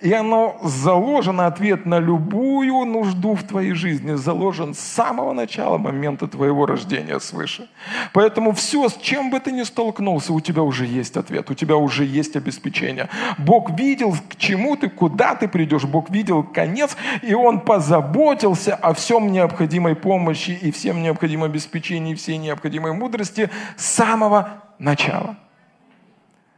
И 0.00 0.12
оно 0.12 0.58
заложено, 0.62 1.46
ответ 1.46 1.86
на 1.86 1.98
любую 1.98 2.84
нужду 2.84 3.34
в 3.34 3.42
твоей 3.42 3.72
жизни, 3.72 4.14
заложен 4.14 4.74
с 4.74 4.78
самого 4.78 5.32
начала 5.32 5.78
момента 5.78 6.26
твоего 6.28 6.66
рождения 6.66 7.18
свыше. 7.18 7.68
Поэтому 8.12 8.52
все, 8.52 8.88
с 8.88 8.96
чем 8.96 9.30
бы 9.30 9.40
ты 9.40 9.52
ни 9.52 9.62
столкнулся, 9.62 10.32
у 10.32 10.40
тебя 10.40 10.62
уже 10.62 10.86
есть 10.86 11.16
ответ, 11.16 11.50
у 11.50 11.54
тебя 11.54 11.76
уже 11.76 12.04
есть 12.04 12.36
обеспечение. 12.36 13.08
Бог 13.38 13.70
видел, 13.78 14.14
к 14.28 14.36
чему 14.36 14.76
ты, 14.76 14.88
куда 14.88 15.34
ты 15.34 15.48
придешь, 15.48 15.84
Бог 15.84 16.10
видел 16.10 16.42
конец, 16.42 16.96
и 17.22 17.34
Он 17.34 17.60
позаботился 17.60 18.74
о 18.74 18.92
всем 18.92 19.32
необходимой 19.32 19.96
помощи 19.96 20.50
и 20.50 20.70
всем 20.70 21.02
необходимом 21.02 21.50
обеспечении, 21.50 22.14
всей 22.14 22.36
необходимой 22.36 22.92
мудрости 22.92 23.50
с 23.76 23.86
самого 23.86 24.62
начала. 24.78 25.36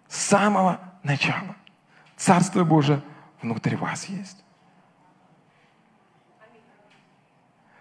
С 0.08 0.18
самого 0.24 0.78
начала. 1.02 1.56
Царство 2.16 2.64
Божие 2.64 3.00
внутри 3.42 3.76
вас 3.76 4.06
есть. 4.06 4.44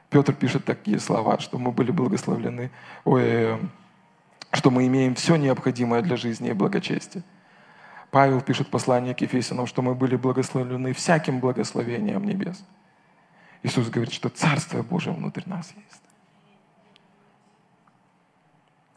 Петр 0.09 0.33
пишет 0.33 0.65
такие 0.65 0.99
слова, 0.99 1.37
что 1.39 1.57
мы 1.57 1.71
были 1.71 1.91
благословлены, 1.91 2.71
ой, 3.03 3.59
что 4.53 4.71
мы 4.71 4.87
имеем 4.87 5.15
все 5.15 5.35
необходимое 5.35 6.01
для 6.01 6.15
жизни 6.15 6.49
и 6.49 6.53
благочестия. 6.53 7.23
Павел 8.09 8.39
пишет 8.41 8.69
послание 8.69 9.13
к 9.13 9.21
Ефесянам, 9.21 9.67
что 9.67 9.81
мы 9.81 9.93
были 9.95 10.15
благословлены 10.15 10.93
всяким 10.93 11.39
благословением 11.39 12.23
небес. 12.23 12.63
Иисус 13.63 13.89
говорит, 13.89 14.13
что 14.13 14.29
Царство 14.29 14.81
Божие 14.81 15.13
внутри 15.13 15.43
нас 15.45 15.73
есть. 15.75 16.01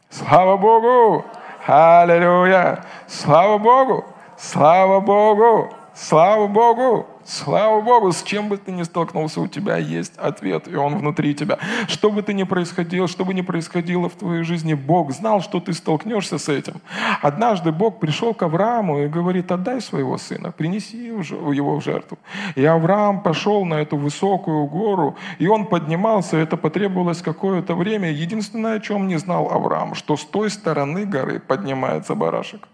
Слава 0.09 0.55
Богу! 0.55 1.25
Аллилуйя! 1.67 2.85
Слава 3.07 3.57
Богу! 3.57 4.05
Слава 4.37 5.01
Богу! 5.01 5.73
Слава 5.93 6.47
Богу! 6.47 7.05
Слава 7.25 7.81
Богу, 7.81 8.11
с 8.11 8.23
чем 8.23 8.49
бы 8.49 8.57
ты 8.57 8.71
ни 8.71 8.83
столкнулся, 8.83 9.41
у 9.41 9.47
тебя 9.47 9.77
есть 9.77 10.17
ответ, 10.17 10.67
и 10.67 10.75
он 10.75 10.97
внутри 10.97 11.35
тебя. 11.35 11.59
Что 11.87 12.09
бы 12.11 12.23
ты 12.23 12.33
ни 12.33 12.43
происходило, 12.43 13.07
что 13.07 13.25
бы 13.25 13.33
ни 13.33 13.41
происходило 13.41 14.09
в 14.09 14.13
твоей 14.13 14.43
жизни, 14.43 14.73
Бог 14.73 15.11
знал, 15.11 15.41
что 15.41 15.59
ты 15.59 15.73
столкнешься 15.73 16.37
с 16.37 16.49
этим. 16.49 16.81
Однажды 17.21 17.71
Бог 17.71 17.99
пришел 17.99 18.33
к 18.33 18.41
Аврааму 18.41 19.03
и 19.03 19.07
говорит, 19.07 19.51
отдай 19.51 19.81
своего 19.81 20.17
сына, 20.17 20.51
принеси 20.51 20.97
его 21.07 21.79
в 21.79 21.83
жертву. 21.83 22.17
И 22.55 22.65
Авраам 22.65 23.21
пошел 23.21 23.65
на 23.65 23.75
эту 23.75 23.97
высокую 23.97 24.65
гору, 24.65 25.15
и 25.39 25.47
он 25.47 25.65
поднимался, 25.65 26.37
это 26.37 26.57
потребовалось 26.57 27.21
какое-то 27.21 27.75
время. 27.75 28.11
Единственное, 28.11 28.77
о 28.77 28.79
чем 28.79 29.07
не 29.07 29.17
знал 29.17 29.51
Авраам, 29.51 29.93
что 29.95 30.15
с 30.15 30.25
той 30.25 30.49
стороны 30.49 31.05
горы 31.05 31.39
поднимается 31.39 32.15
барашек. 32.15 32.67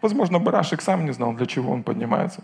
Возможно, 0.00 0.38
барашек 0.38 0.80
сам 0.80 1.04
не 1.04 1.12
знал, 1.12 1.32
для 1.32 1.46
чего 1.46 1.72
он 1.72 1.82
поднимается. 1.82 2.42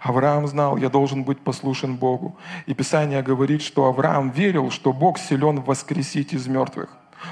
Авраам 0.00 0.46
знал, 0.46 0.76
я 0.76 0.88
должен 0.88 1.24
быть 1.24 1.40
послушен 1.40 1.96
Богу. 1.96 2.36
И 2.66 2.74
Писание 2.74 3.22
говорит, 3.22 3.62
что 3.62 3.86
Авраам 3.86 4.30
верил, 4.30 4.70
что 4.70 4.92
Бог 4.92 5.18
силен 5.18 5.60
воскресить 5.60 6.32
из 6.32 6.46
мертвых. 6.46 6.88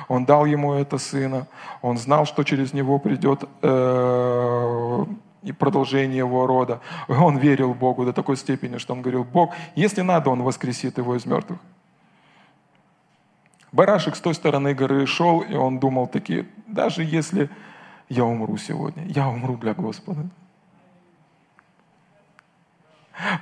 Он 0.08 0.24
дал 0.24 0.46
ему 0.46 0.72
это 0.74 0.98
сына, 0.98 1.46
он 1.82 1.98
знал, 1.98 2.24
что 2.24 2.44
через 2.44 2.72
него 2.72 2.98
придет 2.98 3.44
э, 3.60 5.04
и 5.42 5.52
продолжение 5.52 6.18
его 6.18 6.46
рода. 6.46 6.80
Он 7.08 7.36
верил 7.36 7.74
Богу 7.74 8.04
до 8.04 8.12
такой 8.12 8.36
степени, 8.36 8.78
что 8.78 8.94
он 8.94 9.02
говорил, 9.02 9.24
Бог, 9.24 9.52
если 9.74 10.00
надо, 10.02 10.30
он 10.30 10.42
воскресит 10.42 10.98
его 10.98 11.16
из 11.16 11.26
мертвых. 11.26 11.58
Барашек 13.72 14.16
с 14.16 14.20
той 14.20 14.34
стороны 14.34 14.74
горы 14.74 15.06
шел, 15.06 15.40
и 15.40 15.54
он 15.54 15.78
думал 15.78 16.06
такие, 16.06 16.46
даже 16.66 17.02
если 17.04 17.48
я 18.12 18.24
умру 18.24 18.56
сегодня, 18.58 19.04
я 19.06 19.28
умру 19.28 19.56
для 19.56 19.74
Господа. 19.74 20.28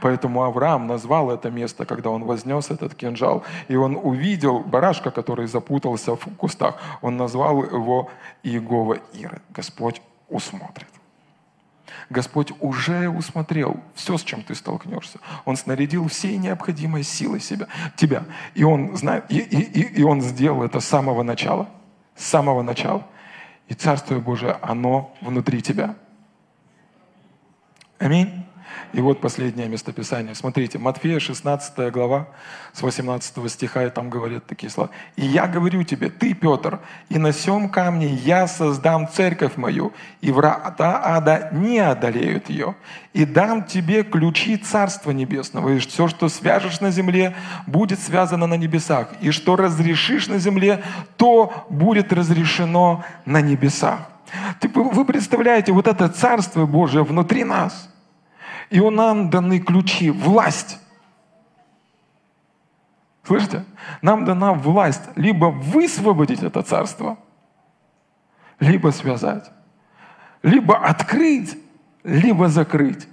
Поэтому 0.00 0.42
Авраам 0.42 0.86
назвал 0.86 1.30
это 1.30 1.50
место, 1.50 1.84
когда 1.84 2.10
он 2.10 2.24
вознес 2.24 2.70
этот 2.70 2.94
кинжал, 2.94 3.42
и 3.68 3.76
он 3.76 3.96
увидел 3.96 4.60
барашка, 4.60 5.10
который 5.10 5.46
запутался 5.46 6.14
в 6.14 6.36
кустах. 6.36 6.76
Он 7.02 7.16
назвал 7.16 7.64
его 7.64 8.10
Иегова 8.42 8.98
Ира. 9.12 9.38
Господь 9.50 10.02
усмотрит. 10.28 10.88
Господь 12.08 12.52
уже 12.60 13.08
усмотрел 13.08 13.76
все, 13.94 14.16
с 14.18 14.22
чем 14.22 14.42
ты 14.42 14.54
столкнешься. 14.54 15.18
Он 15.44 15.56
снарядил 15.56 16.06
всей 16.08 16.36
необходимой 16.36 17.02
силой 17.02 17.40
себя, 17.40 17.66
тебя. 17.96 18.24
И 18.54 18.64
он, 18.64 18.96
знает, 18.96 19.24
и, 19.28 19.38
и, 19.38 20.00
и 20.00 20.02
он 20.02 20.20
сделал 20.20 20.62
это 20.62 20.80
с 20.80 20.84
самого 20.84 21.22
начала. 21.22 21.68
С 22.16 22.26
самого 22.26 22.62
начала. 22.62 23.04
И 23.70 23.74
Царствие 23.74 24.18
Божие, 24.18 24.58
оно 24.62 25.14
внутри 25.20 25.62
тебя. 25.62 25.94
Аминь. 28.00 28.44
И 28.92 29.00
вот 29.00 29.20
последнее 29.20 29.68
местописание. 29.68 30.34
Смотрите, 30.34 30.78
Матфея 30.78 31.20
16 31.20 31.92
глава 31.92 32.26
с 32.72 32.82
18 32.82 33.50
стиха, 33.50 33.84
и 33.84 33.90
там 33.90 34.10
говорят 34.10 34.46
такие 34.46 34.68
слова. 34.68 34.90
«И 35.14 35.24
я 35.24 35.46
говорю 35.46 35.84
тебе, 35.84 36.10
ты, 36.10 36.34
Петр, 36.34 36.80
и 37.08 37.18
на 37.18 37.32
сем 37.32 37.68
камне 37.68 38.08
я 38.08 38.48
создам 38.48 39.08
церковь 39.08 39.56
мою, 39.56 39.92
и 40.20 40.32
врата 40.32 41.00
ада 41.04 41.50
не 41.52 41.78
одолеют 41.78 42.50
ее, 42.50 42.74
и 43.12 43.24
дам 43.24 43.64
тебе 43.64 44.02
ключи 44.02 44.56
Царства 44.56 45.12
Небесного, 45.12 45.68
и 45.68 45.78
все, 45.78 46.08
что 46.08 46.28
свяжешь 46.28 46.80
на 46.80 46.90
земле, 46.90 47.36
будет 47.68 48.00
связано 48.00 48.48
на 48.48 48.54
небесах, 48.54 49.08
и 49.20 49.30
что 49.30 49.54
разрешишь 49.54 50.26
на 50.26 50.38
земле, 50.38 50.82
то 51.16 51.66
будет 51.70 52.12
разрешено 52.12 53.04
на 53.24 53.40
небесах». 53.40 54.00
Вы 54.74 55.04
представляете, 55.04 55.72
вот 55.72 55.86
это 55.86 56.08
Царство 56.08 56.66
Божие 56.66 57.04
внутри 57.04 57.44
нас– 57.44 57.88
и 58.70 58.80
у 58.80 58.90
нам 58.90 59.30
даны 59.30 59.58
ключи, 59.58 60.10
власть. 60.10 60.78
Слышите? 63.24 63.64
Нам 64.00 64.24
дана 64.24 64.52
власть 64.54 65.02
либо 65.16 65.46
высвободить 65.46 66.42
это 66.42 66.62
царство, 66.62 67.18
либо 68.58 68.90
связать, 68.90 69.50
либо 70.42 70.78
открыть, 70.78 71.58
либо 72.02 72.48
закрыть. 72.48 73.06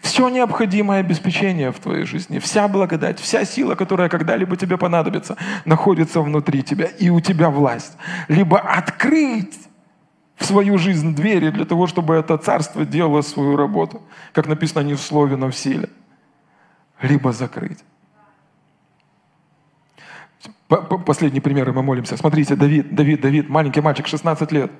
Все 0.00 0.28
необходимое 0.28 1.00
обеспечение 1.00 1.72
в 1.72 1.80
твоей 1.80 2.04
жизни, 2.04 2.38
вся 2.38 2.68
благодать, 2.68 3.18
вся 3.18 3.44
сила, 3.44 3.74
которая 3.74 4.08
когда-либо 4.08 4.56
тебе 4.56 4.78
понадобится, 4.78 5.36
находится 5.64 6.20
внутри 6.20 6.62
тебя, 6.62 6.86
и 6.86 7.10
у 7.10 7.20
тебя 7.20 7.50
власть. 7.50 7.96
Либо 8.28 8.60
открыть 8.60 9.58
свою 10.44 10.78
жизнь 10.78 11.14
двери 11.14 11.50
для 11.50 11.64
того, 11.64 11.86
чтобы 11.86 12.14
это 12.14 12.36
царство 12.38 12.84
делало 12.84 13.22
свою 13.22 13.56
работу, 13.56 14.02
как 14.32 14.46
написано 14.46 14.82
не 14.82 14.94
в 14.94 15.00
слове, 15.00 15.36
но 15.36 15.48
в 15.48 15.54
силе, 15.54 15.88
либо 17.02 17.32
закрыть. 17.32 17.84
Последний 21.06 21.40
пример, 21.40 21.68
и 21.68 21.72
мы 21.72 21.82
молимся. 21.82 22.16
Смотрите, 22.16 22.56
Давид, 22.56 22.94
Давид, 22.94 23.20
Давид, 23.20 23.48
маленький 23.48 23.80
мальчик, 23.80 24.06
16 24.06 24.52
лет. 24.52 24.70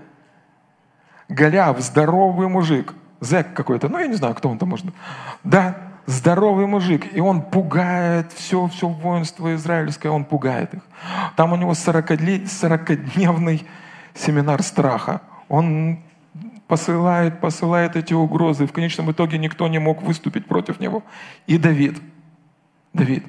Голяв, 1.28 1.80
здоровый 1.80 2.48
мужик, 2.48 2.94
зэк 3.20 3.54
какой-то, 3.54 3.88
ну 3.88 3.98
я 3.98 4.06
не 4.06 4.14
знаю, 4.14 4.34
кто 4.34 4.48
он 4.48 4.58
там 4.58 4.68
может 4.68 4.86
быть. 4.86 4.94
Да, 5.42 5.76
здоровый 6.06 6.66
мужик, 6.66 7.14
и 7.14 7.20
он 7.20 7.42
пугает 7.42 8.32
все, 8.32 8.66
все 8.68 8.88
воинство 8.88 9.54
израильское, 9.54 10.10
он 10.10 10.24
пугает 10.24 10.74
их. 10.74 10.82
Там 11.36 11.52
у 11.52 11.56
него 11.56 11.72
40-дневный 11.72 13.66
семинар 14.14 14.62
страха 14.62 15.20
он 15.48 15.98
посылает, 16.66 17.40
посылает 17.40 17.96
эти 17.96 18.14
угрозы. 18.14 18.66
В 18.66 18.72
конечном 18.72 19.10
итоге 19.10 19.38
никто 19.38 19.68
не 19.68 19.78
мог 19.78 20.02
выступить 20.02 20.46
против 20.46 20.80
него. 20.80 21.02
И 21.46 21.58
Давид, 21.58 22.00
Давид, 22.92 23.24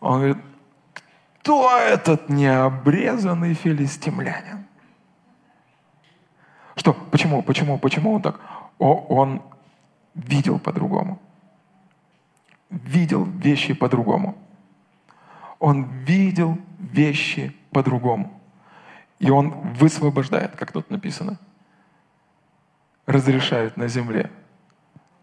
он 0.00 0.18
говорит, 0.18 0.38
кто 1.40 1.78
этот 1.78 2.28
необрезанный 2.28 3.54
филистимлянин? 3.54 4.66
Что? 6.76 6.92
Почему? 6.92 7.42
Почему? 7.42 7.78
Почему 7.78 8.12
он 8.14 8.22
так? 8.22 8.40
О, 8.78 8.94
он 9.08 9.42
видел 10.14 10.58
по-другому. 10.58 11.18
Видел 12.70 13.24
вещи 13.24 13.74
по-другому. 13.74 14.36
Он 15.58 15.84
видел 16.04 16.58
вещи 16.78 17.54
по-другому. 17.70 18.39
И 19.20 19.30
Он 19.30 19.50
высвобождает, 19.74 20.56
как 20.56 20.72
тут 20.72 20.90
написано. 20.90 21.38
Разрешает 23.06 23.76
на 23.76 23.86
земле. 23.86 24.30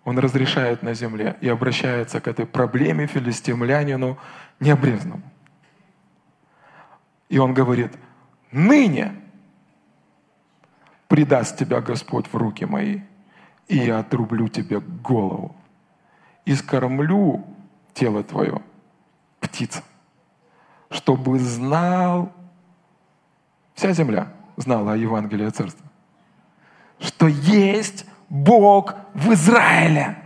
Он 0.07 0.17
разрешает 0.19 0.83
на 0.83 0.93
земле 0.93 1.35
и 1.41 1.49
обращается 1.49 2.21
к 2.21 2.29
этой 2.29 2.45
проблеме 2.45 3.07
филистимлянину 3.07 4.17
необрезному. 4.61 5.21
И 7.27 7.39
он 7.39 7.53
говорит, 7.53 7.91
ныне 8.53 9.13
предаст 11.09 11.57
тебя 11.57 11.81
Господь 11.81 12.27
в 12.31 12.35
руки 12.37 12.63
мои, 12.63 13.01
и 13.67 13.77
я 13.77 13.99
отрублю 13.99 14.47
тебе 14.47 14.79
голову, 14.79 15.57
и 16.45 16.55
скормлю 16.55 17.45
тело 17.93 18.23
твое 18.23 18.61
птицам, 19.41 19.83
чтобы 20.89 21.37
знал 21.39 22.31
Вся 23.77 23.93
земля 23.93 24.27
знала 24.55 24.93
о 24.93 24.97
Евангелии 24.97 25.49
Царства. 25.49 25.85
Что 26.99 27.27
есть 27.27 28.05
Бог 28.27 28.95
в 29.13 29.31
Израиле. 29.33 30.17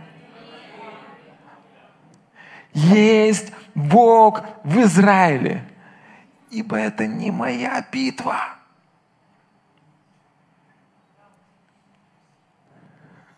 Есть 2.72 3.52
Бог 3.74 4.42
в 4.64 4.80
Израиле. 4.80 5.68
Ибо 6.50 6.78
это 6.78 7.06
не 7.06 7.30
моя 7.30 7.86
битва. 7.92 8.38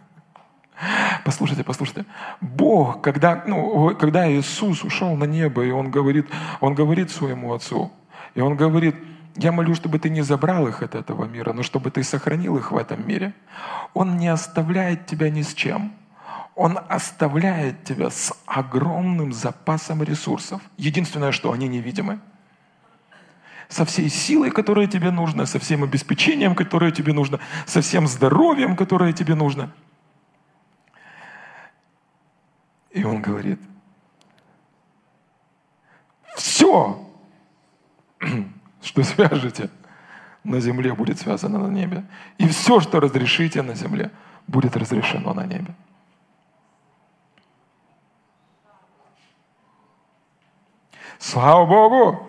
Послушайте, 1.26 1.66
послушайте. 1.66 2.06
Бог, 2.40 3.02
когда, 3.02 3.44
ну, 3.46 3.94
когда 3.98 4.32
Иисус 4.32 4.86
ушел 4.86 5.18
на 5.18 5.26
небо, 5.26 5.66
и 5.66 5.72
Он 5.72 5.92
говорит, 5.92 6.30
Он 6.62 6.76
говорит 6.76 7.12
своему 7.12 7.54
Отцу, 7.54 7.92
и 8.36 8.40
Он 8.40 8.56
говорит, 8.56 8.96
я 9.36 9.52
молю, 9.52 9.76
чтобы 9.76 10.00
ты 10.00 10.10
не 10.10 10.22
забрал 10.22 10.68
их 10.68 10.82
от 10.84 10.96
этого 10.96 11.26
мира, 11.26 11.54
но 11.54 11.64
чтобы 11.64 11.92
ты 11.92 12.04
сохранил 12.04 12.58
их 12.58 12.72
в 12.72 12.78
этом 12.78 13.08
мире. 13.08 13.34
Он 13.94 14.18
не 14.18 14.28
оставляет 14.28 15.06
тебя 15.06 15.30
ни 15.30 15.42
с 15.42 15.54
чем. 15.54 15.94
Он 16.56 16.80
оставляет 16.90 17.84
тебя 17.84 18.10
с 18.10 18.34
огромным 18.46 19.34
запасом 19.34 20.04
ресурсов. 20.04 20.62
Единственное, 20.78 21.32
что 21.32 21.52
они 21.52 21.68
невидимы. 21.68 22.20
Со 23.70 23.86
всей 23.86 24.10
силой, 24.10 24.52
которая 24.52 24.86
тебе 24.88 25.12
нужна, 25.12 25.46
со 25.46 25.58
всем 25.58 25.84
обеспечением, 25.84 26.56
которое 26.56 26.92
тебе 26.92 27.14
нужно, 27.14 27.40
со 27.66 27.82
всем 27.82 28.06
здоровьем, 28.08 28.76
которое 28.76 29.14
тебе 29.14 29.34
нужно. 29.34 29.72
И 32.92 33.06
он 33.06 33.22
говорит, 33.22 33.62
все, 36.36 37.08
что 38.82 39.04
свяжете 39.04 39.70
на 40.44 40.60
земле 40.60 40.94
будет 40.94 41.20
связано 41.20 41.60
на 41.60 41.72
небе. 41.72 42.04
И 42.38 42.48
все, 42.48 42.80
что 42.80 43.00
разрешите 43.00 43.62
на 43.62 43.76
земле, 43.76 44.12
будет 44.48 44.76
разрешено 44.76 45.34
на 45.34 45.46
небе. 45.46 45.74
Слава 51.20 51.66
Богу! 51.66 52.28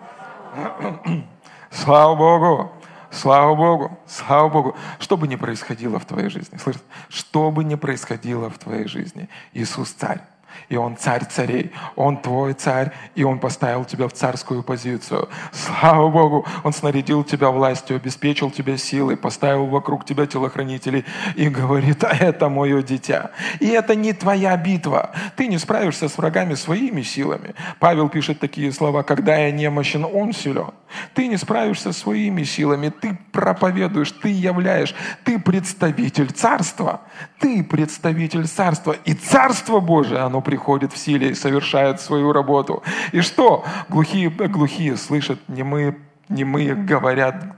Слава 1.71 2.15
Богу! 2.15 2.71
Слава 3.13 3.53
Богу, 3.53 3.99
слава 4.07 4.49
Богу. 4.49 4.75
Что 4.97 5.17
бы 5.17 5.27
ни 5.27 5.35
происходило 5.35 5.99
в 5.99 6.05
твоей 6.05 6.29
жизни, 6.29 6.57
слышишь? 6.57 6.81
Что 7.09 7.51
бы 7.51 7.63
ни 7.63 7.75
происходило 7.75 8.49
в 8.49 8.57
твоей 8.57 8.87
жизни, 8.87 9.29
Иисус 9.53 9.91
царь 9.91 10.21
и 10.69 10.75
Он 10.75 10.97
царь 10.97 11.25
царей, 11.25 11.71
Он 11.95 12.17
твой 12.17 12.53
царь, 12.53 12.91
и 13.15 13.23
Он 13.23 13.39
поставил 13.39 13.85
тебя 13.85 14.07
в 14.07 14.13
царскую 14.13 14.63
позицию. 14.63 15.29
Слава 15.51 16.09
Богу, 16.09 16.45
Он 16.63 16.73
снарядил 16.73 17.23
тебя 17.23 17.49
властью, 17.49 17.97
обеспечил 17.97 18.51
тебя 18.51 18.77
силой, 18.77 19.17
поставил 19.17 19.65
вокруг 19.67 20.05
тебя 20.05 20.25
телохранителей 20.25 21.05
и 21.35 21.49
говорит, 21.49 22.03
а 22.03 22.15
это 22.15 22.49
мое 22.49 22.81
дитя. 22.81 23.31
И 23.59 23.67
это 23.67 23.95
не 23.95 24.13
твоя 24.13 24.55
битва. 24.57 25.11
Ты 25.35 25.47
не 25.47 25.57
справишься 25.57 26.09
с 26.09 26.17
врагами 26.17 26.55
своими 26.55 27.01
силами. 27.01 27.55
Павел 27.79 28.09
пишет 28.09 28.39
такие 28.39 28.71
слова, 28.71 29.03
когда 29.03 29.35
я 29.35 29.51
немощен, 29.51 30.05
Он 30.05 30.33
силен. 30.33 30.71
Ты 31.13 31.27
не 31.27 31.37
справишься 31.37 31.91
своими 31.91 32.43
силами, 32.43 32.89
ты 32.89 33.17
проповедуешь, 33.31 34.11
ты 34.11 34.29
являешь, 34.29 34.93
ты 35.23 35.39
представитель 35.39 36.31
царства. 36.31 37.01
Ты 37.39 37.63
представитель 37.63 38.47
царства. 38.47 38.95
И 39.05 39.13
царство 39.13 39.79
Божие, 39.79 40.19
оно 40.19 40.41
приходит 40.43 40.93
в 40.93 40.97
силе 40.97 41.31
и 41.31 41.33
совершает 41.33 41.99
свою 41.99 42.31
работу. 42.31 42.83
И 43.11 43.21
что? 43.21 43.65
Глухие, 43.89 44.29
глухие 44.29 44.97
слышат, 44.97 45.39
немые, 45.47 45.97
немые 46.29 46.75
говорят, 46.75 47.55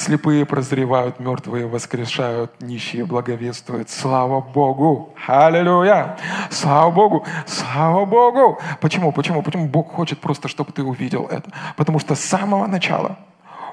Слепые 0.00 0.46
прозревают, 0.46 1.20
мертвые 1.20 1.66
воскрешают, 1.66 2.62
нищие 2.62 3.04
благовествуют. 3.04 3.90
Слава 3.90 4.40
Богу! 4.40 5.14
Аллилуйя! 5.26 6.16
Слава 6.48 6.90
Богу! 6.90 7.26
Слава 7.46 8.06
Богу! 8.06 8.58
Почему? 8.80 9.12
Почему? 9.12 9.42
Почему 9.42 9.68
Бог 9.68 9.92
хочет 9.92 10.18
просто, 10.18 10.48
чтобы 10.48 10.72
ты 10.72 10.82
увидел 10.82 11.26
это? 11.26 11.52
Потому 11.76 11.98
что 11.98 12.14
с 12.14 12.20
самого 12.20 12.66
начала 12.66 13.18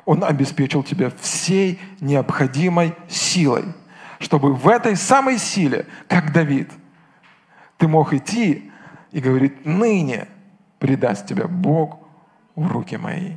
Он 0.04 0.22
обеспечил 0.22 0.84
тебя 0.84 1.12
всей 1.22 1.80
необходимой 2.02 2.94
силой– 3.08 3.64
чтобы 4.20 4.54
в 4.54 4.68
этой 4.68 4.96
самой 4.96 5.38
силе, 5.38 5.86
как 6.08 6.32
Давид, 6.32 6.70
ты 7.78 7.88
мог 7.88 8.14
идти 8.14 8.72
и 9.12 9.20
говорить, 9.20 9.66
ныне 9.66 10.28
предаст 10.80 11.28
тебя 11.28 11.48
Бог 11.48 12.00
в 12.56 12.68
руки 12.68 12.98
мои. 12.98 13.36